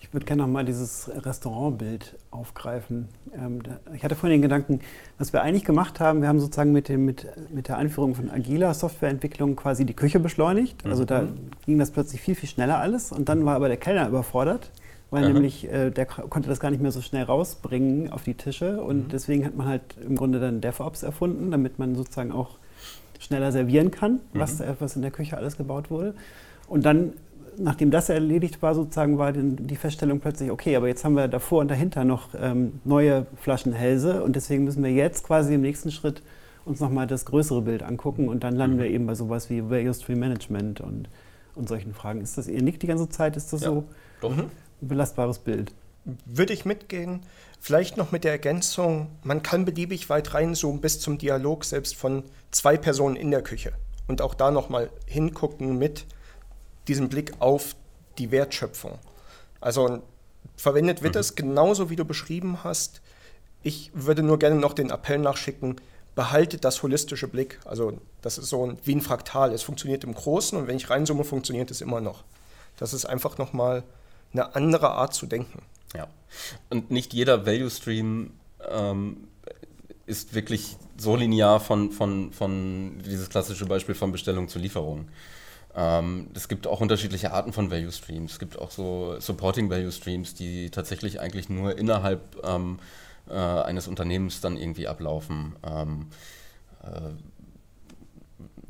Ich 0.00 0.12
würde 0.12 0.26
gerne 0.26 0.42
nochmal 0.42 0.64
dieses 0.64 1.10
Restaurantbild 1.12 2.16
aufgreifen. 2.30 3.08
Ähm, 3.34 3.60
ich 3.94 4.04
hatte 4.04 4.14
vorhin 4.14 4.40
den 4.40 4.42
Gedanken, 4.42 4.80
was 5.18 5.32
wir 5.32 5.42
eigentlich 5.42 5.64
gemacht 5.64 6.00
haben, 6.00 6.22
wir 6.22 6.28
haben 6.28 6.40
sozusagen 6.40 6.72
mit, 6.72 6.88
dem, 6.88 7.04
mit, 7.04 7.26
mit 7.52 7.68
der 7.68 7.78
Einführung 7.78 8.14
von 8.14 8.30
agiler 8.30 8.72
Softwareentwicklung 8.74 9.56
quasi 9.56 9.84
die 9.84 9.94
Küche 9.94 10.20
beschleunigt. 10.20 10.86
Also 10.86 11.04
da 11.04 11.22
mhm. 11.22 11.50
ging 11.66 11.78
das 11.78 11.90
plötzlich 11.90 12.20
viel, 12.20 12.34
viel 12.34 12.48
schneller 12.48 12.78
alles 12.78 13.12
und 13.12 13.28
dann 13.28 13.44
war 13.44 13.56
aber 13.56 13.68
der 13.68 13.76
Kellner 13.76 14.08
überfordert 14.08 14.70
weil 15.10 15.24
Aha. 15.24 15.32
nämlich 15.32 15.70
äh, 15.70 15.90
der 15.90 16.06
konnte 16.06 16.48
das 16.48 16.60
gar 16.60 16.70
nicht 16.70 16.82
mehr 16.82 16.92
so 16.92 17.00
schnell 17.00 17.24
rausbringen 17.24 18.12
auf 18.12 18.24
die 18.24 18.34
Tische 18.34 18.82
und 18.82 19.04
mhm. 19.04 19.08
deswegen 19.08 19.44
hat 19.44 19.56
man 19.56 19.66
halt 19.66 19.82
im 20.04 20.16
Grunde 20.16 20.40
dann 20.40 20.60
DevOps 20.60 21.02
erfunden, 21.02 21.50
damit 21.50 21.78
man 21.78 21.94
sozusagen 21.94 22.32
auch 22.32 22.58
schneller 23.18 23.50
servieren 23.52 23.90
kann, 23.90 24.20
mhm. 24.32 24.40
was, 24.40 24.62
was 24.78 24.96
in 24.96 25.02
der 25.02 25.10
Küche 25.10 25.36
alles 25.36 25.56
gebaut 25.56 25.90
wurde. 25.90 26.14
Und 26.68 26.84
dann, 26.84 27.14
nachdem 27.58 27.90
das 27.90 28.08
erledigt 28.08 28.62
war, 28.62 28.74
sozusagen 28.74 29.18
war 29.18 29.32
die, 29.32 29.56
die 29.56 29.76
Feststellung 29.76 30.20
plötzlich, 30.20 30.50
okay, 30.50 30.76
aber 30.76 30.88
jetzt 30.88 31.04
haben 31.04 31.14
wir 31.14 31.28
davor 31.28 31.60
und 31.60 31.68
dahinter 31.68 32.04
noch 32.04 32.30
ähm, 32.40 32.80
neue 32.84 33.26
Flaschenhälse 33.36 34.22
und 34.22 34.36
deswegen 34.36 34.64
müssen 34.64 34.82
wir 34.82 34.92
jetzt 34.92 35.24
quasi 35.24 35.54
im 35.54 35.60
nächsten 35.60 35.90
Schritt 35.90 36.22
uns 36.64 36.80
nochmal 36.80 37.06
das 37.06 37.24
größere 37.24 37.62
Bild 37.62 37.82
angucken 37.82 38.28
und 38.28 38.44
dann 38.44 38.54
landen 38.54 38.76
mhm. 38.76 38.80
wir 38.80 38.90
eben 38.90 39.06
bei 39.06 39.14
sowas 39.14 39.50
wie 39.50 39.68
Value 39.68 39.94
Stream 39.94 40.20
Management 40.20 40.80
und, 40.80 41.08
und 41.54 41.68
solchen 41.68 41.94
Fragen. 41.94 42.20
Ist 42.20 42.38
das, 42.38 42.48
ihr 42.48 42.62
nickt 42.62 42.82
die 42.82 42.86
ganze 42.86 43.08
Zeit, 43.08 43.36
ist 43.36 43.52
das 43.52 43.62
ja, 43.62 43.68
so? 43.68 43.84
Doch. 44.20 44.36
Mhm 44.36 44.50
belastbares 44.80 45.38
Bild. 45.38 45.72
Würde 46.24 46.52
ich 46.52 46.64
mitgehen. 46.64 47.20
Vielleicht 47.60 47.96
noch 47.96 48.12
mit 48.12 48.24
der 48.24 48.32
Ergänzung, 48.32 49.08
man 49.22 49.42
kann 49.42 49.64
beliebig 49.64 50.08
weit 50.08 50.32
reinzoomen 50.32 50.80
bis 50.80 51.00
zum 51.00 51.18
Dialog 51.18 51.64
selbst 51.64 51.96
von 51.96 52.22
zwei 52.50 52.76
Personen 52.76 53.16
in 53.16 53.30
der 53.30 53.42
Küche. 53.42 53.72
Und 54.06 54.22
auch 54.22 54.34
da 54.34 54.50
nochmal 54.50 54.90
hingucken 55.06 55.76
mit 55.76 56.06
diesem 56.88 57.08
Blick 57.08 57.32
auf 57.38 57.76
die 58.18 58.30
Wertschöpfung. 58.30 58.98
Also 59.60 60.02
verwendet 60.56 61.02
wird 61.02 61.14
mhm. 61.14 61.20
es 61.20 61.34
genauso, 61.34 61.90
wie 61.90 61.96
du 61.96 62.04
beschrieben 62.04 62.64
hast. 62.64 63.00
Ich 63.62 63.90
würde 63.94 64.22
nur 64.22 64.38
gerne 64.38 64.56
noch 64.56 64.72
den 64.72 64.90
Appell 64.90 65.18
nachschicken, 65.18 65.76
behaltet 66.14 66.64
das 66.64 66.82
holistische 66.82 67.28
Blick. 67.28 67.60
Also 67.64 67.98
das 68.22 68.38
ist 68.38 68.48
so 68.48 68.76
wie 68.84 68.94
ein 68.94 69.00
Fraktal. 69.00 69.52
Es 69.52 69.62
funktioniert 69.62 70.04
im 70.04 70.14
Großen 70.14 70.58
und 70.58 70.66
wenn 70.66 70.76
ich 70.76 70.90
reinzoome, 70.90 71.24
funktioniert 71.24 71.70
es 71.70 71.80
immer 71.80 72.00
noch. 72.00 72.24
Das 72.76 72.92
ist 72.92 73.04
einfach 73.04 73.38
nochmal 73.38 73.82
eine 74.32 74.54
andere 74.54 74.90
Art 74.90 75.14
zu 75.14 75.26
denken. 75.26 75.62
Ja. 75.94 76.08
Und 76.70 76.90
nicht 76.90 77.14
jeder 77.14 77.46
Value 77.46 77.70
Stream 77.70 78.32
ähm, 78.68 79.28
ist 80.06 80.34
wirklich 80.34 80.76
so 80.96 81.16
linear 81.16 81.60
von, 81.60 81.92
von, 81.92 82.32
von 82.32 82.98
dieses 83.04 83.28
klassische 83.28 83.66
Beispiel 83.66 83.94
von 83.94 84.12
Bestellung 84.12 84.48
zu 84.48 84.58
Lieferung. 84.58 85.08
Ähm, 85.74 86.28
es 86.34 86.48
gibt 86.48 86.66
auch 86.66 86.80
unterschiedliche 86.80 87.32
Arten 87.32 87.52
von 87.52 87.70
Value 87.70 87.92
Streams. 87.92 88.32
Es 88.32 88.38
gibt 88.38 88.58
auch 88.58 88.70
so 88.70 89.16
Supporting 89.20 89.70
Value 89.70 89.92
Streams, 89.92 90.34
die 90.34 90.70
tatsächlich 90.70 91.20
eigentlich 91.20 91.48
nur 91.48 91.76
innerhalb 91.76 92.20
ähm, 92.44 92.78
äh, 93.28 93.34
eines 93.34 93.88
Unternehmens 93.88 94.40
dann 94.40 94.56
irgendwie 94.56 94.88
ablaufen. 94.88 95.56
Ähm, 95.64 96.06
äh, 96.82 97.10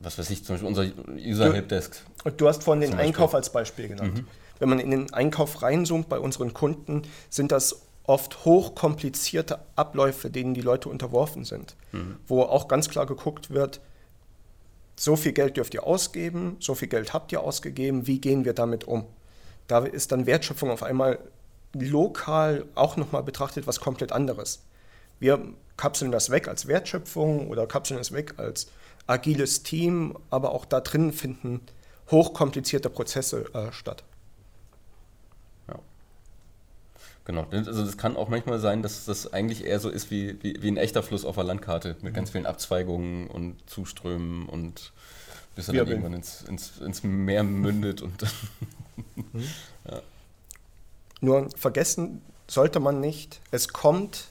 was 0.01 0.19
weiß 0.19 0.31
ich, 0.31 0.45
zum 0.45 0.55
Beispiel 0.55 0.69
unser 0.69 0.87
User 1.19 1.53
Helpdesk. 1.53 2.05
Und 2.25 2.41
du 2.41 2.47
hast 2.47 2.63
vorhin 2.63 2.83
den 2.83 2.99
Einkauf 2.99 3.35
als 3.35 3.51
Beispiel 3.51 3.89
genannt. 3.89 4.19
Mhm 4.19 4.27
wenn 4.59 4.69
man 4.69 4.81
in 4.81 4.91
den 4.91 5.13
Einkauf 5.13 5.63
reinzoomt 5.63 6.09
bei 6.09 6.19
unseren 6.19 6.53
Kunden, 6.55 7.03
sind 7.31 7.53
das 7.53 7.83
oft 8.05 8.45
hochkomplizierte 8.45 9.59
Abläufe, 9.77 10.31
denen 10.31 10.55
die 10.55 10.63
Leute 10.63 10.89
unterworfen 10.89 11.45
sind, 11.45 11.77
mhm. 11.93 12.17
wo 12.27 12.43
auch 12.43 12.69
ganz 12.69 12.89
klar 12.89 13.07
geguckt 13.07 13.51
wird, 13.51 13.81
so 14.99 15.15
viel 15.17 15.33
Geld 15.33 15.57
dürft 15.57 15.75
ihr 15.75 15.85
ausgeben, 15.85 16.57
so 16.59 16.75
viel 16.75 16.89
Geld 16.89 17.13
habt 17.13 17.31
ihr 17.31 17.41
ausgegeben, 17.41 18.07
wie 18.07 18.21
gehen 18.21 18.45
wir 18.45 18.53
damit 18.53 18.85
um? 18.85 19.07
Da 19.69 19.85
ist 19.85 20.13
dann 20.13 20.27
Wertschöpfung 20.27 20.71
auf 20.71 20.83
einmal 20.83 21.19
lokal 21.73 22.65
auch 22.75 22.97
nochmal 22.97 23.23
betrachtet 23.23 23.67
was 23.67 23.81
komplett 23.81 24.13
anderes. 24.13 24.65
Wir 25.21 25.41
kapseln 25.77 26.11
das 26.11 26.31
weg 26.31 26.49
als 26.49 26.67
Wertschöpfung 26.67 27.49
oder 27.49 27.67
kapseln 27.67 28.01
es 28.01 28.13
weg 28.13 28.35
als 28.39 28.71
agiles 29.07 29.63
Team, 29.63 30.17
aber 30.31 30.53
auch 30.53 30.65
da 30.65 30.81
drin 30.81 31.13
finden 31.13 31.61
hochkomplizierte 32.11 32.91
Prozesse 32.91 33.45
äh, 33.55 33.71
statt. 33.71 34.03
Genau, 37.29 37.47
also 37.51 37.85
das 37.85 37.99
kann 37.99 38.17
auch 38.17 38.31
manchmal 38.31 38.59
sein, 38.59 38.83
dass 38.83 39.05
das 39.05 39.35
eigentlich 39.35 39.67
eher 39.67 39.81
so 39.81 39.91
ist 39.91 40.11
wie, 40.11 40.43
wie, 40.43 40.63
wie 40.63 40.71
ein 40.71 40.79
echter 40.79 41.03
Fluss 41.03 41.27
auf 41.27 41.35
der 41.35 41.45
Landkarte 41.45 41.95
mit 42.01 42.13
mhm. 42.13 42.17
ganz 42.17 42.31
vielen 42.31 42.47
Abzweigungen 42.47 43.27
und 43.27 43.59
Zuströmen 43.69 44.49
und 44.49 44.95
bis 45.55 45.69
er 45.69 45.75
dann 45.75 45.89
irgendwann 45.89 46.15
ins, 46.15 46.41
ins, 46.45 46.79
ins 46.79 47.03
Meer 47.03 47.43
mündet 47.43 48.01
und 48.01 48.23
dann 48.23 48.31
mhm. 49.35 49.45
ja. 49.91 50.01
Nur 51.21 51.51
vergessen 51.55 52.23
sollte 52.47 52.81
man 52.81 52.99
nicht, 52.99 53.43
es 53.51 53.69
kommt 53.69 54.29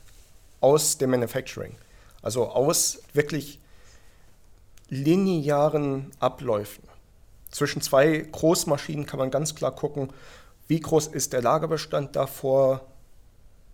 aus 0.59 0.97
dem 0.97 1.11
Manufacturing, 1.11 1.75
also 2.23 2.49
aus 2.49 3.03
wirklich 3.13 3.59
linearen 4.89 6.09
Abläufen. 6.19 6.83
Zwischen 7.51 7.79
zwei 7.83 8.25
Großmaschinen 8.31 9.05
kann 9.05 9.19
man 9.19 9.29
ganz 9.29 9.53
klar 9.53 9.75
gucken, 9.75 10.09
wie 10.67 10.79
groß 10.79 11.07
ist 11.07 11.33
der 11.33 11.41
Lagerbestand 11.41 12.15
davor? 12.15 12.85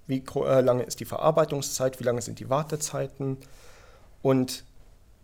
Wie 0.07 0.23
äh, 0.35 0.61
lange 0.61 0.83
ist 0.83 0.99
die 0.99 1.05
Verarbeitungszeit? 1.05 1.99
Wie 1.99 2.03
lange 2.03 2.21
sind 2.21 2.39
die 2.39 2.49
Wartezeiten? 2.49 3.37
Und 4.21 4.63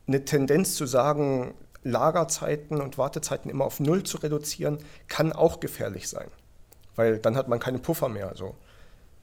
eine 0.07 0.25
Tendenz 0.25 0.75
zu 0.75 0.85
sagen, 0.85 1.53
Lagerzeiten 1.83 2.81
und 2.81 2.97
Wartezeiten 2.97 3.49
immer 3.49 3.65
auf 3.65 3.79
Null 3.79 4.03
zu 4.03 4.17
reduzieren, 4.17 4.79
kann 5.07 5.31
auch 5.31 5.59
gefährlich 5.59 6.09
sein, 6.09 6.27
weil 6.95 7.19
dann 7.19 7.37
hat 7.37 7.47
man 7.47 7.59
keine 7.59 7.79
Puffer 7.79 8.09
mehr. 8.09 8.27
Also 8.27 8.55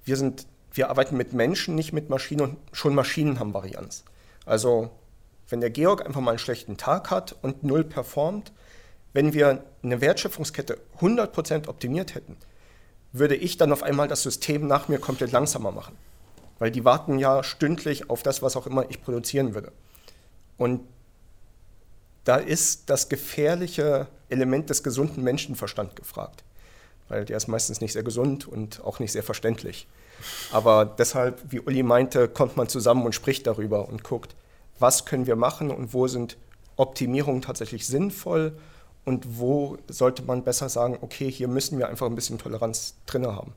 wir, 0.04 0.16
sind, 0.16 0.46
wir 0.72 0.88
arbeiten 0.88 1.16
mit 1.16 1.32
Menschen, 1.32 1.74
nicht 1.74 1.92
mit 1.92 2.08
Maschinen 2.08 2.42
und 2.42 2.56
schon 2.72 2.94
Maschinen 2.94 3.40
haben 3.40 3.52
Varianz. 3.52 4.04
Also 4.46 4.90
wenn 5.48 5.60
der 5.60 5.70
Georg 5.70 6.04
einfach 6.04 6.20
mal 6.20 6.30
einen 6.30 6.38
schlechten 6.38 6.76
Tag 6.76 7.10
hat 7.10 7.36
und 7.42 7.62
Null 7.62 7.84
performt, 7.84 8.52
wenn 9.16 9.32
wir 9.32 9.64
eine 9.82 10.02
Wertschöpfungskette 10.02 10.78
100% 11.00 11.68
optimiert 11.68 12.14
hätten, 12.14 12.36
würde 13.12 13.34
ich 13.34 13.56
dann 13.56 13.72
auf 13.72 13.82
einmal 13.82 14.08
das 14.08 14.22
System 14.22 14.66
nach 14.66 14.88
mir 14.88 14.98
komplett 14.98 15.32
langsamer 15.32 15.72
machen. 15.72 15.96
Weil 16.58 16.70
die 16.70 16.84
warten 16.84 17.18
ja 17.18 17.42
stündlich 17.42 18.10
auf 18.10 18.22
das, 18.22 18.42
was 18.42 18.56
auch 18.56 18.66
immer 18.66 18.84
ich 18.90 19.00
produzieren 19.00 19.54
würde. 19.54 19.72
Und 20.58 20.82
da 22.24 22.36
ist 22.36 22.90
das 22.90 23.08
gefährliche 23.08 24.06
Element 24.28 24.68
des 24.68 24.82
gesunden 24.82 25.24
Menschenverstand 25.24 25.96
gefragt. 25.96 26.44
Weil 27.08 27.24
der 27.24 27.38
ist 27.38 27.48
meistens 27.48 27.80
nicht 27.80 27.94
sehr 27.94 28.02
gesund 28.02 28.46
und 28.46 28.84
auch 28.84 28.98
nicht 28.98 29.12
sehr 29.12 29.22
verständlich. 29.22 29.88
Aber 30.52 30.84
deshalb, 30.84 31.40
wie 31.48 31.60
Uli 31.60 31.82
meinte, 31.82 32.28
kommt 32.28 32.58
man 32.58 32.68
zusammen 32.68 33.06
und 33.06 33.14
spricht 33.14 33.46
darüber 33.46 33.88
und 33.88 34.04
guckt, 34.04 34.34
was 34.78 35.06
können 35.06 35.26
wir 35.26 35.36
machen 35.36 35.70
und 35.70 35.94
wo 35.94 36.06
sind 36.06 36.36
Optimierungen 36.76 37.40
tatsächlich 37.40 37.86
sinnvoll 37.86 38.52
und 39.06 39.38
wo 39.38 39.78
sollte 39.88 40.22
man 40.22 40.42
besser 40.42 40.68
sagen, 40.68 40.98
okay, 41.00 41.30
hier 41.30 41.48
müssen 41.48 41.78
wir 41.78 41.88
einfach 41.88 42.06
ein 42.06 42.14
bisschen 42.14 42.38
Toleranz 42.38 42.96
drin 43.06 43.26
haben. 43.26 43.52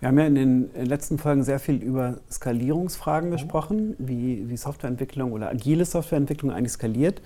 Wir 0.00 0.08
haben 0.08 0.18
ja 0.18 0.26
in 0.26 0.34
den 0.34 0.70
letzten 0.74 1.16
Folgen 1.16 1.44
sehr 1.44 1.60
viel 1.60 1.76
über 1.76 2.18
Skalierungsfragen 2.30 3.30
mhm. 3.30 3.32
gesprochen, 3.32 3.94
wie, 3.98 4.50
wie 4.50 4.56
Softwareentwicklung 4.56 5.32
oder 5.32 5.48
agile 5.48 5.84
Softwareentwicklung 5.84 6.50
eigentlich 6.50 6.72
skaliert. 6.72 7.22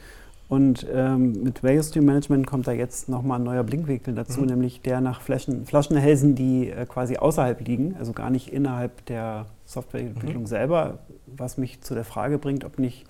Und 0.49 0.87
ähm, 0.93 1.43
mit 1.43 1.62
Value 1.62 1.83
Stream 1.83 2.05
Management 2.05 2.47
kommt 2.47 2.69
da 2.69 2.73
jetzt 2.73 3.09
nochmal 3.09 3.38
ein 3.38 3.45
neuer 3.45 3.64
Blinkwinkel 3.64 4.14
dazu, 4.14 4.43
mhm. 4.43 4.47
nämlich 4.47 4.81
der 4.81 5.01
nach 5.01 5.23
Flaschen, 5.23 5.67
Flaschenhälsen, 5.67 6.35
die 6.35 6.71
äh, 6.71 6.87
quasi 6.87 7.17
außerhalb 7.17 7.67
liegen, 7.67 7.97
also 7.99 8.12
gar 8.12 8.31
nicht 8.31 8.53
innerhalb 8.53 9.05
der 9.07 9.47
Softwareentwicklung 9.64 10.43
mhm. 10.43 10.47
selber, 10.47 11.01
was 11.27 11.59
mich 11.59 11.81
zu 11.81 11.95
der 11.95 12.05
Frage 12.05 12.38
bringt, 12.38 12.64
ob 12.64 12.79
nicht 12.79 13.07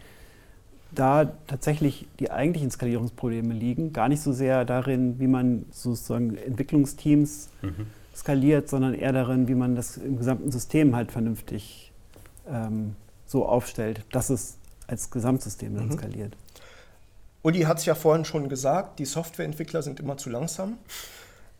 da 0.90 1.32
tatsächlich 1.46 2.06
die 2.18 2.30
eigentlichen 2.30 2.70
Skalierungsprobleme 2.70 3.52
liegen. 3.54 3.92
Gar 3.92 4.08
nicht 4.08 4.22
so 4.22 4.32
sehr 4.32 4.64
darin, 4.64 5.18
wie 5.18 5.26
man 5.26 5.66
sozusagen 5.70 6.36
Entwicklungsteams 6.36 7.50
mhm. 7.62 7.86
skaliert, 8.16 8.68
sondern 8.68 8.94
eher 8.94 9.12
darin, 9.12 9.48
wie 9.48 9.54
man 9.54 9.76
das 9.76 9.96
im 9.96 10.18
gesamten 10.18 10.50
System 10.50 10.96
halt 10.96 11.12
vernünftig 11.12 11.92
ähm, 12.48 12.96
so 13.26 13.46
aufstellt, 13.46 14.04
dass 14.12 14.30
es 14.30 14.56
als 14.86 15.10
Gesamtsystem 15.10 15.74
dann 15.74 15.88
mhm. 15.88 15.92
skaliert. 15.92 16.36
Uli 17.42 17.60
hat 17.60 17.78
es 17.78 17.84
ja 17.84 17.94
vorhin 17.94 18.24
schon 18.24 18.48
gesagt, 18.48 18.98
die 18.98 19.04
Softwareentwickler 19.04 19.82
sind 19.82 20.00
immer 20.00 20.16
zu 20.16 20.30
langsam. 20.30 20.78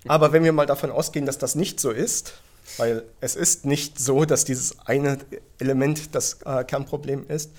Aber 0.07 0.33
wenn 0.33 0.45
wir 0.45 0.53
mal 0.53 0.66
davon 0.66 0.91
ausgehen, 0.91 1.26
dass 1.26 1.39
das 1.39 1.55
nicht 1.55 1.81
so 1.81 1.91
ist, 1.91 2.35
weil 2.76 3.05
es 3.20 3.37
ist 3.37 3.64
nicht 3.64 3.99
so, 3.99 4.24
dass 4.24 4.45
dieses 4.45 4.79
eine 4.87 5.18
Element 5.59 6.14
das 6.14 6.43
äh, 6.45 6.64
Kernproblem 6.64 7.26
ist, 7.29 7.51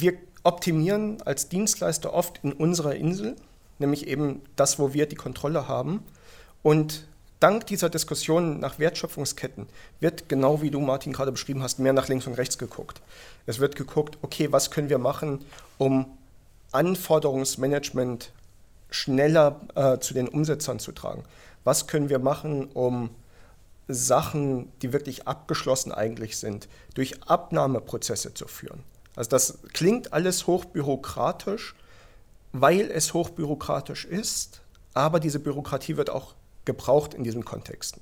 wir 0.00 0.14
optimieren 0.42 1.22
als 1.22 1.48
Dienstleister 1.48 2.12
oft 2.12 2.40
in 2.42 2.52
unserer 2.52 2.94
Insel, 2.94 3.36
nämlich 3.78 4.06
eben 4.06 4.42
das, 4.56 4.78
wo 4.78 4.92
wir 4.92 5.06
die 5.06 5.16
Kontrolle 5.16 5.68
haben. 5.68 6.02
Und 6.62 7.06
dank 7.40 7.66
dieser 7.66 7.90
Diskussion 7.90 8.60
nach 8.60 8.78
Wertschöpfungsketten 8.78 9.66
wird, 10.00 10.28
genau 10.28 10.62
wie 10.62 10.70
du, 10.70 10.80
Martin, 10.80 11.12
gerade 11.12 11.32
beschrieben 11.32 11.62
hast, 11.62 11.78
mehr 11.78 11.92
nach 11.92 12.08
links 12.08 12.26
und 12.26 12.34
rechts 12.34 12.58
geguckt. 12.58 13.00
Es 13.46 13.58
wird 13.58 13.76
geguckt, 13.76 14.18
okay, 14.22 14.52
was 14.52 14.70
können 14.70 14.88
wir 14.88 14.98
machen, 14.98 15.44
um 15.78 16.06
Anforderungsmanagement 16.72 18.32
schneller 18.90 19.60
äh, 19.74 19.98
zu 19.98 20.14
den 20.14 20.28
Umsetzern 20.28 20.78
zu 20.78 20.92
tragen? 20.92 21.24
Was 21.64 21.86
können 21.86 22.08
wir 22.08 22.18
machen, 22.18 22.66
um 22.66 23.10
Sachen, 23.88 24.72
die 24.80 24.92
wirklich 24.92 25.26
abgeschlossen 25.26 25.92
eigentlich 25.92 26.36
sind, 26.36 26.68
durch 26.94 27.22
Abnahmeprozesse 27.24 28.34
zu 28.34 28.46
führen? 28.46 28.82
Also 29.16 29.30
das 29.30 29.58
klingt 29.72 30.12
alles 30.12 30.46
hochbürokratisch, 30.46 31.74
weil 32.52 32.90
es 32.90 33.14
hochbürokratisch 33.14 34.04
ist, 34.04 34.60
aber 34.92 35.20
diese 35.20 35.40
Bürokratie 35.40 35.96
wird 35.96 36.10
auch 36.10 36.34
gebraucht 36.64 37.14
in 37.14 37.24
diesen 37.24 37.44
Kontexten. 37.44 38.00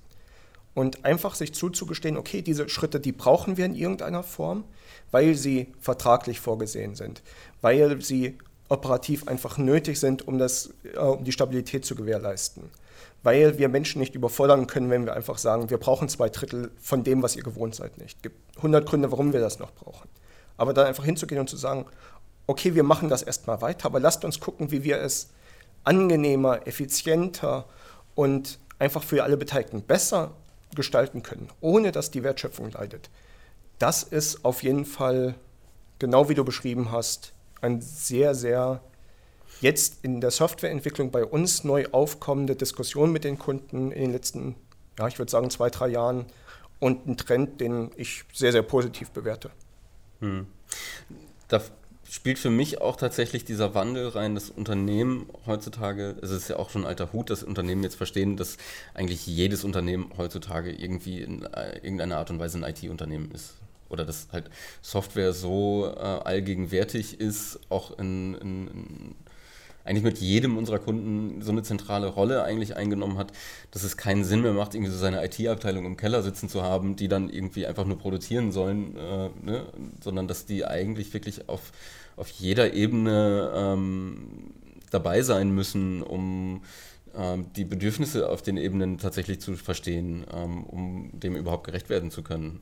Und 0.74 1.04
einfach 1.04 1.34
sich 1.34 1.52
zuzugestehen, 1.52 2.16
okay, 2.16 2.40
diese 2.40 2.68
Schritte, 2.68 2.98
die 2.98 3.12
brauchen 3.12 3.56
wir 3.56 3.66
in 3.66 3.74
irgendeiner 3.74 4.22
Form, 4.22 4.64
weil 5.10 5.34
sie 5.34 5.72
vertraglich 5.80 6.40
vorgesehen 6.40 6.94
sind, 6.94 7.22
weil 7.60 8.00
sie 8.00 8.38
operativ 8.68 9.28
einfach 9.28 9.58
nötig 9.58 10.00
sind, 10.00 10.26
um, 10.26 10.38
das, 10.38 10.72
äh, 10.94 10.98
um 10.98 11.24
die 11.24 11.32
Stabilität 11.32 11.84
zu 11.84 11.94
gewährleisten. 11.94 12.70
Weil 13.22 13.58
wir 13.58 13.68
Menschen 13.68 14.00
nicht 14.00 14.14
überfordern 14.14 14.66
können, 14.66 14.90
wenn 14.90 15.04
wir 15.04 15.14
einfach 15.14 15.38
sagen, 15.38 15.68
wir 15.68 15.78
brauchen 15.78 16.08
zwei 16.08 16.30
Drittel 16.30 16.72
von 16.80 17.04
dem, 17.04 17.22
was 17.22 17.36
ihr 17.36 17.42
gewohnt 17.42 17.74
seid, 17.74 17.98
nicht. 17.98 18.16
Es 18.16 18.22
gibt 18.22 18.56
100 18.56 18.86
Gründe, 18.86 19.12
warum 19.12 19.32
wir 19.32 19.40
das 19.40 19.58
noch 19.58 19.72
brauchen. 19.72 20.08
Aber 20.56 20.74
dann 20.74 20.86
einfach 20.86 21.04
hinzugehen 21.04 21.40
und 21.40 21.48
zu 21.48 21.56
sagen, 21.56 21.86
okay, 22.46 22.74
wir 22.74 22.82
machen 22.82 23.08
das 23.08 23.22
erstmal 23.22 23.60
weiter, 23.60 23.86
aber 23.86 24.00
lasst 24.00 24.24
uns 24.24 24.40
gucken, 24.40 24.70
wie 24.70 24.84
wir 24.84 25.00
es 25.00 25.30
angenehmer, 25.84 26.66
effizienter 26.66 27.64
und 28.14 28.58
einfach 28.78 29.02
für 29.02 29.22
alle 29.22 29.36
Beteiligten 29.36 29.82
besser 29.82 30.32
gestalten 30.74 31.22
können, 31.22 31.48
ohne 31.60 31.92
dass 31.92 32.10
die 32.10 32.22
Wertschöpfung 32.22 32.70
leidet. 32.72 33.10
Das 33.78 34.02
ist 34.02 34.44
auf 34.44 34.62
jeden 34.62 34.84
Fall, 34.84 35.34
genau 35.98 36.28
wie 36.28 36.34
du 36.34 36.44
beschrieben 36.44 36.90
hast, 36.92 37.32
ein 37.60 37.80
sehr, 37.80 38.34
sehr 38.34 38.80
jetzt 39.60 39.98
in 40.02 40.20
der 40.20 40.30
Softwareentwicklung 40.30 41.10
bei 41.10 41.24
uns 41.24 41.64
neu 41.64 41.86
aufkommende 41.92 42.56
Diskussion 42.56 43.12
mit 43.12 43.24
den 43.24 43.38
Kunden 43.38 43.92
in 43.92 44.02
den 44.02 44.12
letzten, 44.12 44.56
ja, 44.98 45.06
ich 45.06 45.18
würde 45.18 45.30
sagen, 45.30 45.50
zwei, 45.50 45.70
drei 45.70 45.88
Jahren 45.88 46.26
und 46.80 47.06
ein 47.06 47.16
Trend, 47.16 47.60
den 47.60 47.90
ich 47.96 48.24
sehr, 48.32 48.52
sehr 48.52 48.62
positiv 48.62 49.10
bewerte. 49.10 49.50
Hm. 50.22 50.46
Da 51.48 51.60
spielt 52.08 52.38
für 52.38 52.50
mich 52.50 52.80
auch 52.80 52.96
tatsächlich 52.96 53.44
dieser 53.44 53.74
Wandel 53.74 54.08
rein, 54.08 54.34
das 54.34 54.50
Unternehmen 54.50 55.28
heutzutage, 55.46 56.16
es 56.22 56.30
ist 56.30 56.48
ja 56.48 56.56
auch 56.56 56.70
schon 56.70 56.82
ein 56.82 56.88
alter 56.88 57.12
Hut, 57.12 57.28
dass 57.28 57.42
Unternehmen 57.42 57.82
jetzt 57.82 57.96
verstehen, 57.96 58.36
dass 58.36 58.56
eigentlich 58.94 59.26
jedes 59.26 59.64
Unternehmen 59.64 60.10
heutzutage 60.16 60.70
irgendwie 60.72 61.20
in 61.20 61.42
äh, 61.42 61.78
irgendeiner 61.78 62.18
Art 62.18 62.30
und 62.30 62.38
Weise 62.38 62.58
ein 62.58 62.70
IT-Unternehmen 62.70 63.30
ist. 63.32 63.54
Oder 63.88 64.06
dass 64.06 64.28
halt 64.32 64.48
Software 64.80 65.34
so 65.34 65.92
äh, 65.94 65.98
allgegenwärtig 65.98 67.20
ist, 67.20 67.60
auch 67.68 67.98
in, 67.98 68.34
in, 68.34 68.68
in 68.68 69.14
eigentlich 69.84 70.04
mit 70.04 70.18
jedem 70.18 70.56
unserer 70.56 70.78
Kunden 70.78 71.42
so 71.42 71.50
eine 71.50 71.62
zentrale 71.62 72.06
Rolle 72.06 72.44
eigentlich 72.44 72.76
eingenommen 72.76 73.18
hat, 73.18 73.32
dass 73.70 73.82
es 73.82 73.96
keinen 73.96 74.24
Sinn 74.24 74.42
mehr 74.42 74.52
macht, 74.52 74.74
irgendwie 74.74 74.92
so 74.92 74.98
seine 74.98 75.24
IT-Abteilung 75.24 75.86
im 75.86 75.96
Keller 75.96 76.22
sitzen 76.22 76.48
zu 76.48 76.62
haben, 76.62 76.96
die 76.96 77.08
dann 77.08 77.28
irgendwie 77.28 77.66
einfach 77.66 77.84
nur 77.84 77.98
produzieren 77.98 78.52
sollen, 78.52 78.96
äh, 78.96 79.30
ne? 79.42 79.66
sondern 80.02 80.28
dass 80.28 80.46
die 80.46 80.64
eigentlich 80.64 81.12
wirklich 81.14 81.48
auf, 81.48 81.72
auf 82.16 82.28
jeder 82.28 82.74
Ebene 82.74 83.50
ähm, 83.54 84.52
dabei 84.90 85.22
sein 85.22 85.50
müssen, 85.50 86.02
um 86.02 86.62
ähm, 87.16 87.46
die 87.56 87.64
Bedürfnisse 87.64 88.28
auf 88.28 88.42
den 88.42 88.56
Ebenen 88.56 88.98
tatsächlich 88.98 89.40
zu 89.40 89.56
verstehen, 89.56 90.24
ähm, 90.32 90.64
um 90.64 91.10
dem 91.12 91.36
überhaupt 91.36 91.64
gerecht 91.64 91.88
werden 91.88 92.10
zu 92.10 92.22
können. 92.22 92.60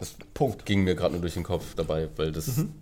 Das 0.00 0.14
Punkt. 0.34 0.64
ging 0.64 0.82
mir 0.82 0.94
gerade 0.94 1.12
nur 1.12 1.20
durch 1.20 1.34
den 1.34 1.42
Kopf 1.42 1.74
dabei, 1.76 2.08
weil 2.16 2.32
das 2.32 2.56
mhm. 2.56 2.72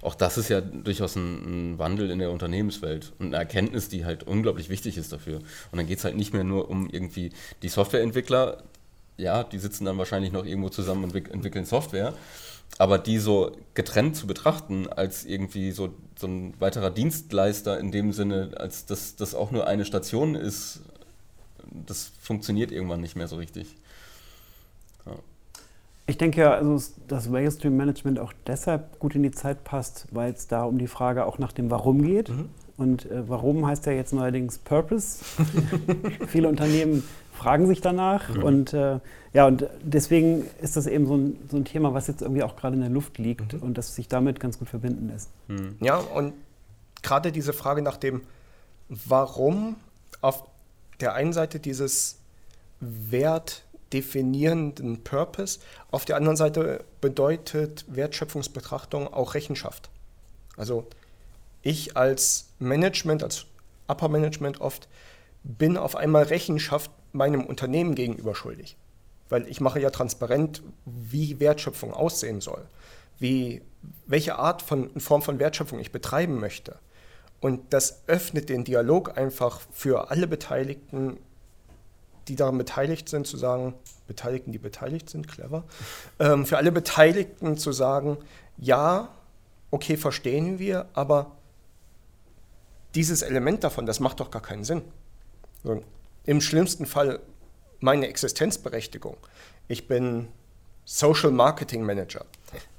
auch 0.00 0.14
das 0.14 0.38
ist 0.38 0.48
ja 0.48 0.60
durchaus 0.60 1.16
ein, 1.16 1.72
ein, 1.72 1.78
Wandel 1.78 2.08
in 2.10 2.20
der 2.20 2.30
Unternehmenswelt 2.30 3.12
und 3.18 3.26
eine 3.26 3.36
Erkenntnis, 3.36 3.88
die 3.88 4.04
halt 4.04 4.22
unglaublich 4.22 4.68
wichtig 4.68 4.96
ist 4.96 5.12
dafür. 5.12 5.38
Und 5.72 5.78
dann 5.78 5.86
geht 5.86 5.98
es 5.98 6.04
halt 6.04 6.16
nicht 6.16 6.32
mehr 6.32 6.44
nur 6.44 6.70
um 6.70 6.88
irgendwie 6.88 7.32
die 7.62 7.68
Softwareentwickler, 7.68 8.62
ja, 9.16 9.42
die 9.42 9.58
sitzen 9.58 9.84
dann 9.84 9.98
wahrscheinlich 9.98 10.32
noch 10.32 10.44
irgendwo 10.44 10.68
zusammen 10.68 11.04
und 11.04 11.14
entwickeln 11.14 11.64
Software, 11.64 12.14
aber 12.78 12.98
die 12.98 13.18
so 13.18 13.52
getrennt 13.74 14.16
zu 14.16 14.26
betrachten 14.26 14.88
als 14.88 15.24
irgendwie 15.24 15.72
so, 15.72 15.92
so 16.16 16.28
ein 16.28 16.54
weiterer 16.60 16.90
Dienstleister 16.90 17.78
in 17.78 17.90
dem 17.90 18.12
Sinne, 18.12 18.52
als 18.56 18.86
dass 18.86 19.16
das 19.16 19.34
auch 19.34 19.50
nur 19.50 19.66
eine 19.66 19.84
Station 19.84 20.36
ist, 20.36 20.80
das 21.86 22.12
funktioniert 22.20 22.70
irgendwann 22.70 23.00
nicht 23.00 23.16
mehr 23.16 23.28
so 23.28 23.36
richtig. 23.36 23.74
Ich 26.06 26.18
denke, 26.18 26.50
also, 26.50 26.92
dass 27.06 27.32
Value 27.32 27.50
Stream 27.50 27.76
Management 27.76 28.18
auch 28.18 28.32
deshalb 28.46 28.98
gut 28.98 29.14
in 29.14 29.22
die 29.22 29.30
Zeit 29.30 29.64
passt, 29.64 30.08
weil 30.10 30.32
es 30.32 30.48
da 30.48 30.64
um 30.64 30.78
die 30.78 30.88
Frage 30.88 31.26
auch 31.26 31.38
nach 31.38 31.52
dem 31.52 31.70
Warum 31.70 32.02
geht. 32.02 32.28
Mhm. 32.28 32.48
Und 32.76 33.10
äh, 33.10 33.28
Warum 33.28 33.66
heißt 33.66 33.86
ja 33.86 33.92
jetzt 33.92 34.12
neuerdings 34.12 34.58
Purpose. 34.58 35.24
Viele 36.26 36.48
Unternehmen 36.48 37.04
fragen 37.32 37.66
sich 37.66 37.80
danach. 37.80 38.28
Mhm. 38.34 38.42
Und 38.42 38.72
äh, 38.72 38.98
ja, 39.32 39.46
und 39.46 39.66
deswegen 39.82 40.44
ist 40.60 40.76
das 40.76 40.86
eben 40.86 41.06
so 41.06 41.16
ein, 41.16 41.38
so 41.50 41.56
ein, 41.56 41.64
Thema, 41.64 41.94
was 41.94 42.08
jetzt 42.08 42.22
irgendwie 42.22 42.42
auch 42.42 42.56
gerade 42.56 42.74
in 42.74 42.80
der 42.80 42.90
Luft 42.90 43.18
liegt 43.18 43.54
mhm. 43.54 43.62
und 43.62 43.78
das 43.78 43.94
sich 43.94 44.08
damit 44.08 44.40
ganz 44.40 44.58
gut 44.58 44.68
verbinden 44.68 45.08
lässt. 45.08 45.30
Mhm. 45.48 45.76
Ja, 45.80 45.96
und 45.96 46.34
gerade 47.02 47.30
diese 47.30 47.52
Frage 47.52 47.82
nach 47.82 47.96
dem 47.96 48.22
Warum 48.88 49.76
auf 50.20 50.44
der 51.00 51.14
einen 51.14 51.32
Seite 51.32 51.60
dieses 51.60 52.18
Wert 52.80 53.64
definierenden 53.92 55.04
Purpose. 55.04 55.60
Auf 55.90 56.04
der 56.04 56.16
anderen 56.16 56.36
Seite 56.36 56.84
bedeutet 57.00 57.84
Wertschöpfungsbetrachtung 57.88 59.12
auch 59.12 59.34
Rechenschaft. 59.34 59.90
Also 60.56 60.86
ich 61.62 61.96
als 61.96 62.48
Management, 62.58 63.22
als 63.22 63.46
Upper 63.88 64.08
Management 64.08 64.60
oft, 64.60 64.88
bin 65.44 65.76
auf 65.76 65.96
einmal 65.96 66.24
Rechenschaft 66.24 66.90
meinem 67.12 67.44
Unternehmen 67.44 67.94
gegenüber 67.94 68.34
schuldig. 68.34 68.76
Weil 69.28 69.48
ich 69.48 69.60
mache 69.60 69.80
ja 69.80 69.90
transparent, 69.90 70.62
wie 70.84 71.40
Wertschöpfung 71.40 71.92
aussehen 71.92 72.40
soll, 72.40 72.66
wie, 73.18 73.62
welche 74.06 74.38
Art 74.38 74.62
von 74.62 74.98
Form 75.00 75.22
von 75.22 75.38
Wertschöpfung 75.38 75.78
ich 75.78 75.92
betreiben 75.92 76.38
möchte. 76.38 76.78
Und 77.40 77.72
das 77.72 78.02
öffnet 78.06 78.48
den 78.48 78.64
Dialog 78.64 79.16
einfach 79.18 79.60
für 79.72 80.10
alle 80.10 80.26
Beteiligten 80.26 81.18
die 82.28 82.36
daran 82.36 82.58
beteiligt 82.58 83.08
sind, 83.08 83.26
zu 83.26 83.36
sagen, 83.36 83.74
Beteiligten, 84.06 84.52
die 84.52 84.58
beteiligt 84.58 85.10
sind, 85.10 85.28
clever, 85.28 85.64
ähm, 86.18 86.46
für 86.46 86.56
alle 86.56 86.72
Beteiligten 86.72 87.56
zu 87.56 87.72
sagen, 87.72 88.18
ja, 88.58 89.08
okay, 89.70 89.96
verstehen 89.96 90.58
wir, 90.58 90.86
aber 90.94 91.32
dieses 92.94 93.22
Element 93.22 93.64
davon, 93.64 93.86
das 93.86 94.00
macht 94.00 94.20
doch 94.20 94.30
gar 94.30 94.42
keinen 94.42 94.64
Sinn. 94.64 94.82
So, 95.64 95.82
Im 96.24 96.40
schlimmsten 96.40 96.86
Fall 96.86 97.20
meine 97.80 98.06
Existenzberechtigung. 98.08 99.16
Ich 99.68 99.88
bin 99.88 100.28
Social 100.84 101.30
Marketing 101.30 101.84
Manager 101.84 102.24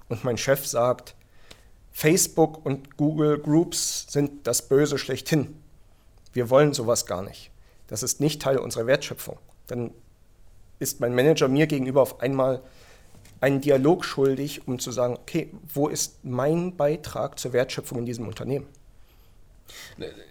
und 0.09 0.23
mein 0.23 0.37
Chef 0.37 0.67
sagt, 0.67 1.15
Facebook 1.91 2.65
und 2.65 2.97
Google 2.97 3.39
Groups 3.39 4.07
sind 4.09 4.45
das 4.47 4.67
Böse 4.67 4.97
schlechthin. 4.97 5.59
Wir 6.31 6.49
wollen 6.49 6.73
sowas 6.73 7.05
gar 7.05 7.21
nicht 7.21 7.52
das 7.93 8.01
ist 8.01 8.19
nicht 8.19 8.41
Teil 8.41 8.57
unserer 8.57 8.87
Wertschöpfung. 8.87 9.37
Dann 9.67 9.91
ist 10.79 10.99
mein 10.99 11.13
Manager 11.13 11.47
mir 11.47 11.67
gegenüber 11.67 12.01
auf 12.01 12.21
einmal 12.21 12.59
einen 13.39 13.61
Dialog 13.61 14.03
schuldig, 14.03 14.67
um 14.67 14.79
zu 14.79 14.91
sagen, 14.91 15.13
okay, 15.13 15.51
wo 15.71 15.89
ist 15.89 16.25
mein 16.25 16.75
Beitrag 16.75 17.37
zur 17.37 17.53
Wertschöpfung 17.53 17.99
in 17.99 18.05
diesem 18.07 18.27
Unternehmen? 18.27 18.65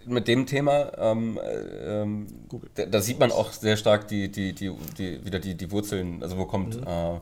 Mit 0.06 0.26
dem 0.26 0.46
Thema, 0.46 0.90
ähm, 0.98 1.38
ähm, 1.84 2.26
da, 2.74 2.86
da, 2.86 3.00
sieht 3.00 3.20
man 3.20 3.30
auch 3.30 3.52
sehr 3.52 3.76
stark 3.76 4.08
die, 4.08 4.28
die, 4.28 4.54
die, 4.54 4.74
die 4.98 5.24
wieder 5.24 5.38
die, 5.38 5.54
die 5.54 5.70
Wurzeln, 5.70 6.20
also 6.20 6.38
wo 6.38 6.46
kommt 6.46 6.80
mhm. 6.80 6.86
äh, 6.88 7.20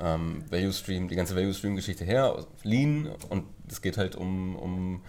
ähm, 0.00 0.44
Value 0.50 0.74
Stream, 0.74 1.08
die 1.08 1.16
ganze 1.16 1.34
Value 1.34 1.54
Stream-Geschichte 1.54 2.04
her, 2.04 2.44
Lean 2.62 3.08
und 3.30 3.44
es 3.70 3.80
geht 3.80 3.96
halt 3.96 4.16
um, 4.16 4.54
um 4.54 5.00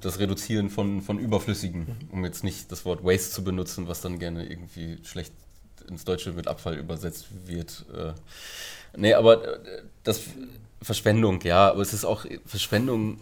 das 0.00 0.18
Reduzieren 0.18 0.70
von, 0.70 1.02
von 1.02 1.18
Überflüssigen, 1.18 1.86
um 2.10 2.24
jetzt 2.24 2.42
nicht 2.42 2.72
das 2.72 2.84
Wort 2.86 3.04
Waste 3.04 3.30
zu 3.30 3.44
benutzen, 3.44 3.86
was 3.86 4.00
dann 4.00 4.18
gerne 4.18 4.46
irgendwie 4.46 4.98
schlecht 5.04 5.32
ins 5.88 6.04
Deutsche 6.04 6.32
mit 6.32 6.48
Abfall 6.48 6.76
übersetzt 6.76 7.26
wird. 7.46 7.84
Äh, 7.94 8.12
nee, 8.96 9.14
aber 9.14 9.44
äh, 9.44 9.82
das 10.04 10.20
Verschwendung, 10.80 11.40
ja, 11.42 11.70
aber 11.70 11.82
es 11.82 11.92
ist 11.92 12.04
auch 12.04 12.24
Verschwendung, 12.46 13.20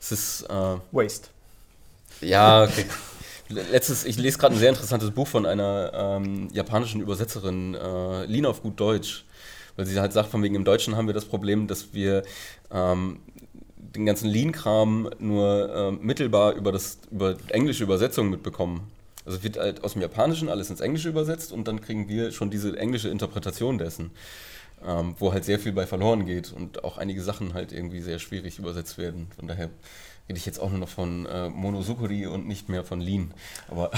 es 0.00 0.12
ist 0.12 0.42
äh, 0.42 0.76
Waste. 0.92 1.28
Ja, 2.20 2.64
okay. 2.64 2.84
Letztes, 3.48 4.04
ich 4.04 4.18
lese 4.18 4.36
gerade 4.36 4.54
ein 4.54 4.58
sehr 4.58 4.68
interessantes 4.68 5.10
Buch 5.10 5.26
von 5.26 5.46
einer 5.46 5.90
ähm, 5.94 6.48
japanischen 6.52 7.00
Übersetzerin, 7.00 7.74
äh, 7.74 8.26
Lean 8.26 8.44
auf 8.44 8.62
gut 8.62 8.78
Deutsch, 8.78 9.24
weil 9.76 9.86
sie 9.86 9.98
halt 9.98 10.12
sagt, 10.12 10.30
von 10.30 10.42
wegen 10.42 10.54
im 10.54 10.64
Deutschen 10.64 10.96
haben 10.96 11.06
wir 11.06 11.14
das 11.14 11.24
Problem, 11.24 11.66
dass 11.66 11.94
wir 11.94 12.24
ähm, 12.70 13.20
den 13.94 14.06
ganzen 14.06 14.28
Lean-Kram 14.28 15.10
nur 15.18 15.74
äh, 15.74 16.04
mittelbar 16.04 16.54
über, 16.54 16.72
das, 16.72 16.98
über 17.10 17.36
englische 17.48 17.84
Übersetzungen 17.84 18.30
mitbekommen. 18.30 18.90
Also 19.24 19.42
wird 19.42 19.58
halt 19.58 19.84
aus 19.84 19.92
dem 19.92 20.02
Japanischen 20.02 20.48
alles 20.48 20.70
ins 20.70 20.80
Englische 20.80 21.10
übersetzt 21.10 21.52
und 21.52 21.68
dann 21.68 21.80
kriegen 21.80 22.08
wir 22.08 22.32
schon 22.32 22.50
diese 22.50 22.76
englische 22.78 23.08
Interpretation 23.08 23.76
dessen, 23.76 24.10
ähm, 24.86 25.14
wo 25.18 25.32
halt 25.32 25.44
sehr 25.44 25.58
viel 25.58 25.72
bei 25.72 25.86
verloren 25.86 26.24
geht 26.24 26.52
und 26.52 26.84
auch 26.84 26.96
einige 26.98 27.22
Sachen 27.22 27.52
halt 27.52 27.72
irgendwie 27.72 28.00
sehr 28.00 28.18
schwierig 28.18 28.58
übersetzt 28.58 28.96
werden. 28.96 29.28
Von 29.36 29.48
daher 29.48 29.70
rede 30.28 30.38
ich 30.38 30.44
jetzt 30.44 30.60
auch 30.60 30.68
nur 30.68 30.78
noch 30.78 30.88
von 30.88 31.24
äh, 31.24 31.48
Monosukuri 31.48 32.26
und 32.26 32.46
nicht 32.46 32.68
mehr 32.68 32.84
von 32.84 33.00
Lean. 33.00 33.32
Aber 33.70 33.90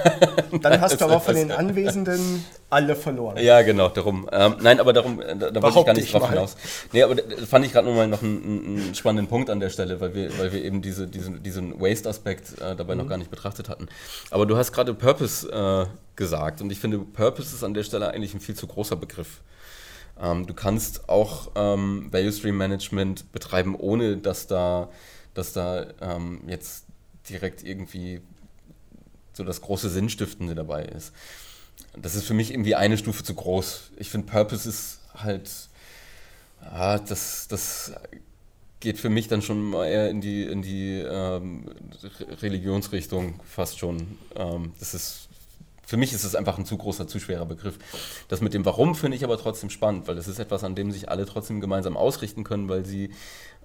Dann 0.60 0.80
hast 0.80 1.00
du 1.00 1.04
aber 1.04 1.20
von 1.20 1.34
den 1.36 1.52
Anwesenden 1.52 2.44
alle 2.70 2.96
verloren. 2.96 3.36
Ja, 3.38 3.62
genau, 3.62 3.88
darum. 3.88 4.28
Ähm, 4.32 4.56
nein, 4.60 4.80
aber 4.80 4.92
darum, 4.92 5.20
äh, 5.20 5.36
da, 5.36 5.50
da 5.52 5.62
wollte 5.62 5.78
ich 5.78 5.86
gar 5.86 5.94
nicht 5.94 6.12
drauf 6.12 6.22
mal. 6.22 6.30
hinaus. 6.30 6.56
Nee, 6.92 7.04
aber 7.04 7.14
da 7.14 7.46
fand 7.46 7.64
ich 7.64 7.72
gerade 7.72 7.86
nochmal 7.86 8.08
noch 8.08 8.22
einen, 8.22 8.78
einen, 8.78 8.94
spannenden 8.96 9.28
Punkt 9.28 9.48
an 9.48 9.60
der 9.60 9.70
Stelle, 9.70 10.00
weil 10.00 10.12
wir, 10.14 10.36
weil 10.38 10.52
wir 10.52 10.64
eben 10.64 10.82
diese, 10.82 11.06
diesen, 11.06 11.42
diesen 11.44 11.80
Waste-Aspekt 11.80 12.60
äh, 12.60 12.74
dabei 12.74 12.94
mhm. 12.94 13.02
noch 13.02 13.08
gar 13.08 13.18
nicht 13.18 13.30
betrachtet 13.30 13.68
hatten. 13.68 13.86
Aber 14.30 14.44
du 14.44 14.56
hast 14.56 14.72
gerade 14.72 14.92
Purpose 14.92 15.48
äh, 15.48 15.86
gesagt 16.16 16.60
und 16.62 16.72
ich 16.72 16.80
finde, 16.80 16.98
Purpose 16.98 17.54
ist 17.54 17.62
an 17.62 17.74
der 17.74 17.84
Stelle 17.84 18.10
eigentlich 18.10 18.34
ein 18.34 18.40
viel 18.40 18.56
zu 18.56 18.66
großer 18.66 18.96
Begriff. 18.96 19.40
Ähm, 20.20 20.46
du 20.46 20.54
kannst 20.54 21.08
auch 21.08 21.52
ähm, 21.54 22.08
Value 22.10 22.32
Stream 22.32 22.56
Management 22.56 23.30
betreiben, 23.30 23.76
ohne 23.76 24.16
dass 24.16 24.48
da 24.48 24.88
dass 25.36 25.52
da 25.52 25.86
ähm, 26.00 26.40
jetzt 26.46 26.84
direkt 27.28 27.62
irgendwie 27.62 28.20
so 29.32 29.44
das 29.44 29.60
große 29.60 29.90
Sinnstiftende 29.90 30.54
dabei 30.54 30.84
ist. 30.84 31.12
Das 31.96 32.14
ist 32.14 32.24
für 32.24 32.34
mich 32.34 32.50
irgendwie 32.50 32.74
eine 32.74 32.96
Stufe 32.96 33.22
zu 33.22 33.34
groß. 33.34 33.92
Ich 33.96 34.10
finde, 34.10 34.26
Purpose 34.26 34.68
ist 34.68 35.00
halt, 35.14 35.50
ja, 36.62 36.98
das, 36.98 37.48
das 37.48 37.92
geht 38.80 38.98
für 38.98 39.08
mich 39.08 39.28
dann 39.28 39.42
schon 39.42 39.62
mal 39.70 39.86
eher 39.86 40.10
in 40.10 40.20
die, 40.20 40.44
in 40.44 40.62
die 40.62 41.00
ähm, 41.00 41.68
Religionsrichtung 42.40 43.40
fast 43.44 43.78
schon. 43.78 44.18
Ähm, 44.34 44.72
das 44.78 44.94
ist, 44.94 45.28
für 45.86 45.96
mich 45.96 46.12
ist 46.12 46.24
es 46.24 46.34
einfach 46.34 46.58
ein 46.58 46.66
zu 46.66 46.76
großer, 46.76 47.06
zu 47.06 47.20
schwerer 47.20 47.46
Begriff. 47.46 47.78
Das 48.28 48.40
mit 48.40 48.52
dem 48.54 48.64
Warum 48.64 48.96
finde 48.96 49.16
ich 49.16 49.24
aber 49.24 49.38
trotzdem 49.38 49.70
spannend, 49.70 50.08
weil 50.08 50.16
das 50.16 50.26
ist 50.26 50.40
etwas, 50.40 50.64
an 50.64 50.74
dem 50.74 50.90
sich 50.90 51.08
alle 51.08 51.26
trotzdem 51.26 51.60
gemeinsam 51.60 51.96
ausrichten 51.96 52.42
können, 52.42 52.68
weil 52.68 52.84
sie 52.84 53.10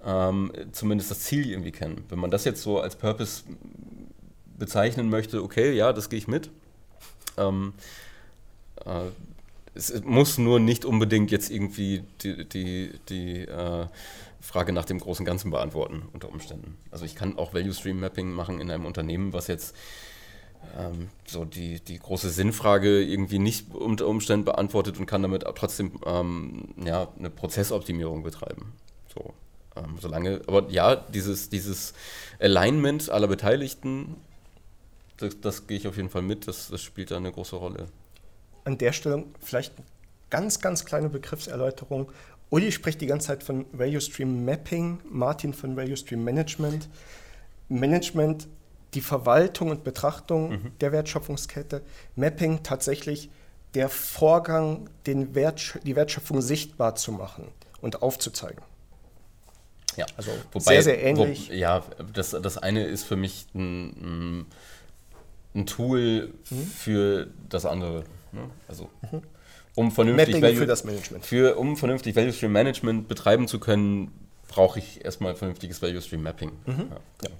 ähm, 0.06 0.52
zumindest 0.70 1.10
das 1.10 1.20
Ziel 1.20 1.50
irgendwie 1.50 1.72
kennen. 1.72 2.04
Wenn 2.08 2.20
man 2.20 2.30
das 2.30 2.44
jetzt 2.44 2.62
so 2.62 2.80
als 2.80 2.94
Purpose 2.94 3.42
bezeichnen 4.56 5.10
möchte, 5.10 5.42
okay, 5.42 5.72
ja, 5.72 5.92
das 5.92 6.08
gehe 6.08 6.18
ich 6.18 6.28
mit. 6.28 6.48
Ähm, 7.36 7.74
äh, 8.86 9.10
es 9.74 10.04
muss 10.04 10.38
nur 10.38 10.60
nicht 10.60 10.84
unbedingt 10.84 11.32
jetzt 11.32 11.50
irgendwie 11.50 12.04
die, 12.22 12.48
die, 12.48 12.92
die 13.08 13.38
äh, 13.40 13.86
Frage 14.40 14.72
nach 14.72 14.84
dem 14.84 15.00
großen 15.00 15.24
Ganzen 15.24 15.50
beantworten 15.50 16.02
unter 16.12 16.28
Umständen. 16.28 16.76
Also 16.92 17.04
ich 17.04 17.16
kann 17.16 17.38
auch 17.38 17.52
Value 17.52 17.74
Stream 17.74 17.98
Mapping 17.98 18.30
machen 18.30 18.60
in 18.60 18.70
einem 18.70 18.84
Unternehmen, 18.84 19.32
was 19.32 19.46
jetzt 19.48 19.74
ähm, 20.78 21.08
so 21.26 21.44
die, 21.44 21.80
die 21.80 21.98
große 21.98 22.30
Sinnfrage 22.30 23.02
irgendwie 23.02 23.38
nicht 23.38 23.74
unter 23.74 24.06
Umständen 24.06 24.44
beantwortet 24.44 24.98
und 24.98 25.06
kann 25.06 25.22
damit 25.22 25.44
trotzdem 25.56 25.92
ähm, 26.06 26.68
ja, 26.84 27.08
eine 27.18 27.30
Prozessoptimierung 27.30 28.22
betreiben. 28.22 28.72
So. 29.14 29.34
Ähm, 29.76 29.96
solange, 30.00 30.42
aber 30.46 30.68
ja, 30.70 30.96
dieses, 30.96 31.48
dieses 31.48 31.94
Alignment 32.38 33.10
aller 33.10 33.28
Beteiligten, 33.28 34.16
das, 35.16 35.40
das 35.40 35.66
gehe 35.66 35.76
ich 35.76 35.88
auf 35.88 35.96
jeden 35.96 36.10
Fall 36.10 36.22
mit, 36.22 36.48
das, 36.48 36.68
das 36.68 36.82
spielt 36.82 37.10
da 37.10 37.16
eine 37.16 37.32
große 37.32 37.56
Rolle. 37.56 37.86
An 38.64 38.78
der 38.78 38.92
Stelle 38.92 39.24
vielleicht 39.40 39.72
ganz, 40.30 40.60
ganz 40.60 40.84
kleine 40.84 41.08
Begriffserläuterung. 41.08 42.10
Uli 42.50 42.70
spricht 42.70 43.00
die 43.00 43.06
ganze 43.06 43.28
Zeit 43.28 43.42
von 43.42 43.64
Value 43.72 44.00
Stream 44.00 44.44
Mapping, 44.44 44.98
Martin 45.10 45.54
von 45.54 45.76
Value 45.76 45.96
Stream 45.96 46.22
Management. 46.24 46.88
Management, 47.68 48.46
die 48.94 49.00
Verwaltung 49.00 49.70
und 49.70 49.84
Betrachtung 49.84 50.50
mhm. 50.50 50.78
der 50.80 50.92
Wertschöpfungskette. 50.92 51.82
Mapping 52.16 52.62
tatsächlich 52.62 53.30
der 53.74 53.88
Vorgang, 53.88 54.90
den 55.06 55.34
Wert, 55.34 55.78
die 55.84 55.96
Wertschöpfung 55.96 56.42
sichtbar 56.42 56.94
zu 56.94 57.12
machen 57.12 57.48
und 57.80 58.02
aufzuzeigen. 58.02 58.62
Ja, 59.96 60.06
also 60.16 60.30
Wobei, 60.52 60.74
sehr, 60.74 60.82
sehr 60.82 61.02
ähnlich. 61.02 61.50
Wo, 61.50 61.54
ja, 61.54 61.82
das, 62.12 62.30
das 62.30 62.58
eine 62.58 62.84
ist 62.84 63.04
für 63.04 63.16
mich 63.16 63.46
ein, 63.54 64.46
ein 65.54 65.66
Tool 65.66 66.32
mhm. 66.50 66.66
für 66.66 67.28
das 67.48 67.66
andere. 67.66 68.04
Ne? 68.32 68.50
Also, 68.68 68.88
mhm. 69.10 69.22
um 69.74 69.92
vernünftig 69.92 70.40
Value, 70.40 70.56
für 70.56 70.66
das 70.66 70.84
Management. 70.84 71.26
Für, 71.26 71.58
um 71.58 71.76
vernünftig 71.76 72.16
Value 72.16 72.32
Stream 72.32 72.52
Management 72.52 73.08
betreiben 73.08 73.48
zu 73.48 73.58
können, 73.60 74.10
brauche 74.48 74.78
ich 74.78 75.04
erstmal 75.04 75.34
vernünftiges 75.34 75.82
Value 75.82 76.00
Stream 76.00 76.22
Mapping. 76.22 76.52
Mhm. 76.66 76.88
Ja. 76.90 77.28
Ja. 77.28 77.30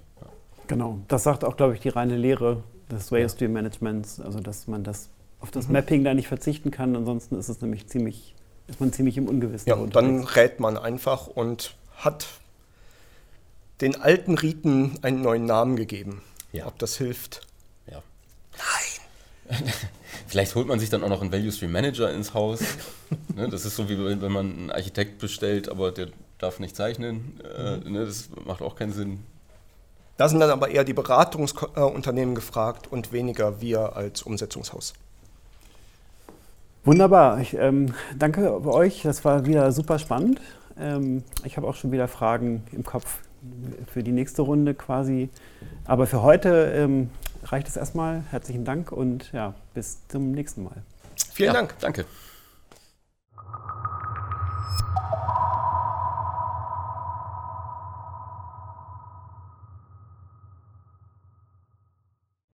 Genau, 0.67 0.99
das 1.07 1.23
sagt 1.23 1.43
auch, 1.43 1.57
glaube 1.57 1.73
ich, 1.73 1.79
die 1.81 1.89
reine 1.89 2.17
Lehre 2.17 2.63
des 2.89 3.11
Value 3.11 3.29
Stream 3.29 3.53
Managements, 3.53 4.19
also 4.19 4.39
dass 4.39 4.67
man 4.67 4.83
das 4.83 5.09
auf 5.39 5.51
das 5.51 5.67
mhm. 5.67 5.73
Mapping 5.73 6.03
da 6.03 6.13
nicht 6.13 6.27
verzichten 6.27 6.71
kann, 6.71 6.95
ansonsten 6.95 7.37
ist 7.37 7.49
es 7.49 7.61
nämlich 7.61 7.87
ziemlich, 7.87 8.33
ist 8.67 8.79
man 8.79 8.93
ziemlich 8.93 9.17
im 9.17 9.27
Ungewissen. 9.27 9.67
Ja, 9.67 9.75
und 9.75 9.95
dann 9.95 10.23
rät 10.23 10.59
man 10.59 10.77
einfach 10.77 11.27
und 11.27 11.75
hat 11.97 12.27
den 13.81 13.99
alten 13.99 14.37
Riten 14.37 14.97
einen 15.01 15.21
neuen 15.21 15.45
Namen 15.45 15.75
gegeben. 15.75 16.21
Ja. 16.53 16.67
Ob 16.67 16.79
das 16.79 16.97
hilft? 16.97 17.41
Ja. 17.91 18.01
Nein! 19.49 19.63
Vielleicht 20.27 20.55
holt 20.55 20.67
man 20.67 20.79
sich 20.79 20.89
dann 20.89 21.03
auch 21.03 21.09
noch 21.09 21.21
einen 21.21 21.31
Value 21.31 21.51
Stream 21.51 21.71
Manager 21.71 22.11
ins 22.13 22.33
Haus. 22.33 22.61
ne, 23.35 23.49
das 23.49 23.65
ist 23.65 23.75
so 23.75 23.89
wie 23.89 23.97
wenn 23.97 24.31
man 24.31 24.51
einen 24.51 24.71
Architekt 24.71 25.19
bestellt, 25.19 25.67
aber 25.67 25.91
der 25.91 26.07
darf 26.37 26.59
nicht 26.59 26.75
zeichnen. 26.75 27.39
Äh, 27.43 27.77
mhm. 27.77 27.91
ne, 27.91 28.05
das 28.05 28.29
macht 28.45 28.61
auch 28.61 28.75
keinen 28.75 28.93
Sinn. 28.93 29.19
Da 30.17 30.29
sind 30.29 30.39
dann 30.39 30.51
aber 30.51 30.69
eher 30.69 30.83
die 30.83 30.93
Beratungsunternehmen 30.93 32.35
gefragt 32.35 32.91
und 32.91 33.11
weniger 33.11 33.61
wir 33.61 33.95
als 33.95 34.21
Umsetzungshaus. 34.21 34.93
Wunderbar. 36.85 37.39
Ich 37.39 37.55
ähm, 37.55 37.93
danke 38.17 38.65
euch. 38.65 39.01
Das 39.03 39.23
war 39.25 39.45
wieder 39.45 39.71
super 39.71 39.99
spannend. 39.99 40.41
Ähm, 40.77 41.23
ich 41.45 41.57
habe 41.57 41.67
auch 41.67 41.75
schon 41.75 41.91
wieder 41.91 42.07
Fragen 42.07 42.63
im 42.71 42.83
Kopf, 42.83 43.19
für 43.87 44.03
die 44.03 44.11
nächste 44.11 44.41
Runde 44.41 44.73
quasi. 44.73 45.29
Aber 45.85 46.07
für 46.07 46.21
heute 46.21 46.71
ähm, 46.75 47.09
reicht 47.45 47.67
es 47.67 47.77
erstmal. 47.77 48.23
Herzlichen 48.31 48.65
Dank 48.65 48.91
und 48.91 49.31
ja, 49.33 49.53
bis 49.73 49.99
zum 50.07 50.31
nächsten 50.31 50.63
Mal. 50.63 50.83
Vielen 51.33 51.47
ja, 51.47 51.53
Dank. 51.53 51.75
Danke. 51.79 52.05